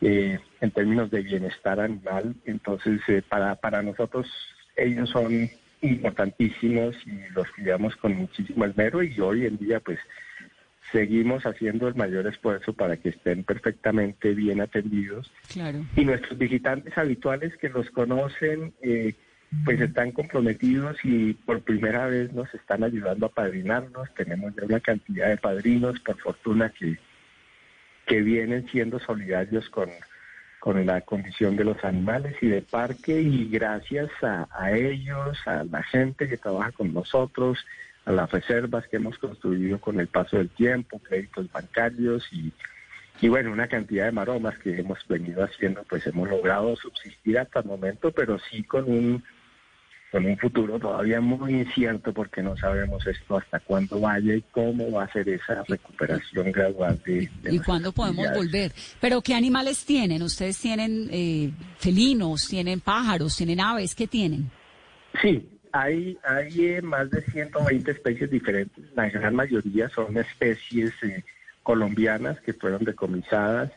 en 0.00 0.70
términos 0.74 1.10
de 1.10 1.22
bienestar 1.22 1.80
animal. 1.80 2.34
Entonces, 2.44 3.00
para, 3.28 3.54
para 3.56 3.82
nosotros 3.82 4.28
ellos 4.76 5.08
son 5.10 5.50
importantísimos 5.82 6.96
y 7.06 7.32
los 7.34 7.48
cuidamos 7.52 7.96
con 7.96 8.14
muchísimo 8.16 8.64
esmero 8.64 9.02
y 9.02 9.18
hoy 9.20 9.46
en 9.46 9.58
día 9.58 9.80
pues 9.80 9.98
seguimos 10.92 11.44
haciendo 11.44 11.88
el 11.88 11.94
mayor 11.94 12.26
esfuerzo 12.26 12.72
para 12.72 12.96
que 12.96 13.10
estén 13.10 13.44
perfectamente 13.44 14.34
bien 14.34 14.60
atendidos. 14.60 15.30
Claro. 15.52 15.84
Y 15.96 16.04
nuestros 16.04 16.38
visitantes 16.38 16.96
habituales 16.96 17.56
que 17.56 17.68
los 17.68 17.90
conocen, 17.90 18.72
eh, 18.82 19.14
pues 19.64 19.80
están 19.80 20.12
comprometidos 20.12 20.96
y 21.04 21.32
por 21.32 21.62
primera 21.62 22.06
vez 22.06 22.32
nos 22.32 22.52
están 22.54 22.84
ayudando 22.84 23.26
a 23.26 23.30
padrinarnos. 23.30 24.12
Tenemos 24.14 24.54
ya 24.56 24.64
una 24.64 24.80
cantidad 24.80 25.28
de 25.28 25.36
padrinos, 25.36 26.00
por 26.00 26.18
fortuna, 26.18 26.70
que, 26.70 26.98
que 28.06 28.20
vienen 28.20 28.68
siendo 28.70 28.98
solidarios 28.98 29.68
con, 29.70 29.88
con 30.68 30.84
la 30.84 31.00
condición 31.00 31.56
de 31.56 31.64
los 31.64 31.82
animales 31.82 32.36
y 32.42 32.48
de 32.48 32.60
parque 32.60 33.22
y 33.22 33.48
gracias 33.48 34.10
a, 34.20 34.46
a 34.50 34.72
ellos, 34.72 35.38
a 35.46 35.64
la 35.64 35.82
gente 35.82 36.28
que 36.28 36.36
trabaja 36.36 36.72
con 36.72 36.92
nosotros, 36.92 37.64
a 38.04 38.12
las 38.12 38.30
reservas 38.30 38.86
que 38.86 38.98
hemos 38.98 39.16
construido 39.16 39.80
con 39.80 39.98
el 39.98 40.08
paso 40.08 40.36
del 40.36 40.50
tiempo, 40.50 40.98
créditos 40.98 41.50
bancarios 41.50 42.28
y, 42.32 42.52
y 43.22 43.28
bueno, 43.28 43.50
una 43.50 43.66
cantidad 43.66 44.04
de 44.04 44.12
maromas 44.12 44.58
que 44.58 44.78
hemos 44.78 44.98
venido 45.08 45.42
haciendo, 45.42 45.84
pues 45.88 46.06
hemos 46.06 46.28
logrado 46.28 46.76
subsistir 46.76 47.38
hasta 47.38 47.60
el 47.60 47.64
momento, 47.64 48.10
pero 48.10 48.38
sí 48.38 48.62
con 48.62 48.84
un 48.90 49.24
con 50.10 50.24
un 50.24 50.38
futuro 50.38 50.78
todavía 50.78 51.20
muy 51.20 51.60
incierto 51.60 52.12
porque 52.12 52.42
no 52.42 52.56
sabemos 52.56 53.06
esto 53.06 53.36
hasta 53.36 53.60
cuándo 53.60 54.00
vaya 54.00 54.34
y 54.34 54.42
cómo 54.52 54.90
va 54.90 55.04
a 55.04 55.12
ser 55.12 55.28
esa 55.28 55.62
recuperación 55.68 56.50
gradual 56.50 56.98
de... 57.04 57.28
¿Y 57.50 57.58
cuándo 57.58 57.92
podemos 57.92 58.26
volver? 58.34 58.72
Pero 59.00 59.20
¿qué 59.20 59.34
animales 59.34 59.84
tienen? 59.84 60.22
¿Ustedes 60.22 60.58
tienen 60.58 61.08
eh, 61.12 61.50
felinos, 61.76 62.48
tienen 62.48 62.80
pájaros, 62.80 63.36
tienen 63.36 63.60
aves? 63.60 63.94
¿Qué 63.94 64.06
tienen? 64.06 64.50
Sí, 65.20 65.46
hay, 65.72 66.18
hay 66.24 66.66
eh, 66.66 66.82
más 66.82 67.10
de 67.10 67.22
120 67.22 67.90
especies 67.90 68.30
diferentes. 68.30 68.84
La 68.94 69.10
gran 69.10 69.34
mayoría 69.34 69.88
son 69.90 70.16
especies 70.16 70.92
eh, 71.02 71.22
colombianas 71.62 72.40
que 72.40 72.54
fueron 72.54 72.84
decomisadas, 72.84 73.70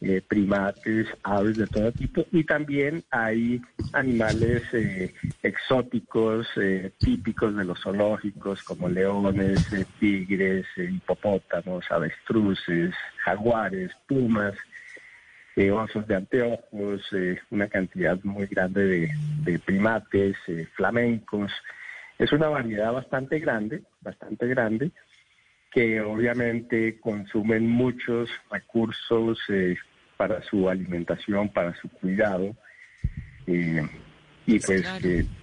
eh, 0.00 0.22
primates, 0.26 1.06
aves 1.22 1.56
de 1.56 1.66
todo 1.66 1.92
tipo. 1.92 2.24
Y 2.32 2.44
también 2.44 3.04
hay 3.10 3.60
animales 3.92 4.62
exóticos, 5.42 6.48
típicos 6.98 7.56
de 7.56 7.64
los 7.64 7.80
zoológicos, 7.80 8.62
como 8.62 8.88
leones, 8.88 9.66
tigres, 9.98 10.66
hipopótamos, 10.76 11.84
avestruces, 11.90 12.94
jaguares, 13.24 13.90
pumas 14.06 14.54
eh, 15.58 15.72
osos 15.72 16.06
de 16.06 16.14
anteojos, 16.14 17.02
eh, 17.10 17.36
una 17.50 17.66
cantidad 17.66 18.16
muy 18.22 18.46
grande 18.46 19.10
de, 19.44 19.58
primates, 19.58 20.36
eh, 20.46 20.68
flamencos. 20.76 21.50
Es 22.16 22.30
una 22.30 22.48
variedad 22.48 22.92
bastante 22.92 23.40
grande, 23.40 23.82
bastante 24.00 24.46
grande, 24.46 24.92
que 25.70 26.00
obviamente 26.00 26.98
consumen 27.00 27.68
muchos 27.68 28.28
recursos 28.50 29.38
para 30.16 30.42
su 30.42 30.68
alimentación, 30.68 31.48
para 31.48 31.74
su 31.80 31.88
cuidado. 31.88 32.56
y 33.46 34.58
pues 34.60 34.84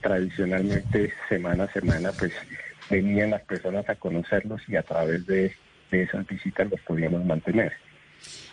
tradicionalmente 0.02 1.14
semana 1.30 1.66
a 1.66 1.74
semana 1.74 2.12
pues 2.18 2.34
venían 2.90 3.32
las 3.32 3.42
personas 3.44 3.88
a 3.90 3.96
conocerlos 3.96 4.62
y 4.68 4.76
a 4.76 4.84
través 4.84 5.26
de, 5.26 5.54
de 5.92 6.04
esas 6.04 6.26
visitas 6.28 6.70
los 6.70 6.80
podíamos 6.82 7.24
mantener. 7.26 7.74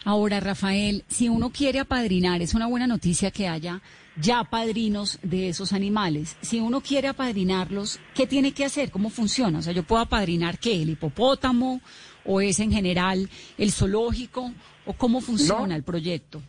Ahora, 0.04 0.40
Rafael, 0.40 1.04
si 1.08 1.28
uno 1.28 1.50
quiere 1.50 1.78
apadrinar, 1.78 2.42
es 2.42 2.54
una 2.54 2.66
buena 2.66 2.86
noticia 2.86 3.30
que 3.30 3.48
haya 3.48 3.80
ya 4.16 4.44
padrinos 4.44 5.18
de 5.22 5.48
esos 5.48 5.72
animales. 5.72 6.36
Si 6.40 6.60
uno 6.60 6.80
quiere 6.80 7.08
apadrinarlos, 7.08 8.00
¿qué 8.14 8.26
tiene 8.26 8.52
que 8.52 8.64
hacer? 8.64 8.90
¿Cómo 8.90 9.10
funciona? 9.10 9.58
O 9.58 9.62
sea, 9.62 9.72
yo 9.72 9.82
puedo 9.82 10.02
apadrinar 10.02 10.58
qué, 10.58 10.82
el 10.82 10.90
hipopótamo 10.90 11.80
o 12.24 12.40
es 12.40 12.60
en 12.60 12.72
general 12.72 13.28
el 13.58 13.72
zoológico 13.72 14.52
o 14.86 14.92
cómo 14.92 15.20
funciona 15.20 15.74
el 15.76 15.82
proyecto. 15.82 16.42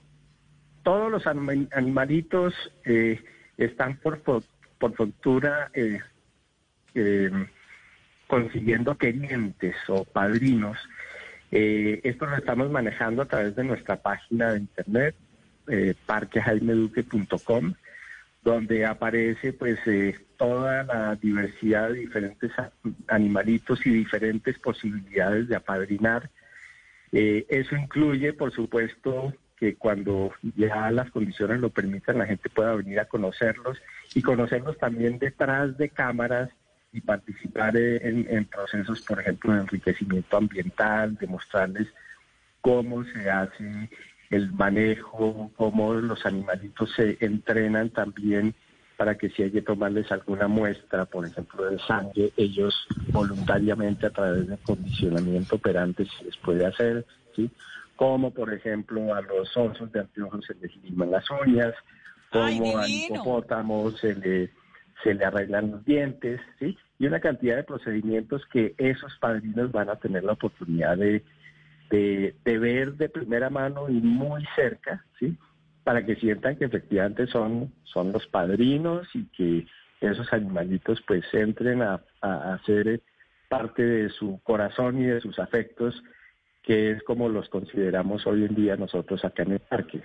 Todos 0.83 1.11
los 1.11 1.25
animalitos 1.25 2.53
eh, 2.85 3.23
están 3.57 3.97
por, 3.97 4.21
por, 4.21 4.43
fortuna 4.95 5.71
eh, 5.73 5.99
eh, 6.93 7.31
consiguiendo 8.27 8.97
querientes 8.97 9.75
o 9.87 10.03
padrinos 10.03 10.77
eh, 11.55 12.01
esto 12.03 12.25
lo 12.25 12.35
estamos 12.35 12.71
manejando 12.71 13.21
a 13.21 13.25
través 13.25 13.55
de 13.55 13.63
nuestra 13.63 13.95
página 13.97 14.53
de 14.53 14.61
internet, 14.61 15.15
eh, 15.67 15.95
parquejaimeduque.com, 16.05 17.73
donde 18.43 18.85
aparece 18.85 19.53
pues 19.53 19.79
eh, 19.85 20.19
toda 20.37 20.83
la 20.83 21.15
diversidad 21.15 21.89
de 21.89 21.99
diferentes 21.99 22.51
animalitos 23.07 23.85
y 23.85 23.91
diferentes 23.91 24.59
posibilidades 24.59 25.47
de 25.47 25.55
apadrinar. 25.55 26.29
Eh, 27.11 27.45
eso 27.47 27.75
incluye, 27.75 28.33
por 28.33 28.51
supuesto, 28.51 29.33
que 29.57 29.75
cuando 29.75 30.33
ya 30.57 30.91
las 30.91 31.09
condiciones 31.11 31.61
lo 31.61 31.69
permitan, 31.69 32.17
la 32.17 32.25
gente 32.25 32.49
pueda 32.49 32.75
venir 32.75 32.99
a 32.99 33.05
conocerlos 33.05 33.81
y 34.13 34.21
conocerlos 34.21 34.77
también 34.77 35.19
detrás 35.19 35.77
de 35.77 35.89
cámaras 35.89 36.49
y 36.91 37.01
participar 37.01 37.75
en, 37.75 38.45
procesos, 38.45 39.01
por 39.01 39.19
ejemplo, 39.19 39.53
de 39.53 39.61
enriquecimiento 39.61 40.37
ambiental, 40.37 41.15
demostrarles 41.15 41.87
cómo 42.61 43.03
se 43.05 43.29
hace 43.29 43.89
el 44.33 44.51
manejo, 44.51 45.51
cómo 45.55 45.93
los 45.93 46.25
animalitos 46.25 46.91
se 46.95 47.17
entrenan 47.19 47.91
también 47.91 48.55
para 48.97 49.15
que 49.15 49.29
si 49.29 49.43
hay 49.43 49.51
que 49.51 49.61
tomarles 49.61 50.11
alguna 50.11 50.47
muestra, 50.47 51.05
por 51.05 51.25
ejemplo, 51.25 51.69
de 51.69 51.77
sangre, 51.79 52.31
ellos 52.37 52.87
voluntariamente 53.11 54.07
a 54.07 54.09
través 54.09 54.47
de 54.47 54.57
condicionamiento 54.57 55.55
operante 55.55 56.05
se 56.05 56.25
les 56.25 56.37
puede 56.37 56.65
hacer, 56.65 57.05
¿sí? 57.35 57.49
Como, 57.95 58.31
por 58.31 58.51
ejemplo, 58.51 59.13
a 59.13 59.21
los 59.21 59.55
osos 59.55 59.91
de 59.91 59.99
anteojos 59.99 60.45
se 60.45 60.55
les 60.55 60.75
liman 60.83 61.11
las 61.11 61.25
uñas, 61.45 61.73
como 62.31 62.77
al 62.77 62.89
hipopótamo 62.89 63.91
se 63.91 64.15
le 64.15 64.51
se 65.03 65.13
le 65.13 65.25
arreglan 65.25 65.71
los 65.71 65.85
dientes, 65.85 66.39
¿sí? 66.59 66.77
Y 66.97 67.05
una 67.05 67.19
cantidad 67.19 67.57
de 67.57 67.63
procedimientos 67.63 68.45
que 68.51 68.73
esos 68.77 69.15
padrinos 69.19 69.71
van 69.71 69.89
a 69.89 69.97
tener 69.97 70.23
la 70.23 70.33
oportunidad 70.33 70.97
de, 70.97 71.23
de, 71.93 72.57
ver 72.59 72.93
de 72.93 73.09
primera 73.09 73.49
mano 73.49 73.87
y 73.87 73.93
muy 73.93 74.43
cerca, 74.55 75.05
¿sí? 75.19 75.37
Para 75.83 76.05
que 76.05 76.15
sientan 76.15 76.55
que 76.55 76.65
efectivamente 76.65 77.27
son, 77.27 77.71
son 77.83 78.11
los 78.11 78.25
padrinos 78.27 79.07
y 79.13 79.25
que 79.25 79.67
esos 80.01 80.31
animalitos 80.33 81.01
pues 81.07 81.23
entren 81.33 81.81
a, 81.81 82.01
a, 82.21 82.59
ser 82.65 83.01
parte 83.47 83.83
de 83.83 84.09
su 84.09 84.39
corazón 84.43 85.01
y 85.01 85.05
de 85.05 85.21
sus 85.21 85.37
afectos, 85.37 86.01
que 86.63 86.91
es 86.91 87.03
como 87.03 87.29
los 87.29 87.47
consideramos 87.49 88.25
hoy 88.25 88.45
en 88.45 88.55
día 88.55 88.75
nosotros 88.75 89.23
acá 89.23 89.43
en 89.43 89.53
el 89.53 89.59
parque. 89.59 90.01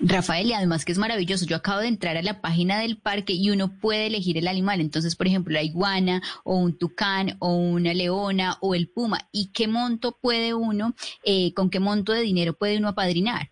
Rafael, 0.00 0.46
y 0.46 0.52
además 0.52 0.84
que 0.84 0.92
es 0.92 0.98
maravilloso, 0.98 1.46
yo 1.46 1.56
acabo 1.56 1.80
de 1.80 1.88
entrar 1.88 2.16
a 2.16 2.22
la 2.22 2.40
página 2.40 2.80
del 2.80 2.98
parque 2.98 3.32
y 3.32 3.50
uno 3.50 3.78
puede 3.80 4.06
elegir 4.06 4.38
el 4.38 4.48
animal, 4.48 4.80
entonces, 4.80 5.16
por 5.16 5.26
ejemplo, 5.26 5.52
la 5.52 5.62
iguana 5.62 6.20
o 6.44 6.58
un 6.58 6.78
tucán 6.78 7.36
o 7.38 7.56
una 7.56 7.94
leona 7.94 8.56
o 8.60 8.74
el 8.74 8.88
puma, 8.88 9.18
¿y 9.32 9.52
qué 9.52 9.68
monto 9.68 10.18
puede 10.20 10.54
uno, 10.54 10.94
eh, 11.24 11.52
con 11.54 11.70
qué 11.70 11.80
monto 11.80 12.12
de 12.12 12.20
dinero 12.20 12.52
puede 12.52 12.78
uno 12.78 12.88
apadrinar? 12.88 13.48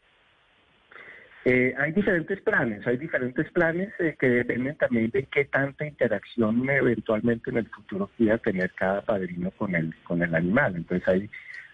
Eh, 1.46 1.74
hay 1.78 1.92
diferentes 1.92 2.38
planes, 2.42 2.86
hay 2.86 2.98
diferentes 2.98 3.50
planes 3.52 3.88
eh, 3.98 4.14
que 4.20 4.28
dependen 4.28 4.76
también 4.76 5.10
de 5.10 5.24
qué 5.24 5.46
tanta 5.46 5.86
interacción 5.86 6.68
eventualmente 6.68 7.48
en 7.48 7.56
el 7.56 7.66
futuro 7.68 8.10
quiera 8.16 8.36
tener 8.36 8.70
cada 8.74 9.00
padrino 9.00 9.50
con 9.52 9.74
el, 9.74 9.94
con 10.04 10.22
el 10.22 10.34
animal. 10.34 10.76
Entonces 10.76 11.08
hay 11.08 11.30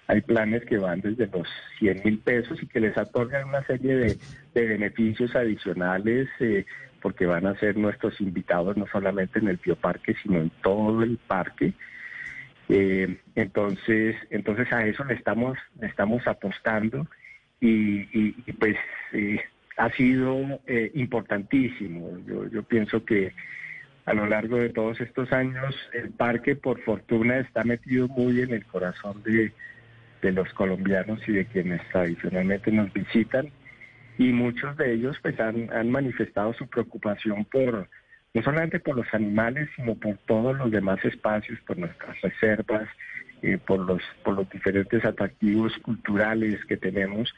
hay 0.08 0.20
planes 0.20 0.64
que 0.64 0.78
van 0.78 1.00
desde 1.00 1.26
los 1.26 1.48
100 1.78 2.02
mil 2.04 2.18
pesos 2.18 2.62
y 2.62 2.66
que 2.66 2.80
les 2.80 2.96
otorgan 2.96 3.48
una 3.48 3.64
serie 3.64 3.94
de, 3.96 4.18
beneficios 4.54 5.34
adicionales, 5.36 6.28
eh, 6.40 6.64
porque 7.02 7.26
van 7.26 7.46
a 7.46 7.58
ser 7.58 7.76
nuestros 7.76 8.18
invitados 8.22 8.76
no 8.76 8.86
solamente 8.86 9.38
en 9.38 9.48
el 9.48 9.58
bioparque, 9.58 10.14
sino 10.22 10.38
en 10.40 10.50
todo 10.62 11.02
el 11.02 11.18
parque. 11.18 11.74
Eh, 12.68 13.18
entonces, 13.34 14.16
entonces 14.30 14.72
a 14.72 14.86
eso 14.86 15.04
le 15.04 15.14
estamos, 15.14 15.58
le 15.78 15.88
estamos 15.88 16.26
apostando 16.26 17.06
y, 17.60 18.08
y- 18.18 18.52
pues 18.58 18.76
eh, 19.12 19.40
ha 19.76 19.90
sido 19.90 20.40
importantísimo. 20.94 22.18
Yo, 22.26 22.48
yo 22.48 22.62
pienso 22.62 23.04
que 23.04 23.34
a 24.06 24.14
lo 24.14 24.26
largo 24.26 24.56
de 24.56 24.70
todos 24.70 24.98
estos 25.00 25.30
años 25.32 25.74
el 25.92 26.10
parque, 26.10 26.56
por 26.56 26.80
fortuna, 26.80 27.38
está 27.40 27.62
metido 27.62 28.08
muy 28.08 28.40
en 28.40 28.52
el 28.54 28.64
corazón 28.64 29.22
de, 29.22 29.52
de 30.22 30.32
los 30.32 30.52
colombianos 30.54 31.20
y 31.28 31.32
de 31.32 31.46
quienes 31.46 31.80
tradicionalmente 31.90 32.70
nos 32.72 32.92
visitan. 32.92 33.50
Y 34.18 34.32
muchos 34.32 34.76
de 34.76 34.94
ellos 34.94 35.16
pues 35.22 35.38
han, 35.40 35.70
han 35.72 35.90
manifestado 35.90 36.54
su 36.54 36.66
preocupación 36.66 37.44
por 37.44 37.88
no 38.34 38.42
solamente 38.42 38.80
por 38.80 38.96
los 38.96 39.06
animales 39.14 39.68
sino 39.76 39.94
por 39.94 40.16
todos 40.26 40.56
los 40.56 40.70
demás 40.70 41.02
espacios 41.04 41.58
por 41.60 41.78
nuestras 41.78 42.20
reservas 42.20 42.88
eh, 43.42 43.58
por 43.58 43.80
los 43.80 44.02
por 44.24 44.34
los 44.34 44.48
diferentes 44.50 45.04
atractivos 45.04 45.76
culturales 45.78 46.64
que 46.64 46.76
tenemos. 46.76 47.34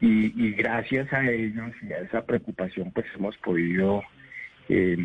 Y, 0.00 0.32
y 0.46 0.52
gracias 0.52 1.10
a 1.12 1.30
ellos 1.30 1.72
y 1.82 1.92
a 1.92 1.98
esa 1.98 2.24
preocupación 2.24 2.92
pues 2.92 3.06
hemos 3.14 3.36
podido 3.38 4.02
eh, 4.68 4.96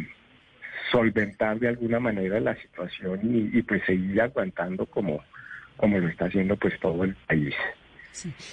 solventar 0.91 1.59
de 1.59 1.70
alguna 1.70 1.99
manera 1.99 2.39
la 2.39 2.55
situación 2.55 3.20
y, 3.24 3.57
y, 3.57 3.62
pues 3.62 3.84
seguir 3.86 4.22
aguantando 4.22 4.86
como 4.86 5.24
como 5.82 5.97
lo 5.97 6.07
está 6.07 6.25
haciendo 6.25 6.55
pues 6.55 6.79
todo 6.79 7.03
el 7.03 7.15
país. 7.27 7.53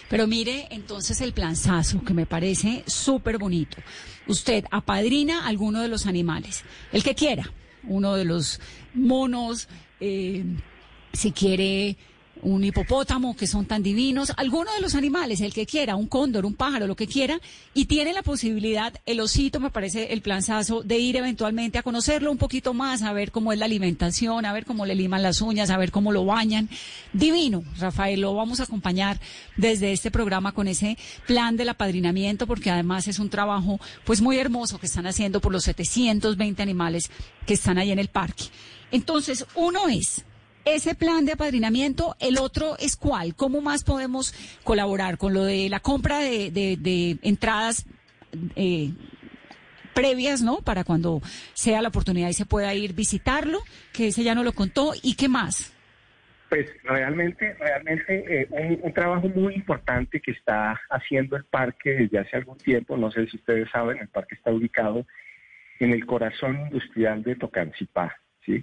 Pero 0.09 0.27
mire 0.27 0.67
entonces 0.71 1.21
el 1.21 1.33
planzazo 1.33 2.03
que 2.05 2.15
me 2.15 2.27
parece 2.27 2.83
súper 2.87 3.39
bonito. 3.39 3.77
Usted 4.27 4.65
apadrina 4.71 5.47
alguno 5.47 5.81
de 5.81 5.89
los 5.89 6.07
animales, 6.07 6.65
el 6.93 7.05
que 7.05 7.15
quiera, 7.15 7.53
uno 7.85 8.17
de 8.17 8.25
los 8.25 8.61
monos, 8.95 9.69
eh, 10.01 10.45
si 11.13 11.33
quiere 11.33 11.97
un 12.43 12.65
hipopótamo, 12.65 13.37
que 13.37 13.47
son 13.47 13.67
tan 13.67 13.83
divinos, 13.83 14.33
alguno 14.37 14.73
de 14.73 14.81
los 14.81 14.95
animales, 14.95 15.41
el 15.41 15.53
que 15.53 15.67
quiera, 15.67 15.97
un 15.97 16.07
cóndor, 16.07 16.47
un 16.47 16.55
pájaro, 16.55 16.87
lo 16.87 16.97
que 16.97 17.07
quiera, 17.07 17.41
y 17.75 17.87
tiene 17.87 18.13
la 18.13 18.23
posibilidad, 18.23 18.95
el 19.07 19.21
osito 19.21 19.61
me 19.61 19.71
parece 19.71 20.13
el 20.13 20.23
planzazo, 20.23 20.83
de 20.83 20.99
ir 20.99 21.17
eventualmente 21.17 21.79
a 21.79 21.83
conocerlo 21.83 22.31
un 22.31 22.39
poquito 22.39 22.75
más, 22.75 23.03
a 23.03 23.13
ver 23.13 23.31
cómo 23.31 23.53
es 23.53 23.59
la 23.59 23.65
alimentación, 23.65 24.45
a 24.45 24.53
ver 24.53 24.65
cómo 24.65 24.87
le 24.87 24.95
liman 24.95 25.23
las 25.23 25.41
uñas, 25.41 25.71
a 25.71 25.77
ver 25.77 25.91
cómo 25.91 26.13
lo 26.13 26.25
bañan. 26.25 26.69
Divino, 27.13 27.65
Rafael, 27.79 28.21
lo 28.21 28.35
vamos 28.35 28.61
a 28.61 28.65
acompañar 28.65 29.21
desde 29.57 29.93
este 29.93 30.11
programa 30.11 30.53
con 30.53 30.69
ese 30.69 30.99
plan 31.27 31.57
del 31.57 31.71
apadrinamiento, 31.71 32.47
porque 32.47 32.71
además 32.71 33.09
es 33.09 33.19
un 33.19 33.31
trabajo 33.31 33.81
pues 34.05 34.21
muy 34.21 34.39
hermoso 34.39 34.79
que 34.79 34.87
están 34.87 35.07
haciendo 35.07 35.41
por 35.41 35.53
los 35.53 35.65
720 35.65 36.63
animales 36.63 37.11
que 37.47 37.55
están 37.55 37.79
ahí 37.79 37.91
en 37.91 37.99
el 37.99 38.09
parque. 38.09 38.45
Entonces, 38.91 39.47
uno 39.55 39.89
es 39.89 40.25
ese 40.65 40.95
plan 40.95 41.25
de 41.25 41.33
apadrinamiento, 41.33 42.15
el 42.21 42.39
otro 42.39 42.77
es 42.79 42.97
cuál, 42.97 43.35
cómo 43.35 43.61
más 43.61 43.85
podemos 43.85 44.35
colaborar 44.65 45.17
con 45.19 45.33
lo 45.33 45.45
de 45.45 45.69
la 45.69 45.81
compra 45.81 46.19
de, 46.19 46.51
de- 46.51 47.19
entradas 47.23 47.87
eh, 48.57 48.93
previas, 49.95 50.43
¿no? 50.43 50.59
Para 50.59 50.85
cuando 50.85 51.21
sea 51.55 51.81
la 51.83 51.89
oportunidad 51.89 52.29
y 52.29 52.35
se 52.35 52.47
pueda 52.47 52.75
ir 52.75 52.93
visitarlo, 52.93 53.61
que 53.93 54.09
ese 54.09 54.23
ya 54.23 54.35
no 54.35 54.43
lo 54.45 54.53
contó, 54.53 54.93
y 55.03 55.15
qué 55.17 55.29
más. 55.29 55.73
Pues 56.49 56.67
realmente, 56.85 57.55
realmente 57.55 58.41
eh, 58.43 58.47
un, 58.51 58.79
un 58.83 58.93
trabajo 58.95 59.29
muy 59.29 59.55
importante 59.55 60.21
que 60.21 60.31
está 60.31 60.81
haciendo 60.91 61.37
el 61.37 61.45
parque 61.45 61.91
desde 61.91 62.19
hace 62.19 62.37
algún 62.37 62.57
tiempo, 62.59 62.97
no 62.97 63.11
sé 63.11 63.27
si 63.27 63.37
ustedes 63.37 63.69
saben, 63.71 63.99
el 63.99 64.09
parque 64.09 64.35
está 64.35 64.51
ubicado 64.51 65.07
en 65.81 65.93
el 65.93 66.07
corazón 66.07 66.59
industrial 66.61 67.23
de 67.23 67.37
Tocancipá, 67.37 68.17
¿sí? 68.47 68.63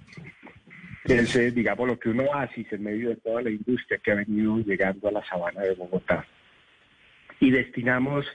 Es, 1.08 1.54
digamos, 1.54 1.86
lo 1.86 1.98
que 1.98 2.08
uno 2.08 2.24
hace 2.34 2.66
en 2.70 2.82
medio 2.82 3.10
de 3.10 3.16
toda 3.16 3.42
la 3.42 3.50
industria 3.50 3.98
que 3.98 4.12
ha 4.12 4.16
venido 4.16 4.58
llegando 4.58 5.08
a 5.08 5.12
la 5.12 5.24
sabana 5.24 5.62
de 5.62 5.74
Bogotá. 5.74 6.26
Y 7.40 7.50
destinamos 7.50 8.26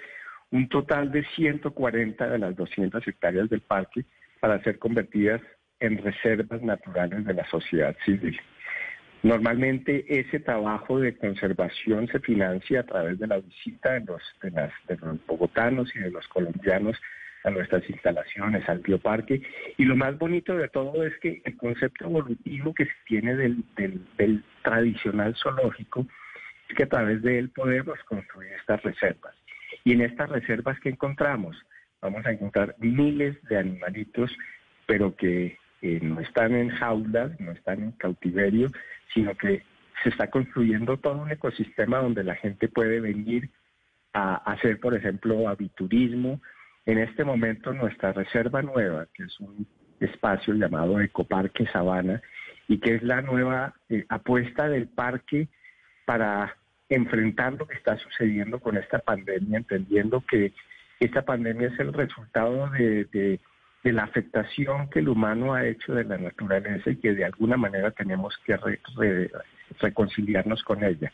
un 0.52 0.68
total 0.70 1.12
de 1.12 1.24
140 1.36 2.30
de 2.30 2.38
las 2.38 2.56
200 2.56 3.06
hectáreas 3.08 3.50
del 3.50 3.62
parque 3.62 4.06
para 4.40 4.62
ser 4.64 4.80
convertidas 4.80 5.42
en 5.80 5.98
reservas 5.98 6.62
naturales 6.62 7.26
de 7.26 7.34
la 7.34 7.50
sociedad 7.50 7.96
civil. 8.06 8.40
Normalmente 9.24 10.06
ese 10.08 10.40
trabajo 10.40 11.00
de 11.00 11.16
conservación 11.16 12.08
se 12.08 12.20
financia 12.20 12.82
a 12.82 12.86
través 12.86 13.20
de 13.20 13.28
la 13.28 13.38
visita 13.40 13.94
de 13.94 14.02
los, 14.02 14.22
de 14.42 14.98
los 14.98 15.26
bogotanos 15.28 15.96
y 15.96 16.00
de 16.00 16.12
los 16.12 16.28
colombianos 16.28 16.98
a 17.44 17.50
nuestras 17.50 17.88
instalaciones, 17.90 18.68
al 18.70 18.80
bioparque. 18.80 19.42
Y 19.78 19.86
lo 19.86 19.96
más 19.96 20.18
bonito 20.18 20.56
de 20.56 20.70
todo 20.70 21.06
es 21.06 21.18
que 21.20 21.42
el 21.46 21.58
concepto 21.58 22.06
evolutivo 22.06 22.74
que 22.74 22.86
se 22.86 22.92
tiene 23.06 23.36
del, 23.36 23.64
del, 23.76 24.02
del 24.18 24.44
tradicional 24.64 25.36
zoológico 25.36 26.06
es 26.70 26.76
que 26.76 26.84
a 26.84 26.90
través 26.90 27.22
de 27.22 27.40
él 27.40 27.50
podemos 27.50 27.98
construir 28.04 28.52
estas 28.54 28.82
reservas. 28.84 29.36
Y 29.84 29.94
en 29.94 30.02
estas 30.02 30.30
reservas 30.30 30.80
que 30.80 30.90
encontramos, 30.90 31.58
vamos 32.02 32.26
a 32.26 32.32
encontrar 32.32 32.76
miles 32.80 33.42
de 33.44 33.58
animalitos, 33.58 34.32
pero 34.86 35.16
que 35.16 35.58
eh, 35.82 36.00
no 36.02 36.20
están 36.20 36.56
en 36.56 36.70
jaulas, 36.70 37.40
no 37.40 37.52
están 37.52 37.82
en 37.84 37.92
cautiverio, 37.94 38.70
sino 39.14 39.36
que 39.36 39.64
se 40.04 40.10
está 40.10 40.30
construyendo 40.30 40.98
todo 40.98 41.22
un 41.22 41.32
ecosistema 41.32 42.00
donde 42.00 42.24
la 42.24 42.36
gente 42.36 42.68
puede 42.68 43.00
venir 43.00 43.50
a 44.14 44.36
hacer, 44.52 44.80
por 44.80 44.96
ejemplo, 44.96 45.48
aviturismo. 45.48 46.42
En 46.92 46.98
este 46.98 47.24
momento 47.24 47.72
nuestra 47.72 48.12
reserva 48.12 48.62
nueva, 48.62 49.08
que 49.14 49.24
es 49.24 49.40
un 49.40 49.66
espacio 50.02 50.54
llamado 50.56 51.00
Ecoparque 51.00 51.66
Sabana, 51.68 52.22
y 52.68 52.80
que 52.82 52.96
es 52.96 53.02
la 53.02 53.22
nueva 53.22 53.74
eh, 53.88 54.04
apuesta 54.10 54.68
del 54.68 54.90
parque 54.90 55.48
para 56.04 56.54
enfrentar 56.90 57.54
lo 57.54 57.66
que 57.66 57.76
está 57.78 57.96
sucediendo 57.96 58.60
con 58.60 58.76
esta 58.76 59.00
pandemia, 59.00 59.60
entendiendo 59.60 60.20
que 60.30 60.52
esta 61.00 61.22
pandemia 61.22 61.70
es 61.70 61.80
el 61.80 61.94
resultado 61.94 62.70
de, 62.72 63.40
la 63.86 64.04
afectación 64.04 64.90
que 64.90 65.00
el 65.00 65.08
humano 65.08 65.54
ha 65.54 65.66
hecho 65.66 65.94
de 65.96 66.04
la 66.04 66.18
naturaleza 66.18 66.90
y 66.90 66.98
que 66.98 67.14
de 67.14 67.24
alguna 67.24 67.56
manera 67.56 67.92
tenemos 67.92 68.38
que 68.46 68.58
re- 68.58 68.82
re- 68.98 69.32
reconciliarnos 69.80 70.62
con 70.64 70.84
ella. 70.84 71.10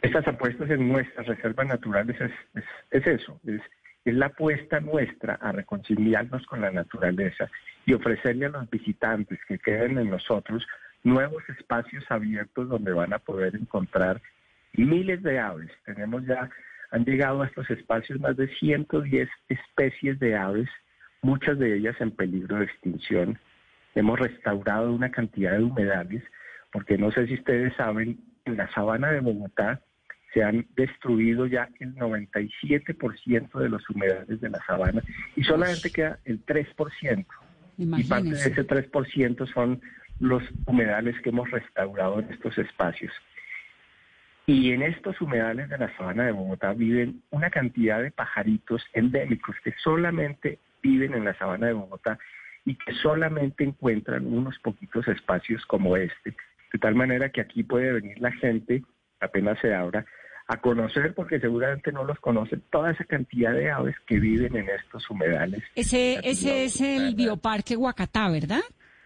Estas 0.00 0.26
apuestas 0.26 0.70
en 0.70 0.88
nuestras 0.88 1.26
reservas 1.26 1.66
naturales 1.66 2.18
es, 2.18 2.32
es- 2.54 2.64
es 3.02 3.06
eso, 3.06 3.38
es, 3.46 3.60
es 4.04 4.14
la 4.14 4.26
apuesta 4.26 4.80
nuestra 4.80 5.34
a 5.34 5.52
reconciliarnos 5.52 6.44
con 6.46 6.60
la 6.60 6.70
naturaleza 6.70 7.48
y 7.86 7.94
ofrecerle 7.94 8.46
a 8.46 8.50
los 8.50 8.68
visitantes 8.70 9.38
que 9.48 9.58
queden 9.58 9.98
en 9.98 10.10
nosotros 10.10 10.66
nuevos 11.02 11.42
espacios 11.48 12.04
abiertos 12.10 12.68
donde 12.68 12.92
van 12.92 13.12
a 13.12 13.18
poder 13.18 13.54
encontrar 13.56 14.20
miles 14.74 15.22
de 15.22 15.38
aves. 15.38 15.70
Tenemos 15.84 16.24
ya, 16.26 16.50
han 16.90 17.04
llegado 17.04 17.42
a 17.42 17.46
estos 17.46 17.70
espacios 17.70 18.20
más 18.20 18.36
de 18.36 18.48
110 18.48 19.28
especies 19.48 20.18
de 20.18 20.36
aves, 20.36 20.68
muchas 21.22 21.58
de 21.58 21.76
ellas 21.76 21.96
en 22.00 22.10
peligro 22.10 22.58
de 22.58 22.64
extinción. 22.64 23.38
Hemos 23.94 24.18
restaurado 24.18 24.92
una 24.92 25.10
cantidad 25.10 25.52
de 25.52 25.64
humedales, 25.64 26.22
porque 26.72 26.98
no 26.98 27.10
sé 27.12 27.26
si 27.26 27.34
ustedes 27.34 27.74
saben, 27.76 28.18
en 28.44 28.56
la 28.56 28.70
sabana 28.74 29.10
de 29.10 29.20
Bogotá 29.20 29.80
se 30.34 30.42
han 30.42 30.66
destruido 30.74 31.46
ya 31.46 31.70
el 31.78 31.94
97% 31.94 33.58
de 33.58 33.68
los 33.68 33.88
humedales 33.88 34.40
de 34.40 34.50
la 34.50 34.58
sabana 34.66 35.02
y 35.36 35.44
solamente 35.44 35.90
queda 35.90 36.18
el 36.24 36.44
3%. 36.44 37.24
Y 37.78 38.04
parte 38.04 38.30
de 38.30 38.36
ese 38.36 38.66
3% 38.66 39.52
son 39.52 39.80
los 40.20 40.42
humedales 40.66 41.18
que 41.22 41.30
hemos 41.30 41.50
restaurado 41.50 42.20
en 42.20 42.30
estos 42.32 42.58
espacios. 42.58 43.12
Y 44.46 44.72
en 44.72 44.82
estos 44.82 45.20
humedales 45.20 45.70
de 45.70 45.78
la 45.78 45.96
sabana 45.96 46.26
de 46.26 46.32
Bogotá 46.32 46.74
viven 46.74 47.22
una 47.30 47.48
cantidad 47.48 48.02
de 48.02 48.10
pajaritos 48.10 48.84
endémicos 48.92 49.56
que 49.64 49.72
solamente 49.82 50.58
viven 50.82 51.14
en 51.14 51.24
la 51.24 51.34
sabana 51.38 51.68
de 51.68 51.72
Bogotá 51.72 52.18
y 52.66 52.74
que 52.74 52.92
solamente 52.94 53.64
encuentran 53.64 54.26
unos 54.26 54.58
poquitos 54.58 55.08
espacios 55.08 55.64
como 55.66 55.96
este. 55.96 56.36
De 56.72 56.78
tal 56.78 56.94
manera 56.94 57.30
que 57.30 57.40
aquí 57.40 57.62
puede 57.62 57.92
venir 57.92 58.20
la 58.20 58.32
gente, 58.32 58.82
apenas 59.20 59.58
se 59.60 59.74
abra, 59.74 60.04
a 60.46 60.58
conocer, 60.58 61.14
porque 61.14 61.40
seguramente 61.40 61.90
no 61.90 62.04
los 62.04 62.18
conocen, 62.20 62.62
toda 62.70 62.90
esa 62.90 63.04
cantidad 63.04 63.52
de 63.52 63.70
aves 63.70 63.96
que 64.06 64.18
viven 64.18 64.54
en 64.56 64.68
estos 64.68 65.08
humedales. 65.08 65.62
Ese, 65.74 66.20
ese 66.22 66.64
es 66.64 66.80
el 66.80 67.14
bioparque 67.14 67.76
Huacatá, 67.76 68.28
¿verdad? 68.28 68.60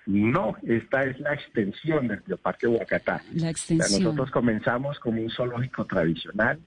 No, 0.07 0.57
esta 0.67 1.03
es 1.05 1.21
la 1.21 1.35
extensión 1.35 2.09
del 2.09 2.21
Bioparque 2.27 2.67
Huacatá. 2.67 3.21
La 3.27 3.37
O 3.37 3.41
sea, 3.41 3.51
extensión. 3.51 4.03
nosotros 4.05 4.31
comenzamos 4.31 4.99
como 5.01 5.21
un 5.21 5.31
zoológico 5.31 5.85
tradicional, 5.85 6.59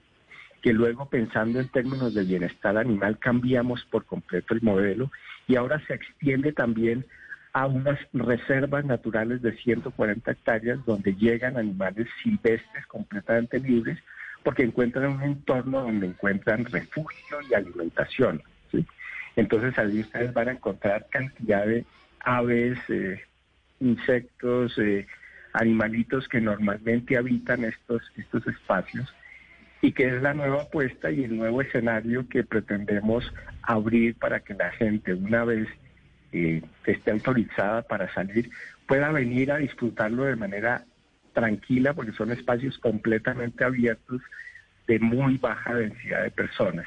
que 0.62 0.72
luego 0.72 1.06
pensando 1.06 1.58
en 1.58 1.68
términos 1.68 2.14
de 2.14 2.22
bienestar 2.22 2.76
animal 2.78 3.18
cambiamos 3.18 3.84
por 3.86 4.06
completo 4.06 4.54
el 4.54 4.62
modelo 4.62 5.10
y 5.48 5.56
ahora 5.56 5.84
se 5.88 5.94
extiende 5.94 6.52
también 6.52 7.04
a 7.52 7.66
unas 7.66 7.98
reservas 8.12 8.84
naturales 8.84 9.42
de 9.42 9.56
140 9.56 10.30
hectáreas 10.30 10.78
donde 10.86 11.14
llegan 11.16 11.56
animales 11.56 12.06
silvestres 12.22 12.86
completamente 12.86 13.58
libres 13.58 13.98
porque 14.42 14.64
encuentran 14.64 15.12
un 15.12 15.22
entorno 15.22 15.82
donde 15.82 16.08
encuentran 16.08 16.64
refugio 16.64 17.38
y 17.48 17.54
alimentación. 17.54 18.42
Entonces 19.36 19.78
allí 19.78 20.00
ustedes 20.00 20.32
van 20.32 20.48
a 20.48 20.52
encontrar 20.52 21.06
cantidad 21.08 21.66
de 21.66 21.84
aves, 22.20 22.78
eh, 22.88 23.22
insectos, 23.80 24.76
eh, 24.78 25.06
animalitos 25.54 26.28
que 26.28 26.40
normalmente 26.40 27.16
habitan 27.16 27.64
estos, 27.64 28.02
estos 28.16 28.46
espacios 28.46 29.12
y 29.80 29.92
que 29.92 30.06
es 30.06 30.22
la 30.22 30.34
nueva 30.34 30.62
apuesta 30.62 31.10
y 31.10 31.24
el 31.24 31.36
nuevo 31.36 31.60
escenario 31.60 32.28
que 32.28 32.44
pretendemos 32.44 33.32
abrir 33.62 34.14
para 34.16 34.40
que 34.40 34.54
la 34.54 34.70
gente 34.72 35.14
una 35.14 35.44
vez 35.44 35.68
eh, 36.32 36.62
esté 36.86 37.10
autorizada 37.10 37.82
para 37.82 38.12
salir 38.14 38.50
pueda 38.86 39.10
venir 39.10 39.50
a 39.50 39.58
disfrutarlo 39.58 40.24
de 40.24 40.36
manera 40.36 40.84
tranquila 41.32 41.94
porque 41.94 42.12
son 42.12 42.30
espacios 42.32 42.78
completamente 42.78 43.64
abiertos 43.64 44.20
de 44.86 44.98
muy 44.98 45.38
baja 45.38 45.74
densidad 45.74 46.22
de 46.22 46.30
personas. 46.30 46.86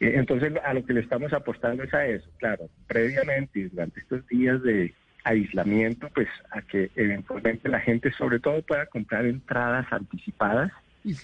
Eh, 0.00 0.12
entonces 0.16 0.52
a 0.64 0.74
lo 0.74 0.84
que 0.84 0.92
le 0.92 1.00
estamos 1.00 1.32
apostando 1.32 1.82
es 1.82 1.94
a 1.94 2.06
eso, 2.06 2.28
claro, 2.38 2.68
previamente 2.86 3.68
durante 3.68 4.00
estos 4.00 4.26
días 4.28 4.62
de 4.62 4.94
aislamiento, 5.24 6.08
pues 6.14 6.28
a 6.50 6.62
que 6.62 6.90
eventualmente 6.94 7.68
la 7.68 7.80
gente 7.80 8.12
sobre 8.12 8.38
todo 8.38 8.62
pueda 8.62 8.86
comprar 8.86 9.26
entradas 9.26 9.86
anticipadas 9.90 10.72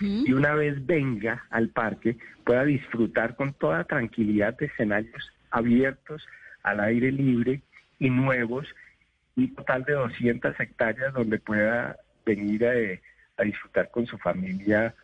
y 0.00 0.32
una 0.32 0.54
vez 0.54 0.86
venga 0.86 1.44
al 1.50 1.68
parque 1.68 2.16
pueda 2.44 2.64
disfrutar 2.64 3.34
con 3.34 3.52
toda 3.52 3.82
tranquilidad 3.82 4.56
de 4.56 4.66
escenarios 4.66 5.32
abiertos 5.50 6.24
al 6.62 6.78
aire 6.78 7.10
libre 7.10 7.62
y 7.98 8.08
nuevos 8.08 8.66
y 9.34 9.48
total 9.48 9.82
de 9.84 9.94
200 9.94 10.58
hectáreas 10.60 11.12
donde 11.14 11.38
pueda 11.38 11.96
venir 12.24 12.66
a, 12.66 13.42
disfrutar 13.44 13.90
con 13.90 14.06
su 14.06 14.18
familia 14.18 14.94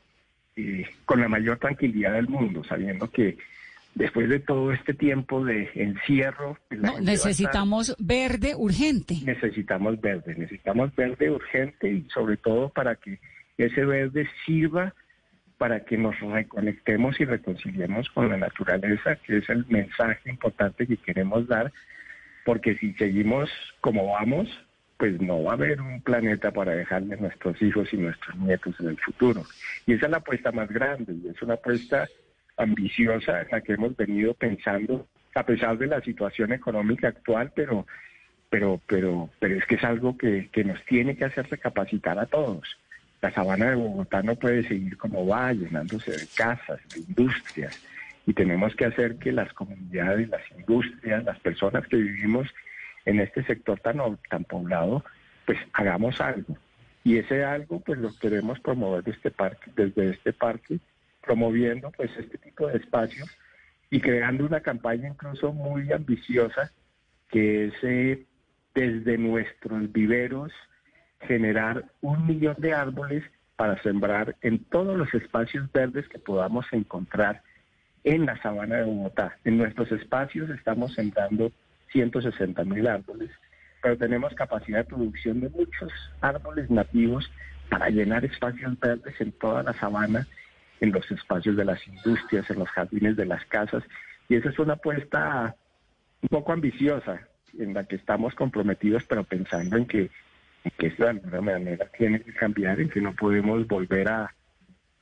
eh, 0.54 0.86
con 1.04 1.20
la 1.20 1.28
mayor 1.28 1.58
tranquilidad 1.58 2.12
del 2.12 2.28
mundo, 2.28 2.62
sabiendo 2.62 3.10
que 3.10 3.36
después 3.94 4.28
de 4.28 4.38
todo 4.38 4.72
este 4.72 4.94
tiempo 4.94 5.44
de 5.44 5.70
encierro... 5.74 6.56
necesitamos 7.00 7.96
verde 7.98 8.54
urgente. 8.54 9.16
Necesitamos 9.24 10.00
verde, 10.00 10.36
necesitamos 10.36 10.94
verde 10.94 11.30
urgente 11.30 11.90
y 11.90 12.08
sobre 12.10 12.36
todo 12.36 12.68
para 12.68 12.94
que 12.94 13.18
ese 13.56 13.84
verde 13.84 14.28
sirva 14.46 14.94
para 15.58 15.80
que 15.84 15.98
nos 15.98 16.18
reconectemos 16.20 17.20
y 17.20 17.24
reconciliemos 17.24 18.08
con 18.10 18.28
la 18.28 18.36
naturaleza, 18.36 19.16
que 19.16 19.38
es 19.38 19.48
el 19.50 19.66
mensaje 19.66 20.30
importante 20.30 20.86
que 20.86 20.96
queremos 20.96 21.48
dar, 21.48 21.72
porque 22.44 22.76
si 22.76 22.92
seguimos 22.94 23.50
como 23.80 24.12
vamos, 24.12 24.48
pues 24.98 25.20
no 25.20 25.42
va 25.44 25.52
a 25.52 25.54
haber 25.54 25.80
un 25.80 26.02
planeta 26.02 26.50
para 26.50 26.72
dejarle 26.72 27.14
a 27.14 27.18
nuestros 27.18 27.60
hijos 27.62 27.88
y 27.92 27.96
nuestros 27.96 28.36
nietos 28.36 28.74
en 28.80 28.88
el 28.88 28.98
futuro. 28.98 29.44
Y 29.86 29.94
esa 29.94 30.06
es 30.06 30.10
la 30.10 30.18
apuesta 30.18 30.52
más 30.52 30.68
grande, 30.68 31.14
y 31.14 31.28
es 31.28 31.40
una 31.40 31.54
apuesta 31.54 32.06
ambiciosa 32.56 33.42
en 33.42 33.48
la 33.52 33.60
que 33.60 33.74
hemos 33.74 33.96
venido 33.96 34.34
pensando, 34.34 35.06
a 35.34 35.44
pesar 35.44 35.78
de 35.78 35.86
la 35.86 36.00
situación 36.00 36.52
económica 36.52 37.08
actual, 37.08 37.52
pero, 37.54 37.86
pero, 38.50 38.80
pero, 38.86 39.30
pero 39.38 39.56
es 39.56 39.64
que 39.66 39.76
es 39.76 39.84
algo 39.84 40.18
que, 40.18 40.48
que 40.52 40.64
nos 40.64 40.84
tiene 40.84 41.16
que 41.16 41.26
hacer 41.26 41.48
recapacitar 41.48 42.18
a 42.18 42.26
todos 42.26 42.76
la 43.20 43.32
sabana 43.32 43.70
de 43.70 43.76
Bogotá 43.76 44.22
no 44.22 44.36
puede 44.36 44.66
seguir 44.66 44.96
como 44.96 45.26
va, 45.26 45.52
llenándose 45.52 46.12
de 46.12 46.26
casas, 46.36 46.80
de 46.94 47.00
industrias, 47.00 47.78
y 48.26 48.32
tenemos 48.32 48.74
que 48.76 48.84
hacer 48.84 49.16
que 49.16 49.32
las 49.32 49.52
comunidades, 49.54 50.28
las 50.28 50.42
industrias, 50.56 51.24
las 51.24 51.38
personas 51.40 51.86
que 51.88 51.96
vivimos 51.96 52.48
en 53.08 53.20
este 53.20 53.42
sector 53.44 53.80
tan, 53.80 54.44
poblado, 54.44 55.02
pues 55.46 55.58
hagamos 55.72 56.20
algo. 56.20 56.58
Y 57.04 57.16
ese 57.16 57.42
algo, 57.42 57.80
pues 57.80 57.98
lo 57.98 58.10
queremos 58.18 58.60
promover 58.60 59.02
desde 59.02 59.16
este 59.16 59.30
parque, 59.30 59.70
desde 59.74 60.10
este 60.10 60.32
parque, 60.34 60.78
promoviendo 61.22 61.90
pues 61.92 62.10
este 62.18 62.36
tipo 62.36 62.66
de 62.66 62.76
espacios 62.76 63.30
y 63.90 64.00
creando 64.00 64.44
una 64.44 64.60
campaña 64.60 65.08
incluso 65.08 65.54
muy 65.54 65.90
ambiciosa 65.90 66.70
que 67.30 67.66
es 67.66 67.74
eh, 67.82 68.26
desde 68.74 69.16
nuestros 69.16 69.90
viveros, 69.90 70.52
generar 71.22 71.86
un 72.02 72.26
millón 72.26 72.56
de 72.58 72.74
árboles 72.74 73.24
para 73.56 73.82
sembrar 73.82 74.36
en 74.42 74.62
todos 74.64 74.98
los 74.98 75.12
espacios 75.14 75.70
verdes 75.72 76.06
que 76.08 76.18
podamos 76.18 76.66
encontrar 76.72 77.42
en 78.04 78.26
la 78.26 78.40
sabana 78.42 78.76
de 78.76 78.84
Bogotá. 78.84 79.38
En 79.44 79.56
nuestros 79.56 79.90
espacios 79.92 80.50
estamos 80.50 80.92
sembrando 80.92 81.50
160 81.92 82.64
mil 82.64 82.86
árboles, 82.86 83.30
pero 83.82 83.96
tenemos 83.96 84.34
capacidad 84.34 84.78
de 84.78 84.84
producción 84.84 85.40
de 85.40 85.48
muchos 85.50 85.92
árboles 86.20 86.70
nativos 86.70 87.30
para 87.68 87.90
llenar 87.90 88.24
espacios 88.24 88.78
verdes 88.80 89.20
en 89.20 89.32
toda 89.32 89.62
la 89.62 89.72
sabana, 89.74 90.26
en 90.80 90.92
los 90.92 91.10
espacios 91.10 91.56
de 91.56 91.64
las 91.64 91.86
industrias, 91.86 92.48
en 92.50 92.58
los 92.58 92.68
jardines 92.70 93.16
de 93.16 93.26
las 93.26 93.44
casas. 93.46 93.82
Y 94.28 94.36
esa 94.36 94.50
es 94.50 94.58
una 94.58 94.74
apuesta 94.74 95.54
un 96.22 96.28
poco 96.28 96.52
ambiciosa 96.52 97.20
en 97.58 97.74
la 97.74 97.84
que 97.84 97.96
estamos 97.96 98.34
comprometidos, 98.34 99.04
pero 99.04 99.24
pensando 99.24 99.76
en 99.76 99.86
que 99.86 100.10
que 100.76 100.88
esto 100.88 101.04
de 101.04 101.10
alguna 101.10 101.40
manera 101.40 101.86
tiene 101.96 102.20
que 102.20 102.32
cambiar, 102.32 102.80
en 102.80 102.90
que 102.90 103.00
no 103.00 103.14
podemos 103.14 103.66
volver 103.66 104.08
a, 104.08 104.34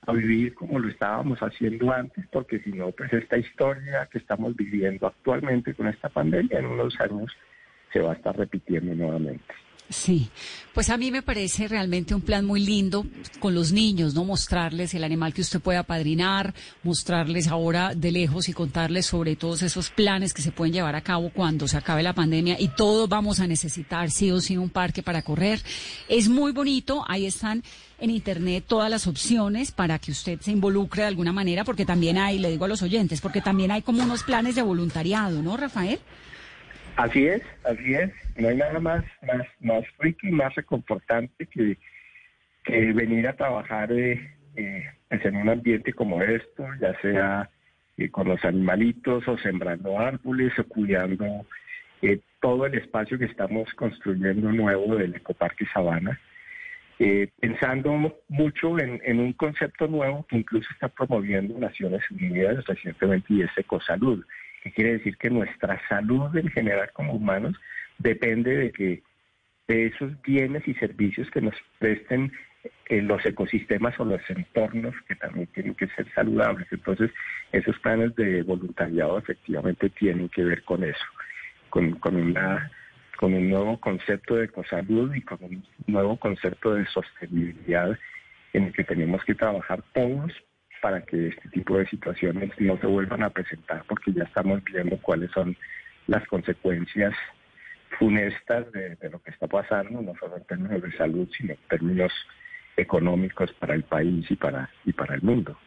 a 0.06 0.12
vivir 0.12 0.54
como 0.54 0.78
lo 0.78 0.88
estábamos 0.88 1.38
haciendo 1.40 1.92
antes, 1.92 2.24
porque 2.30 2.60
si 2.60 2.72
no, 2.72 2.90
pues 2.92 3.12
esta 3.12 3.36
historia 3.36 4.08
que 4.10 4.18
estamos 4.18 4.54
viviendo 4.56 5.06
actualmente 5.06 5.74
con 5.74 5.88
esta 5.88 6.08
pandemia 6.08 6.58
en 6.58 6.66
unos 6.66 6.98
años 7.00 7.30
se 7.92 8.00
va 8.00 8.12
a 8.12 8.14
estar 8.14 8.36
repitiendo 8.36 8.94
nuevamente. 8.94 9.54
Sí, 9.88 10.28
pues 10.74 10.90
a 10.90 10.96
mí 10.96 11.12
me 11.12 11.22
parece 11.22 11.68
realmente 11.68 12.12
un 12.12 12.20
plan 12.20 12.44
muy 12.44 12.60
lindo 12.60 13.06
con 13.38 13.54
los 13.54 13.70
niños, 13.70 14.14
¿no? 14.14 14.24
Mostrarles 14.24 14.92
el 14.94 15.04
animal 15.04 15.32
que 15.32 15.42
usted 15.42 15.60
puede 15.60 15.78
apadrinar, 15.78 16.54
mostrarles 16.82 17.46
ahora 17.46 17.94
de 17.94 18.10
lejos 18.10 18.48
y 18.48 18.52
contarles 18.52 19.06
sobre 19.06 19.36
todos 19.36 19.62
esos 19.62 19.90
planes 19.90 20.34
que 20.34 20.42
se 20.42 20.50
pueden 20.50 20.74
llevar 20.74 20.96
a 20.96 21.02
cabo 21.02 21.30
cuando 21.30 21.68
se 21.68 21.76
acabe 21.76 22.02
la 22.02 22.14
pandemia 22.14 22.56
y 22.58 22.68
todos 22.68 23.08
vamos 23.08 23.38
a 23.38 23.46
necesitar 23.46 24.10
sí 24.10 24.32
o 24.32 24.40
sí 24.40 24.56
un 24.56 24.70
parque 24.70 25.04
para 25.04 25.22
correr. 25.22 25.62
Es 26.08 26.28
muy 26.28 26.50
bonito, 26.50 27.04
ahí 27.06 27.26
están 27.26 27.62
en 28.00 28.10
internet 28.10 28.64
todas 28.66 28.90
las 28.90 29.06
opciones 29.06 29.70
para 29.70 30.00
que 30.00 30.10
usted 30.10 30.40
se 30.40 30.50
involucre 30.50 31.02
de 31.02 31.08
alguna 31.08 31.32
manera, 31.32 31.62
porque 31.62 31.86
también 31.86 32.18
hay, 32.18 32.40
le 32.40 32.50
digo 32.50 32.64
a 32.64 32.68
los 32.68 32.82
oyentes, 32.82 33.20
porque 33.20 33.40
también 33.40 33.70
hay 33.70 33.82
como 33.82 34.02
unos 34.02 34.24
planes 34.24 34.56
de 34.56 34.62
voluntariado, 34.62 35.42
¿no, 35.42 35.56
Rafael? 35.56 36.00
Así 36.96 37.26
es, 37.26 37.42
así 37.64 37.94
es. 37.94 38.10
No 38.36 38.48
hay 38.48 38.56
nada 38.56 38.80
más, 38.80 39.04
más, 39.22 39.46
más 39.60 39.84
rico 39.98 40.26
y 40.26 40.30
más 40.30 40.54
reconfortante 40.54 41.46
que, 41.46 41.76
que 42.64 42.92
venir 42.92 43.28
a 43.28 43.36
trabajar 43.36 43.92
eh, 43.92 44.36
eh, 44.56 44.84
en 45.10 45.36
un 45.36 45.48
ambiente 45.48 45.92
como 45.92 46.22
esto, 46.22 46.66
ya 46.80 46.98
sea 47.00 47.50
eh, 47.98 48.08
con 48.08 48.28
los 48.28 48.42
animalitos 48.44 49.28
o 49.28 49.36
sembrando 49.38 49.98
árboles 49.98 50.58
o 50.58 50.64
cuidando 50.64 51.46
eh, 52.00 52.20
todo 52.40 52.66
el 52.66 52.74
espacio 52.74 53.18
que 53.18 53.26
estamos 53.26 53.72
construyendo 53.74 54.50
nuevo 54.50 54.96
del 54.96 55.14
Ecoparque 55.14 55.66
Sabana. 55.72 56.18
pensando 57.40 58.18
mucho 58.28 58.78
en, 58.78 59.02
en, 59.04 59.20
un 59.20 59.34
concepto 59.34 59.86
nuevo 59.86 60.24
que 60.28 60.38
incluso 60.38 60.68
está 60.72 60.88
promoviendo 60.88 61.58
Naciones 61.58 62.02
Unidas 62.10 62.64
recientemente 62.64 63.26
y 63.34 63.42
es 63.42 63.50
Ecosalud 63.56 64.24
que 64.66 64.72
quiere 64.72 64.92
decir 64.94 65.16
que 65.16 65.30
nuestra 65.30 65.80
salud 65.88 66.36
en 66.36 66.48
general 66.48 66.90
como 66.92 67.12
humanos 67.12 67.56
depende 67.98 68.56
de 68.56 68.72
que 68.72 69.02
de 69.68 69.86
esos 69.86 70.20
bienes 70.22 70.66
y 70.66 70.74
servicios 70.74 71.30
que 71.30 71.40
nos 71.40 71.54
presten 71.78 72.32
en 72.86 72.98
eh, 72.98 73.02
los 73.02 73.24
ecosistemas 73.24 73.98
o 74.00 74.04
los 74.04 74.20
entornos 74.28 74.94
que 75.06 75.14
también 75.14 75.46
tienen 75.48 75.74
que 75.74 75.86
ser 75.88 76.12
saludables. 76.14 76.66
Entonces, 76.72 77.12
esos 77.52 77.78
planes 77.78 78.14
de 78.16 78.42
voluntariado 78.42 79.18
efectivamente 79.18 79.88
tienen 79.90 80.28
que 80.28 80.42
ver 80.42 80.64
con 80.64 80.82
eso, 80.82 81.04
con 81.70 81.96
un 82.12 83.48
nuevo 83.48 83.80
concepto 83.80 84.34
de 84.34 84.46
ecosalud 84.46 85.14
y 85.14 85.22
con 85.22 85.38
un 85.44 85.64
nuevo 85.86 86.16
concepto 86.16 86.74
de 86.74 86.86
sostenibilidad 86.86 87.96
en 88.52 88.64
el 88.64 88.72
que 88.72 88.84
tenemos 88.84 89.24
que 89.24 89.34
trabajar 89.34 89.82
todos 89.92 90.32
para 90.86 91.00
que 91.00 91.26
este 91.26 91.48
tipo 91.48 91.76
de 91.76 91.88
situaciones 91.88 92.52
no 92.60 92.78
se 92.78 92.86
vuelvan 92.86 93.24
a 93.24 93.30
presentar, 93.30 93.82
porque 93.88 94.12
ya 94.12 94.22
estamos 94.22 94.62
viendo 94.62 94.96
cuáles 94.98 95.32
son 95.32 95.56
las 96.06 96.24
consecuencias 96.28 97.12
funestas 97.98 98.70
de, 98.70 98.96
lo 99.10 99.20
que 99.20 99.32
está 99.32 99.48
pasando, 99.48 100.00
no 100.00 100.14
solo 100.14 100.36
en 100.36 100.44
términos 100.44 100.80
de 100.80 100.92
salud, 100.92 101.28
sino 101.36 101.54
en 101.54 101.58
términos 101.68 102.12
económicos 102.76 103.52
para 103.54 103.74
el 103.74 103.82
país 103.82 104.30
y 104.30 104.36
para, 104.36 104.70
y 104.84 104.92
para 104.92 105.16
el 105.16 105.22
mundo. 105.22 105.58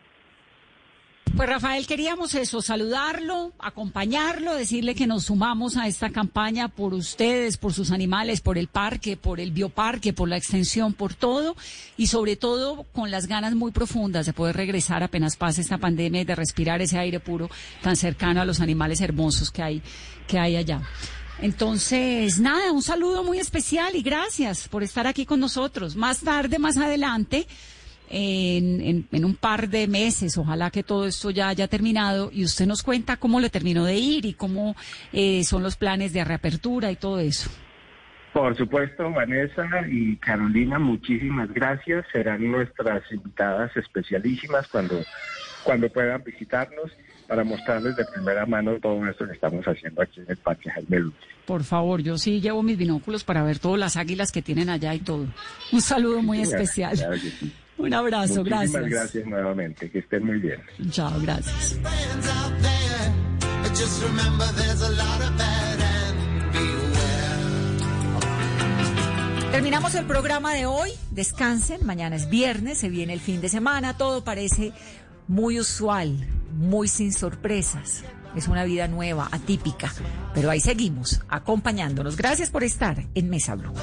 Pues 1.35 1.47
Rafael, 1.47 1.87
queríamos 1.87 2.35
eso, 2.35 2.61
saludarlo, 2.61 3.53
acompañarlo, 3.59 4.55
decirle 4.55 4.93
que 4.93 5.07
nos 5.07 5.25
sumamos 5.25 5.77
a 5.77 5.87
esta 5.87 6.09
campaña 6.09 6.67
por 6.67 6.93
ustedes, 6.93 7.57
por 7.57 7.73
sus 7.73 7.91
animales, 7.91 8.41
por 8.41 8.57
el 8.57 8.67
parque, 8.67 9.15
por 9.15 9.39
el 9.39 9.51
bioparque, 9.51 10.11
por 10.11 10.27
la 10.27 10.37
extensión, 10.37 10.93
por 10.93 11.13
todo 11.13 11.55
y 11.95 12.07
sobre 12.07 12.35
todo 12.35 12.83
con 12.91 13.09
las 13.09 13.27
ganas 13.27 13.55
muy 13.55 13.71
profundas 13.71 14.25
de 14.25 14.33
poder 14.33 14.57
regresar 14.57 15.01
apenas 15.01 15.37
pase 15.37 15.61
esta 15.61 15.77
pandemia 15.77 16.21
y 16.21 16.25
de 16.25 16.35
respirar 16.35 16.81
ese 16.81 16.99
aire 16.99 17.19
puro 17.19 17.49
tan 17.81 17.95
cercano 17.95 18.41
a 18.41 18.45
los 18.45 18.59
animales 18.59 18.99
hermosos 18.99 19.49
que 19.49 19.63
hay, 19.63 19.81
que 20.27 20.39
hay 20.39 20.57
allá. 20.57 20.81
Entonces, 21.41 22.39
nada, 22.39 22.71
un 22.73 22.81
saludo 22.81 23.23
muy 23.23 23.39
especial 23.39 23.95
y 23.95 24.01
gracias 24.01 24.67
por 24.67 24.83
estar 24.83 25.07
aquí 25.07 25.25
con 25.25 25.39
nosotros. 25.39 25.95
Más 25.95 26.19
tarde, 26.19 26.59
más 26.59 26.75
adelante, 26.75 27.47
en, 28.09 29.07
en, 29.11 29.25
un 29.25 29.35
par 29.35 29.69
de 29.69 29.87
meses. 29.87 30.37
Ojalá 30.37 30.71
que 30.71 30.83
todo 30.83 31.05
esto 31.05 31.29
ya 31.29 31.49
haya 31.49 31.67
terminado 31.67 32.29
y 32.33 32.43
usted 32.43 32.65
nos 32.65 32.83
cuenta 32.83 33.17
cómo 33.17 33.39
le 33.39 33.49
terminó 33.49 33.85
de 33.85 33.95
ir 33.95 34.25
y 34.25 34.33
cómo 34.33 34.75
eh, 35.13 35.43
son 35.43 35.63
los 35.63 35.75
planes 35.75 36.13
de 36.13 36.23
reapertura 36.23 36.91
y 36.91 36.95
todo 36.95 37.19
eso. 37.19 37.49
Por 38.33 38.55
supuesto, 38.55 39.11
Vanessa 39.11 39.67
y 39.89 40.15
Carolina, 40.17 40.77
muchísimas 40.77 41.51
gracias. 41.51 42.05
Serán 42.11 42.51
nuestras 42.51 43.01
invitadas 43.11 43.75
especialísimas 43.75 44.67
cuando, 44.67 45.01
cuando 45.63 45.89
puedan 45.89 46.23
visitarnos 46.23 46.91
para 47.27 47.43
mostrarles 47.43 47.95
de 47.95 48.05
primera 48.05 48.45
mano 48.45 48.79
todo 48.81 49.05
esto 49.07 49.25
que 49.27 49.33
estamos 49.33 49.63
haciendo 49.65 50.01
aquí 50.01 50.19
en 50.19 50.25
el 50.29 50.37
Parque 50.37 50.69
Jaime 50.71 51.11
Por 51.45 51.63
favor, 51.63 52.01
yo 52.01 52.17
sí 52.17 52.41
llevo 52.41 52.63
mis 52.63 52.77
binóculos 52.77 53.23
para 53.23 53.43
ver 53.43 53.59
todas 53.59 53.79
las 53.79 53.97
águilas 53.97 54.31
que 54.31 54.41
tienen 54.41 54.69
allá 54.69 54.95
y 54.95 54.99
todo. 54.99 55.27
Un 55.71 55.81
saludo 55.81 56.23
muy 56.23 56.41
especial. 56.41 56.97
Un 57.79 57.93
abrazo, 57.93 58.43
Muchísimas 58.43 58.71
gracias. 58.71 58.91
gracias 58.91 59.25
nuevamente, 59.25 59.89
que 59.89 59.99
estén 59.99 60.25
muy 60.25 60.39
bien. 60.39 60.61
Chao, 60.91 61.13
gracias. 61.21 61.77
Terminamos 69.51 69.95
el 69.95 70.05
programa 70.05 70.53
de 70.53 70.65
hoy. 70.65 70.91
Descansen. 71.11 71.85
Mañana 71.85 72.15
es 72.15 72.29
viernes, 72.29 72.77
se 72.77 72.89
viene 72.89 73.13
el 73.13 73.19
fin 73.19 73.41
de 73.41 73.49
semana. 73.49 73.97
Todo 73.97 74.23
parece 74.23 74.71
muy 75.27 75.59
usual, 75.59 76.27
muy 76.53 76.87
sin 76.87 77.11
sorpresas. 77.11 78.03
Es 78.35 78.47
una 78.47 78.63
vida 78.63 78.87
nueva, 78.87 79.27
atípica. 79.31 79.91
Pero 80.33 80.49
ahí 80.49 80.59
seguimos, 80.59 81.21
acompañándonos. 81.29 82.15
Gracias 82.15 82.51
por 82.51 82.63
estar 82.63 83.03
en 83.15 83.29
Mesa 83.29 83.55
Blue. 83.55 83.73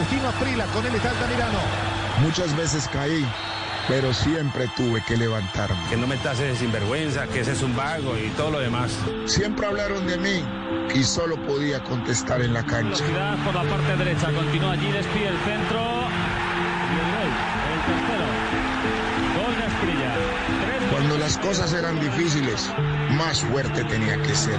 Faustino 0.00 0.28
Aprila, 0.30 0.64
con 0.72 0.86
él 0.86 0.94
está 0.94 1.10
Altamirano. 1.10 1.58
Muchas 2.22 2.56
veces 2.56 2.88
caí, 2.90 3.22
pero 3.86 4.14
siempre 4.14 4.66
tuve 4.74 5.02
que 5.02 5.14
levantarme. 5.14 5.76
Que 5.90 5.96
no 5.98 6.06
me 6.06 6.16
tases 6.16 6.48
de 6.48 6.56
sinvergüenza, 6.56 7.26
que 7.26 7.40
ese 7.40 7.52
es 7.52 7.62
un 7.62 7.76
vago 7.76 8.16
y 8.16 8.30
todo 8.30 8.50
lo 8.50 8.60
demás. 8.60 8.92
Siempre 9.26 9.66
hablaron 9.66 10.06
de 10.06 10.16
mí 10.16 10.42
y 10.94 11.04
solo 11.04 11.36
podía 11.44 11.84
contestar 11.84 12.40
en 12.40 12.54
la 12.54 12.62
cancha. 12.62 13.04
Velocidad 13.04 13.36
por 13.44 13.54
la 13.54 13.62
parte 13.64 13.96
derecha, 13.98 14.32
continúa 14.32 14.72
allí, 14.72 14.90
despide 14.90 15.28
el 15.28 15.38
centro. 15.40 15.80
Y 16.88 16.96
el 16.96 17.08
gol, 17.12 17.30
el 17.74 17.80
tercero. 17.92 18.24
Gol 19.36 19.54
de. 19.58 20.90
Cuando 20.90 21.18
las 21.18 21.36
cosas 21.36 21.74
eran 21.74 22.00
difíciles, 22.00 22.70
más 23.18 23.40
fuerte 23.40 23.84
tenía 23.84 24.16
que 24.22 24.34
ser. 24.34 24.58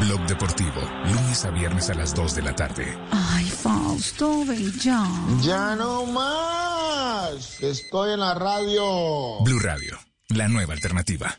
Blog 0.00 0.26
Deportivo, 0.26 0.82
lunes 1.04 1.44
a 1.44 1.50
viernes 1.50 1.88
a 1.88 1.94
las 1.94 2.14
2 2.14 2.34
de 2.34 2.42
la 2.42 2.54
tarde. 2.54 2.98
Ay, 3.10 3.46
Fausto, 3.46 4.44
ven 4.44 4.70
ya. 4.78 5.06
Ya 5.40 5.74
no 5.74 6.04
más. 6.04 7.60
Estoy 7.62 8.12
en 8.12 8.20
la 8.20 8.34
radio. 8.34 9.40
Blue 9.42 9.58
Radio, 9.58 9.98
la 10.28 10.48
nueva 10.48 10.74
alternativa. 10.74 11.38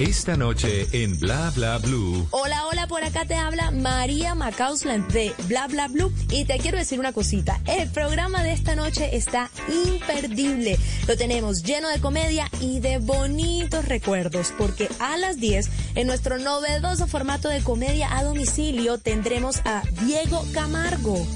Esta 0.00 0.34
noche 0.34 0.88
en 0.92 1.20
Bla 1.20 1.52
Bla 1.54 1.76
Blue. 1.76 2.26
Hola, 2.30 2.66
hola, 2.68 2.86
por 2.86 3.04
acá 3.04 3.26
te 3.26 3.34
habla 3.34 3.70
María 3.70 4.34
Macausland 4.34 5.12
de 5.12 5.34
Bla 5.46 5.66
Bla 5.66 5.88
Blue 5.88 6.10
y 6.30 6.46
te 6.46 6.56
quiero 6.56 6.78
decir 6.78 6.98
una 6.98 7.12
cosita. 7.12 7.60
El 7.66 7.86
programa 7.90 8.42
de 8.42 8.52
esta 8.52 8.74
noche 8.74 9.14
está 9.14 9.50
imperdible. 9.68 10.78
Lo 11.06 11.18
tenemos 11.18 11.62
lleno 11.64 11.90
de 11.90 12.00
comedia 12.00 12.48
y 12.62 12.80
de 12.80 12.96
bonitos 12.96 13.84
recuerdos 13.84 14.54
porque 14.56 14.88
a 15.00 15.18
las 15.18 15.36
10 15.36 15.68
en 15.96 16.06
nuestro 16.06 16.38
novedoso 16.38 17.06
formato 17.06 17.50
de 17.50 17.62
comedia 17.62 18.16
a 18.16 18.24
domicilio 18.24 18.96
tendremos 18.96 19.60
a 19.66 19.82
Diego 20.06 20.42
Camargo. 20.54 21.26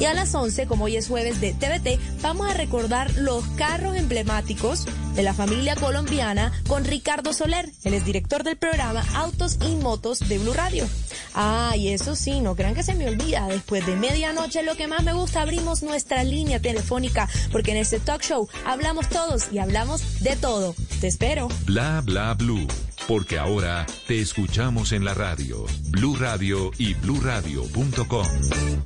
Y 0.00 0.06
a 0.06 0.14
las 0.14 0.34
11, 0.34 0.66
como 0.66 0.86
hoy 0.86 0.96
es 0.96 1.08
jueves 1.08 1.42
de 1.42 1.52
TVT, 1.52 2.00
vamos 2.22 2.50
a 2.50 2.54
recordar 2.54 3.14
los 3.18 3.44
carros 3.58 3.96
emblemáticos 3.96 4.86
de 5.14 5.22
la 5.22 5.34
familia 5.34 5.76
colombiana 5.76 6.52
con 6.66 6.86
Ricardo 6.86 7.34
Soler, 7.34 7.70
el 7.84 7.92
exdirector 7.92 8.42
del 8.42 8.56
programa 8.56 9.04
Autos 9.14 9.58
y 9.60 9.76
Motos 9.76 10.20
de 10.20 10.38
Blue 10.38 10.54
Radio. 10.54 10.88
Ah, 11.34 11.74
y 11.76 11.88
eso 11.88 12.16
sí, 12.16 12.40
no 12.40 12.56
crean 12.56 12.74
que 12.74 12.82
se 12.82 12.94
me 12.94 13.08
olvida, 13.08 13.46
después 13.48 13.84
de 13.84 13.94
medianoche 13.94 14.62
lo 14.62 14.74
que 14.74 14.88
más 14.88 15.02
me 15.02 15.12
gusta, 15.12 15.42
abrimos 15.42 15.82
nuestra 15.82 16.24
línea 16.24 16.60
telefónica, 16.60 17.28
porque 17.52 17.72
en 17.72 17.76
este 17.76 18.00
talk 18.00 18.22
show 18.22 18.48
hablamos 18.64 19.06
todos 19.10 19.52
y 19.52 19.58
hablamos 19.58 20.20
de 20.20 20.34
todo. 20.36 20.74
Te 21.02 21.08
espero. 21.08 21.48
Bla 21.66 22.00
Bla 22.02 22.32
Blue. 22.32 22.66
Porque 23.10 23.40
ahora 23.40 23.86
te 24.06 24.20
escuchamos 24.20 24.92
en 24.92 25.04
la 25.04 25.14
radio, 25.14 25.66
Blue 25.88 26.14
Radio 26.14 26.70
y 26.78 26.94
bluradio.com. 26.94 28.26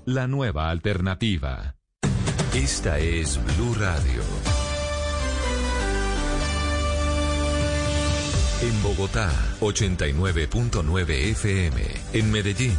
La 0.06 0.26
nueva 0.26 0.70
alternativa. 0.70 1.74
Esta 2.54 2.98
es 2.98 3.38
Blue 3.44 3.74
Radio. 3.74 4.22
En 8.62 8.82
Bogotá, 8.82 9.30
89.9 9.60 11.10
FM. 11.32 11.82
En 12.14 12.32
Medellín, 12.32 12.78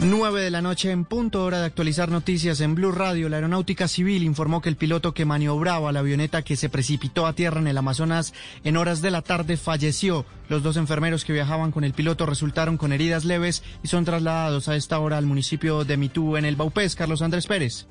9 0.00 0.42
de 0.42 0.50
la 0.50 0.62
noche 0.62 0.92
en 0.92 1.04
punto, 1.04 1.42
hora 1.42 1.58
de 1.58 1.66
actualizar 1.66 2.08
noticias 2.08 2.60
en 2.60 2.76
Blue 2.76 2.92
Radio. 2.92 3.28
La 3.28 3.38
Aeronáutica 3.38 3.88
Civil 3.88 4.22
informó 4.22 4.60
que 4.60 4.68
el 4.68 4.76
piloto 4.76 5.12
que 5.12 5.24
maniobraba 5.24 5.90
la 5.90 5.98
avioneta 6.00 6.42
que 6.42 6.54
se 6.54 6.68
precipitó 6.68 7.26
a 7.26 7.32
tierra 7.32 7.60
en 7.60 7.66
el 7.66 7.76
Amazonas 7.76 8.32
en 8.62 8.76
horas 8.76 9.02
de 9.02 9.10
la 9.10 9.22
tarde 9.22 9.56
falleció. 9.56 10.24
Los 10.48 10.62
dos 10.62 10.76
enfermeros 10.76 11.24
que 11.24 11.32
viajaban 11.32 11.72
con 11.72 11.82
el 11.82 11.94
piloto 11.94 12.26
resultaron 12.26 12.76
con 12.76 12.92
heridas 12.92 13.24
leves 13.24 13.64
y 13.82 13.88
son 13.88 14.04
trasladados 14.04 14.68
a 14.68 14.76
esta 14.76 15.00
hora 15.00 15.18
al 15.18 15.26
municipio 15.26 15.84
de 15.84 15.96
Mitú 15.96 16.36
en 16.36 16.44
el 16.44 16.54
Baupés. 16.54 16.94
Carlos 16.94 17.20
Andrés 17.20 17.48
Pérez. 17.48 17.88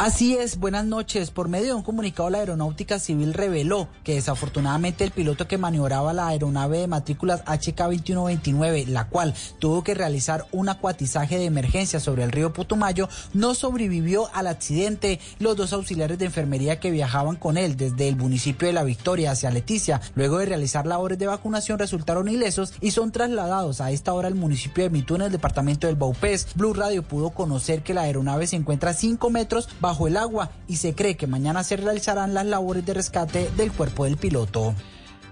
Así 0.00 0.34
es, 0.34 0.58
buenas 0.58 0.86
noches. 0.86 1.30
Por 1.30 1.48
medio 1.48 1.66
de 1.66 1.74
un 1.74 1.82
comunicado, 1.82 2.30
la 2.30 2.38
Aeronáutica 2.38 2.98
Civil 2.98 3.34
reveló 3.34 3.86
que 4.02 4.14
desafortunadamente 4.14 5.04
el 5.04 5.10
piloto 5.10 5.46
que 5.46 5.58
maniobraba 5.58 6.14
la 6.14 6.28
aeronave 6.28 6.78
de 6.78 6.86
matrículas 6.86 7.44
HK2129, 7.44 8.86
la 8.86 9.08
cual 9.08 9.34
tuvo 9.58 9.84
que 9.84 9.92
realizar 9.92 10.46
un 10.52 10.70
acuatizaje 10.70 11.36
de 11.36 11.44
emergencia 11.44 12.00
sobre 12.00 12.24
el 12.24 12.32
río 12.32 12.54
Putumayo, 12.54 13.10
no 13.34 13.52
sobrevivió 13.52 14.30
al 14.32 14.46
accidente. 14.46 15.20
Los 15.38 15.58
dos 15.58 15.74
auxiliares 15.74 16.18
de 16.18 16.24
enfermería 16.24 16.80
que 16.80 16.90
viajaban 16.90 17.36
con 17.36 17.58
él 17.58 17.76
desde 17.76 18.08
el 18.08 18.16
municipio 18.16 18.68
de 18.68 18.72
La 18.72 18.84
Victoria 18.84 19.32
hacia 19.32 19.50
Leticia, 19.50 20.00
luego 20.14 20.38
de 20.38 20.46
realizar 20.46 20.86
labores 20.86 21.18
de 21.18 21.26
vacunación, 21.26 21.78
resultaron 21.78 22.26
ilesos 22.26 22.72
y 22.80 22.92
son 22.92 23.12
trasladados 23.12 23.82
a 23.82 23.90
esta 23.90 24.14
hora 24.14 24.28
al 24.28 24.34
municipio 24.34 24.82
de 24.82 24.88
Mitú 24.88 25.16
en 25.16 25.20
el 25.20 25.32
departamento 25.32 25.88
del 25.88 25.96
Baupés. 25.96 26.46
Blue 26.54 26.72
Radio 26.72 27.02
pudo 27.02 27.28
conocer 27.28 27.82
que 27.82 27.92
la 27.92 28.04
aeronave 28.04 28.46
se 28.46 28.56
encuentra 28.56 28.92
a 28.92 28.94
5 28.94 29.28
metros 29.28 29.68
bajo 29.78 29.89
el 30.06 30.16
agua 30.16 30.50
y 30.66 30.76
se 30.76 30.94
cree 30.94 31.16
que 31.16 31.26
mañana 31.26 31.64
se 31.64 31.76
realizarán 31.76 32.34
las 32.34 32.46
labores 32.46 32.84
de 32.86 32.94
rescate 32.94 33.50
del 33.56 33.72
cuerpo 33.72 34.04
del 34.04 34.16
piloto. 34.16 34.74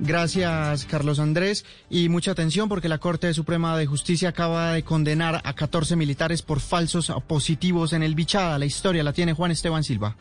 Gracias, 0.01 0.85
Carlos 0.85 1.19
Andrés. 1.19 1.65
Y 1.91 2.09
mucha 2.09 2.31
atención 2.31 2.69
porque 2.69 2.89
la 2.89 2.99
Corte 2.99 3.33
Suprema 3.35 3.77
de 3.77 3.87
Justicia 3.87 4.29
acaba 4.29 4.73
de 4.73 4.85
condenar 4.85 5.41
a 5.43 5.55
14 5.55 5.97
militares 5.97 6.43
por 6.43 6.61
falsos 6.61 7.13
positivos 7.27 7.93
en 7.93 8.03
el 8.03 8.15
Bichada. 8.15 8.59
La 8.59 8.67
historia 8.67 9.03
la 9.03 9.13
tiene 9.13 9.33
Juan 9.33 9.51
Esteban 9.51 9.83
Silva. 9.83 10.17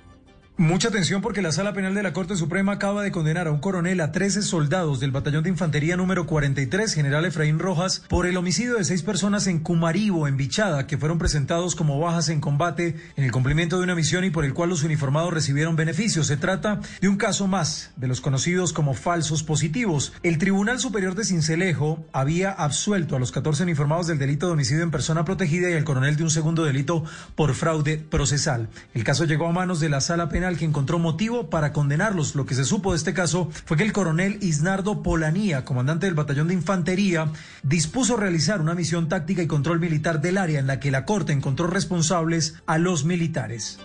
Mucha 0.60 0.88
atención 0.88 1.22
porque 1.22 1.44
la 1.44 1.52
Sala 1.52 1.74
Penal 1.74 1.94
de 1.94 2.02
la 2.02 2.14
Corte 2.14 2.36
Suprema 2.36 2.72
acaba 2.72 3.04
de 3.04 3.12
condenar 3.12 3.46
a 3.46 3.52
un 3.52 3.60
coronel 3.60 4.02
a 4.02 4.12
13 4.12 4.42
soldados 4.42 5.00
del 5.00 5.12
Batallón 5.12 5.44
de 5.44 5.52
Infantería 5.52 5.96
número 5.96 6.26
43, 6.26 6.96
general 6.96 7.26
Efraín 7.26 7.60
Rojas, 7.60 8.02
por 8.08 8.26
el 8.26 8.36
homicidio 8.38 8.74
de 8.74 8.84
seis 8.84 9.04
personas 9.04 9.46
en 9.46 9.60
Cumaribo, 9.60 10.28
en 10.28 10.36
Bichada, 10.36 10.88
que 10.88 10.98
fueron 10.98 11.20
presentados 11.20 11.76
como 11.76 12.00
bajas 12.00 12.30
en 12.30 12.42
combate 12.42 12.96
en 13.16 13.24
el 13.24 13.32
cumplimiento 13.32 13.78
de 13.78 13.84
una 13.84 13.94
misión 13.94 14.24
y 14.24 14.32
por 14.32 14.46
el 14.46 14.56
cual 14.56 14.70
los 14.70 14.82
uniformados 14.82 15.32
recibieron 15.32 15.76
beneficios. 15.76 16.26
Se 16.26 16.38
trata 16.38 16.80
de 17.02 17.08
un 17.08 17.18
caso 17.18 17.46
más 17.46 17.92
de 17.96 18.08
los 18.08 18.20
conocidos 18.20 18.74
como 18.74 18.96
falsos 18.96 19.44
positivos. 19.44 20.14
El 20.24 20.40
Tribunal 20.40 20.80
Superior 20.80 21.14
de 21.14 21.26
Cincelejo 21.26 22.04
había 22.14 22.52
absuelto 22.52 23.16
a 23.16 23.20
los 23.20 23.32
14 23.32 23.62
uniformados 23.62 24.08
del 24.08 24.18
delito 24.18 24.48
de 24.48 24.54
homicidio 24.54 24.82
en 24.82 24.90
persona 24.90 25.24
protegida 25.24 25.70
y 25.70 25.74
al 25.74 25.84
coronel 25.84 26.16
de 26.16 26.24
un 26.24 26.32
segundo 26.32 26.64
delito 26.64 27.04
por 27.36 27.54
fraude 27.54 28.00
procesal. 28.00 28.70
El 28.96 29.04
caso 29.04 29.26
llegó 29.26 29.46
a 29.46 29.52
manos 29.52 29.80
de 29.80 29.90
la 29.90 30.02
Sala 30.02 30.30
Penal 30.30 30.47
que 30.56 30.64
encontró 30.64 31.00
motivo 31.00 31.50
para 31.50 31.74
condenarlos. 31.74 32.36
Lo 32.36 32.46
que 32.46 32.56
se 32.56 32.64
supo 32.64 32.92
de 32.92 32.98
este 32.98 33.14
caso 33.14 33.50
fue 33.66 33.76
que 33.76 33.84
el 33.84 33.92
coronel 33.92 34.38
Isnardo 34.42 35.04
Polanía, 35.04 35.66
comandante 35.66 36.06
del 36.06 36.16
batallón 36.16 36.48
de 36.48 36.54
infantería, 36.54 37.30
dispuso 37.64 38.16
realizar 38.16 38.62
una 38.62 38.76
misión 38.76 39.10
táctica 39.10 39.42
y 39.42 39.48
control 39.48 39.82
militar 39.82 40.22
del 40.22 40.38
área 40.38 40.60
en 40.60 40.68
la 40.68 40.80
que 40.80 40.92
la 40.92 41.04
Corte 41.04 41.34
encontró 41.34 41.68
responsables 41.68 42.56
a 42.66 42.78
los 42.78 43.04
militares. 43.04 43.80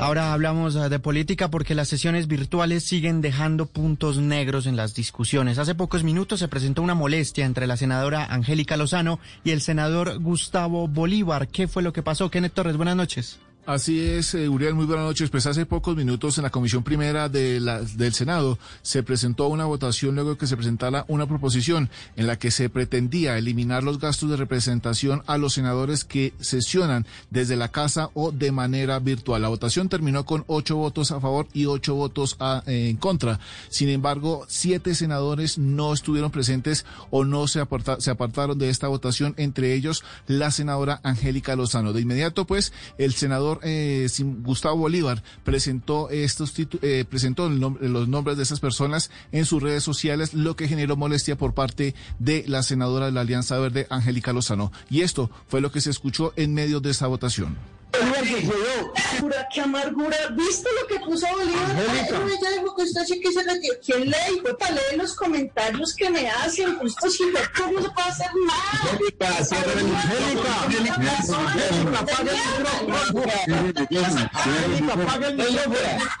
Ahora 0.00 0.32
hablamos 0.32 0.72
de 0.72 0.98
política 0.98 1.50
porque 1.50 1.74
las 1.74 1.88
sesiones 1.88 2.26
virtuales 2.26 2.84
siguen 2.84 3.20
dejando 3.20 3.66
puntos 3.66 4.16
negros 4.16 4.66
en 4.66 4.74
las 4.74 4.94
discusiones. 4.94 5.58
Hace 5.58 5.74
pocos 5.74 6.04
minutos 6.04 6.40
se 6.40 6.48
presentó 6.48 6.80
una 6.80 6.94
molestia 6.94 7.44
entre 7.44 7.66
la 7.66 7.76
senadora 7.76 8.24
Angélica 8.24 8.78
Lozano 8.78 9.20
y 9.44 9.50
el 9.50 9.60
senador 9.60 10.18
Gustavo 10.18 10.88
Bolívar. 10.88 11.48
¿Qué 11.48 11.68
fue 11.68 11.82
lo 11.82 11.92
que 11.92 12.02
pasó? 12.02 12.30
Kenneth 12.30 12.54
Torres, 12.54 12.78
buenas 12.78 12.96
noches. 12.96 13.40
Así 13.66 14.00
es, 14.00 14.34
eh, 14.34 14.48
Uriel, 14.48 14.74
muy 14.74 14.86
buenas 14.86 15.04
noches. 15.04 15.28
Pues 15.28 15.46
hace 15.46 15.66
pocos 15.66 15.94
minutos 15.94 16.38
en 16.38 16.44
la 16.44 16.50
Comisión 16.50 16.82
Primera 16.82 17.28
de 17.28 17.60
la, 17.60 17.82
del 17.82 18.14
Senado 18.14 18.58
se 18.80 19.02
presentó 19.02 19.48
una 19.48 19.66
votación 19.66 20.14
luego 20.14 20.30
de 20.30 20.38
que 20.38 20.46
se 20.46 20.56
presentara 20.56 21.04
una 21.08 21.26
proposición 21.26 21.90
en 22.16 22.26
la 22.26 22.38
que 22.38 22.50
se 22.50 22.70
pretendía 22.70 23.36
eliminar 23.36 23.84
los 23.84 24.00
gastos 24.00 24.30
de 24.30 24.36
representación 24.36 25.22
a 25.26 25.36
los 25.36 25.52
senadores 25.52 26.04
que 26.04 26.32
sesionan 26.40 27.06
desde 27.28 27.54
la 27.54 27.68
casa 27.68 28.10
o 28.14 28.32
de 28.32 28.50
manera 28.50 28.98
virtual. 28.98 29.42
La 29.42 29.48
votación 29.48 29.90
terminó 29.90 30.24
con 30.24 30.44
ocho 30.46 30.76
votos 30.76 31.12
a 31.12 31.20
favor 31.20 31.46
y 31.52 31.66
ocho 31.66 31.94
votos 31.94 32.38
eh, 32.66 32.88
en 32.88 32.96
contra. 32.96 33.40
Sin 33.68 33.90
embargo, 33.90 34.46
siete 34.48 34.94
senadores 34.94 35.58
no 35.58 35.92
estuvieron 35.92 36.30
presentes 36.30 36.86
o 37.10 37.24
no 37.24 37.46
se, 37.46 37.62
se 37.98 38.10
apartaron 38.10 38.58
de 38.58 38.70
esta 38.70 38.88
votación, 38.88 39.34
entre 39.36 39.74
ellos 39.74 40.02
la 40.26 40.50
senadora 40.50 41.00
Angélica 41.02 41.56
Lozano. 41.56 41.92
De 41.92 42.00
inmediato, 42.00 42.46
pues, 42.46 42.72
el 42.96 43.12
senador 43.12 43.49
eh, 43.62 44.06
Gustavo 44.42 44.76
Bolívar 44.76 45.22
presentó 45.42 46.10
estos 46.10 46.54
eh, 46.82 47.04
presentó 47.08 47.48
los 47.48 48.08
nombres 48.08 48.36
de 48.36 48.42
esas 48.42 48.60
personas 48.60 49.10
en 49.32 49.46
sus 49.46 49.62
redes 49.62 49.82
sociales, 49.82 50.34
lo 50.34 50.54
que 50.54 50.68
generó 50.68 50.96
molestia 50.96 51.36
por 51.36 51.54
parte 51.54 51.94
de 52.18 52.44
la 52.46 52.62
senadora 52.62 53.06
de 53.06 53.12
la 53.12 53.22
Alianza 53.22 53.58
Verde, 53.58 53.86
Angélica 53.90 54.32
Lozano. 54.32 54.72
Y 54.88 55.00
esto 55.00 55.30
fue 55.48 55.60
lo 55.60 55.72
que 55.72 55.80
se 55.80 55.90
escuchó 55.90 56.32
en 56.36 56.54
medio 56.54 56.80
de 56.80 56.90
esa 56.90 57.06
votación. 57.06 57.56
Bolívar, 57.92 59.48
qué 59.52 59.60
amargura. 59.60 60.16
¿Viste 60.36 60.68
lo 60.80 60.86
que 60.86 61.04
puso 61.04 61.26
Bolívar? 61.28 61.76
Ella 61.76 62.50
dijo 62.58 62.76
que 62.76 62.82
usted 62.82 63.04
sí 63.06 63.20
que 63.20 63.32
se 63.32 63.42
retiró. 63.42 63.74
¿Quién 63.84 64.10
le 64.10 64.16
dijo 64.30 64.56
para 64.58 64.74
leer 64.74 64.96
los 64.96 65.14
comentarios 65.14 65.94
que 65.94 66.10
me 66.10 66.28
hacen? 66.28 66.76
Justo 66.78 67.10
si 67.10 67.24
no, 67.24 67.72
no 67.72 67.82
se 67.82 67.90
puede 67.90 68.08
hacer 68.08 68.30
nada. 68.46 68.98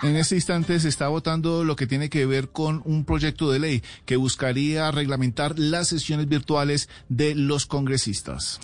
En 0.02 0.16
este 0.16 0.34
instante 0.34 0.80
se 0.80 0.88
está 0.88 1.08
votando 1.08 1.64
lo 1.64 1.76
que 1.76 1.86
tiene 1.86 2.10
que 2.10 2.26
ver 2.26 2.48
con 2.48 2.82
un 2.84 3.04
proyecto 3.04 3.50
de 3.50 3.58
ley 3.58 3.82
que 4.06 4.16
buscaría 4.16 4.90
reglamentar 4.90 5.58
las 5.58 5.88
sesiones 5.88 6.28
virtuales 6.28 6.88
de 7.08 7.34
los 7.34 7.66
congresistas. 7.66 8.60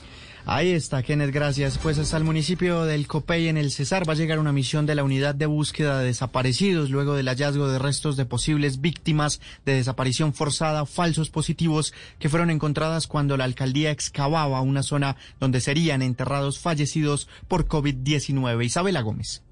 Ahí 0.48 0.70
está, 0.70 1.02
Kenneth, 1.02 1.32
gracias. 1.32 1.76
Pues 1.76 1.98
hasta 1.98 2.16
el 2.16 2.22
municipio 2.22 2.84
del 2.84 3.08
Copey 3.08 3.48
en 3.48 3.56
el 3.56 3.72
Cesar 3.72 4.08
va 4.08 4.12
a 4.12 4.16
llegar 4.16 4.38
una 4.38 4.52
misión 4.52 4.86
de 4.86 4.94
la 4.94 5.02
unidad 5.02 5.34
de 5.34 5.46
búsqueda 5.46 5.98
de 5.98 6.06
desaparecidos 6.06 6.88
luego 6.88 7.16
del 7.16 7.26
hallazgo 7.26 7.66
de 7.66 7.80
restos 7.80 8.16
de 8.16 8.26
posibles 8.26 8.80
víctimas 8.80 9.40
de 9.64 9.74
desaparición 9.74 10.34
forzada, 10.34 10.86
falsos 10.86 11.30
positivos 11.30 11.92
que 12.20 12.28
fueron 12.28 12.50
encontradas 12.50 13.08
cuando 13.08 13.36
la 13.36 13.42
alcaldía 13.42 13.90
excavaba 13.90 14.60
una 14.60 14.84
zona 14.84 15.16
donde 15.40 15.60
serían 15.60 16.00
enterrados 16.00 16.60
fallecidos 16.60 17.28
por 17.48 17.66
COVID-19. 17.66 18.64
Isabela 18.64 19.00
Gómez. 19.00 19.45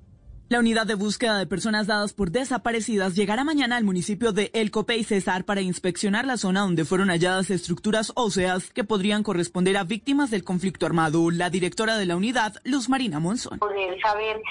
La 0.51 0.59
unidad 0.59 0.87
de 0.87 0.95
búsqueda 0.95 1.39
de 1.39 1.47
personas 1.47 1.87
dadas 1.87 2.13
por 2.13 2.31
desaparecidas 2.31 3.15
llegará 3.15 3.45
mañana 3.45 3.79
al 3.79 3.85
municipio 3.85 4.33
de 4.33 4.51
El 4.53 4.71
Copey 4.71 5.03
Cesar 5.03 5.45
para 5.45 5.63
inspeccionar 5.63 6.27
la 6.27 6.37
zona 6.37 6.61
donde 6.61 6.85
fueron 6.85 7.09
halladas 7.09 7.49
estructuras 7.49 8.13
óseas 8.15 8.71
que 8.71 8.85
podrían 8.85 9.23
corresponder 9.23 9.79
a 9.79 9.85
víctimas 9.85 10.31
del 10.31 10.45
conflicto 10.45 10.85
armado. 10.85 11.31
La 11.31 11.49
directora 11.49 11.97
de 11.97 12.05
la 12.05 12.17
unidad, 12.17 12.57
Luz 12.63 12.91
Marina 12.91 13.21
Monzón. 13.21 13.59
Poder 13.59 13.99
saber 14.03 14.43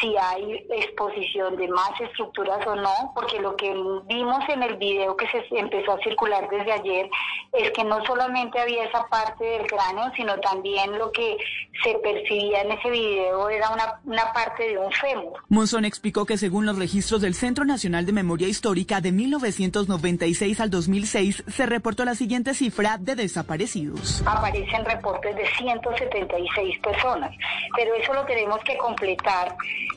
si 0.00 0.14
hay 0.18 0.66
exposición 0.70 1.56
de 1.56 1.66
más 1.68 1.98
estructuras 1.98 2.64
o 2.66 2.76
no, 2.76 3.12
porque 3.14 3.40
lo 3.40 3.56
que 3.56 3.72
vimos 4.06 4.40
en 4.48 4.62
el 4.62 4.76
video 4.76 5.16
que 5.16 5.26
se 5.28 5.42
empezó 5.58 5.92
a 5.92 6.02
circular 6.02 6.46
desde 6.50 6.72
ayer 6.72 7.10
es 7.54 7.70
que 7.70 7.84
no 7.84 8.04
solamente 8.04 8.60
había 8.60 8.84
esa 8.84 9.08
parte 9.08 9.44
del 9.44 9.66
cráneo, 9.66 10.12
sino 10.14 10.38
también 10.40 10.98
lo 10.98 11.10
que 11.10 11.38
se 11.82 11.94
percibía 12.00 12.60
en 12.60 12.72
ese 12.72 12.90
video 12.90 13.48
era 13.48 13.70
una, 13.70 14.00
una 14.04 14.30
parte 14.32 14.68
de 14.68 14.78
un 14.78 14.92
fémur. 14.92 15.37
Monzón 15.48 15.84
explicó 15.84 16.26
que 16.26 16.38
según 16.38 16.66
los 16.66 16.78
registros 16.78 17.20
del 17.20 17.34
Centro 17.34 17.64
Nacional 17.64 18.06
de 18.06 18.12
Memoria 18.12 18.48
Histórica 18.48 19.00
de 19.00 19.12
1996 19.12 20.60
al 20.60 20.70
2006 20.70 21.44
se 21.46 21.66
reportó 21.66 22.04
la 22.04 22.14
siguiente 22.14 22.54
cifra 22.54 22.98
de 22.98 23.14
desaparecidos. 23.14 24.22
Aparecen 24.26 24.84
reportes 24.84 25.36
de 25.36 25.46
176 25.58 26.78
personas, 26.80 27.30
pero 27.76 27.94
eso 27.94 28.12
lo 28.12 28.24
tenemos 28.24 28.60
que 28.64 28.76
completar 28.76 29.56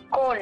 con 0.09 0.37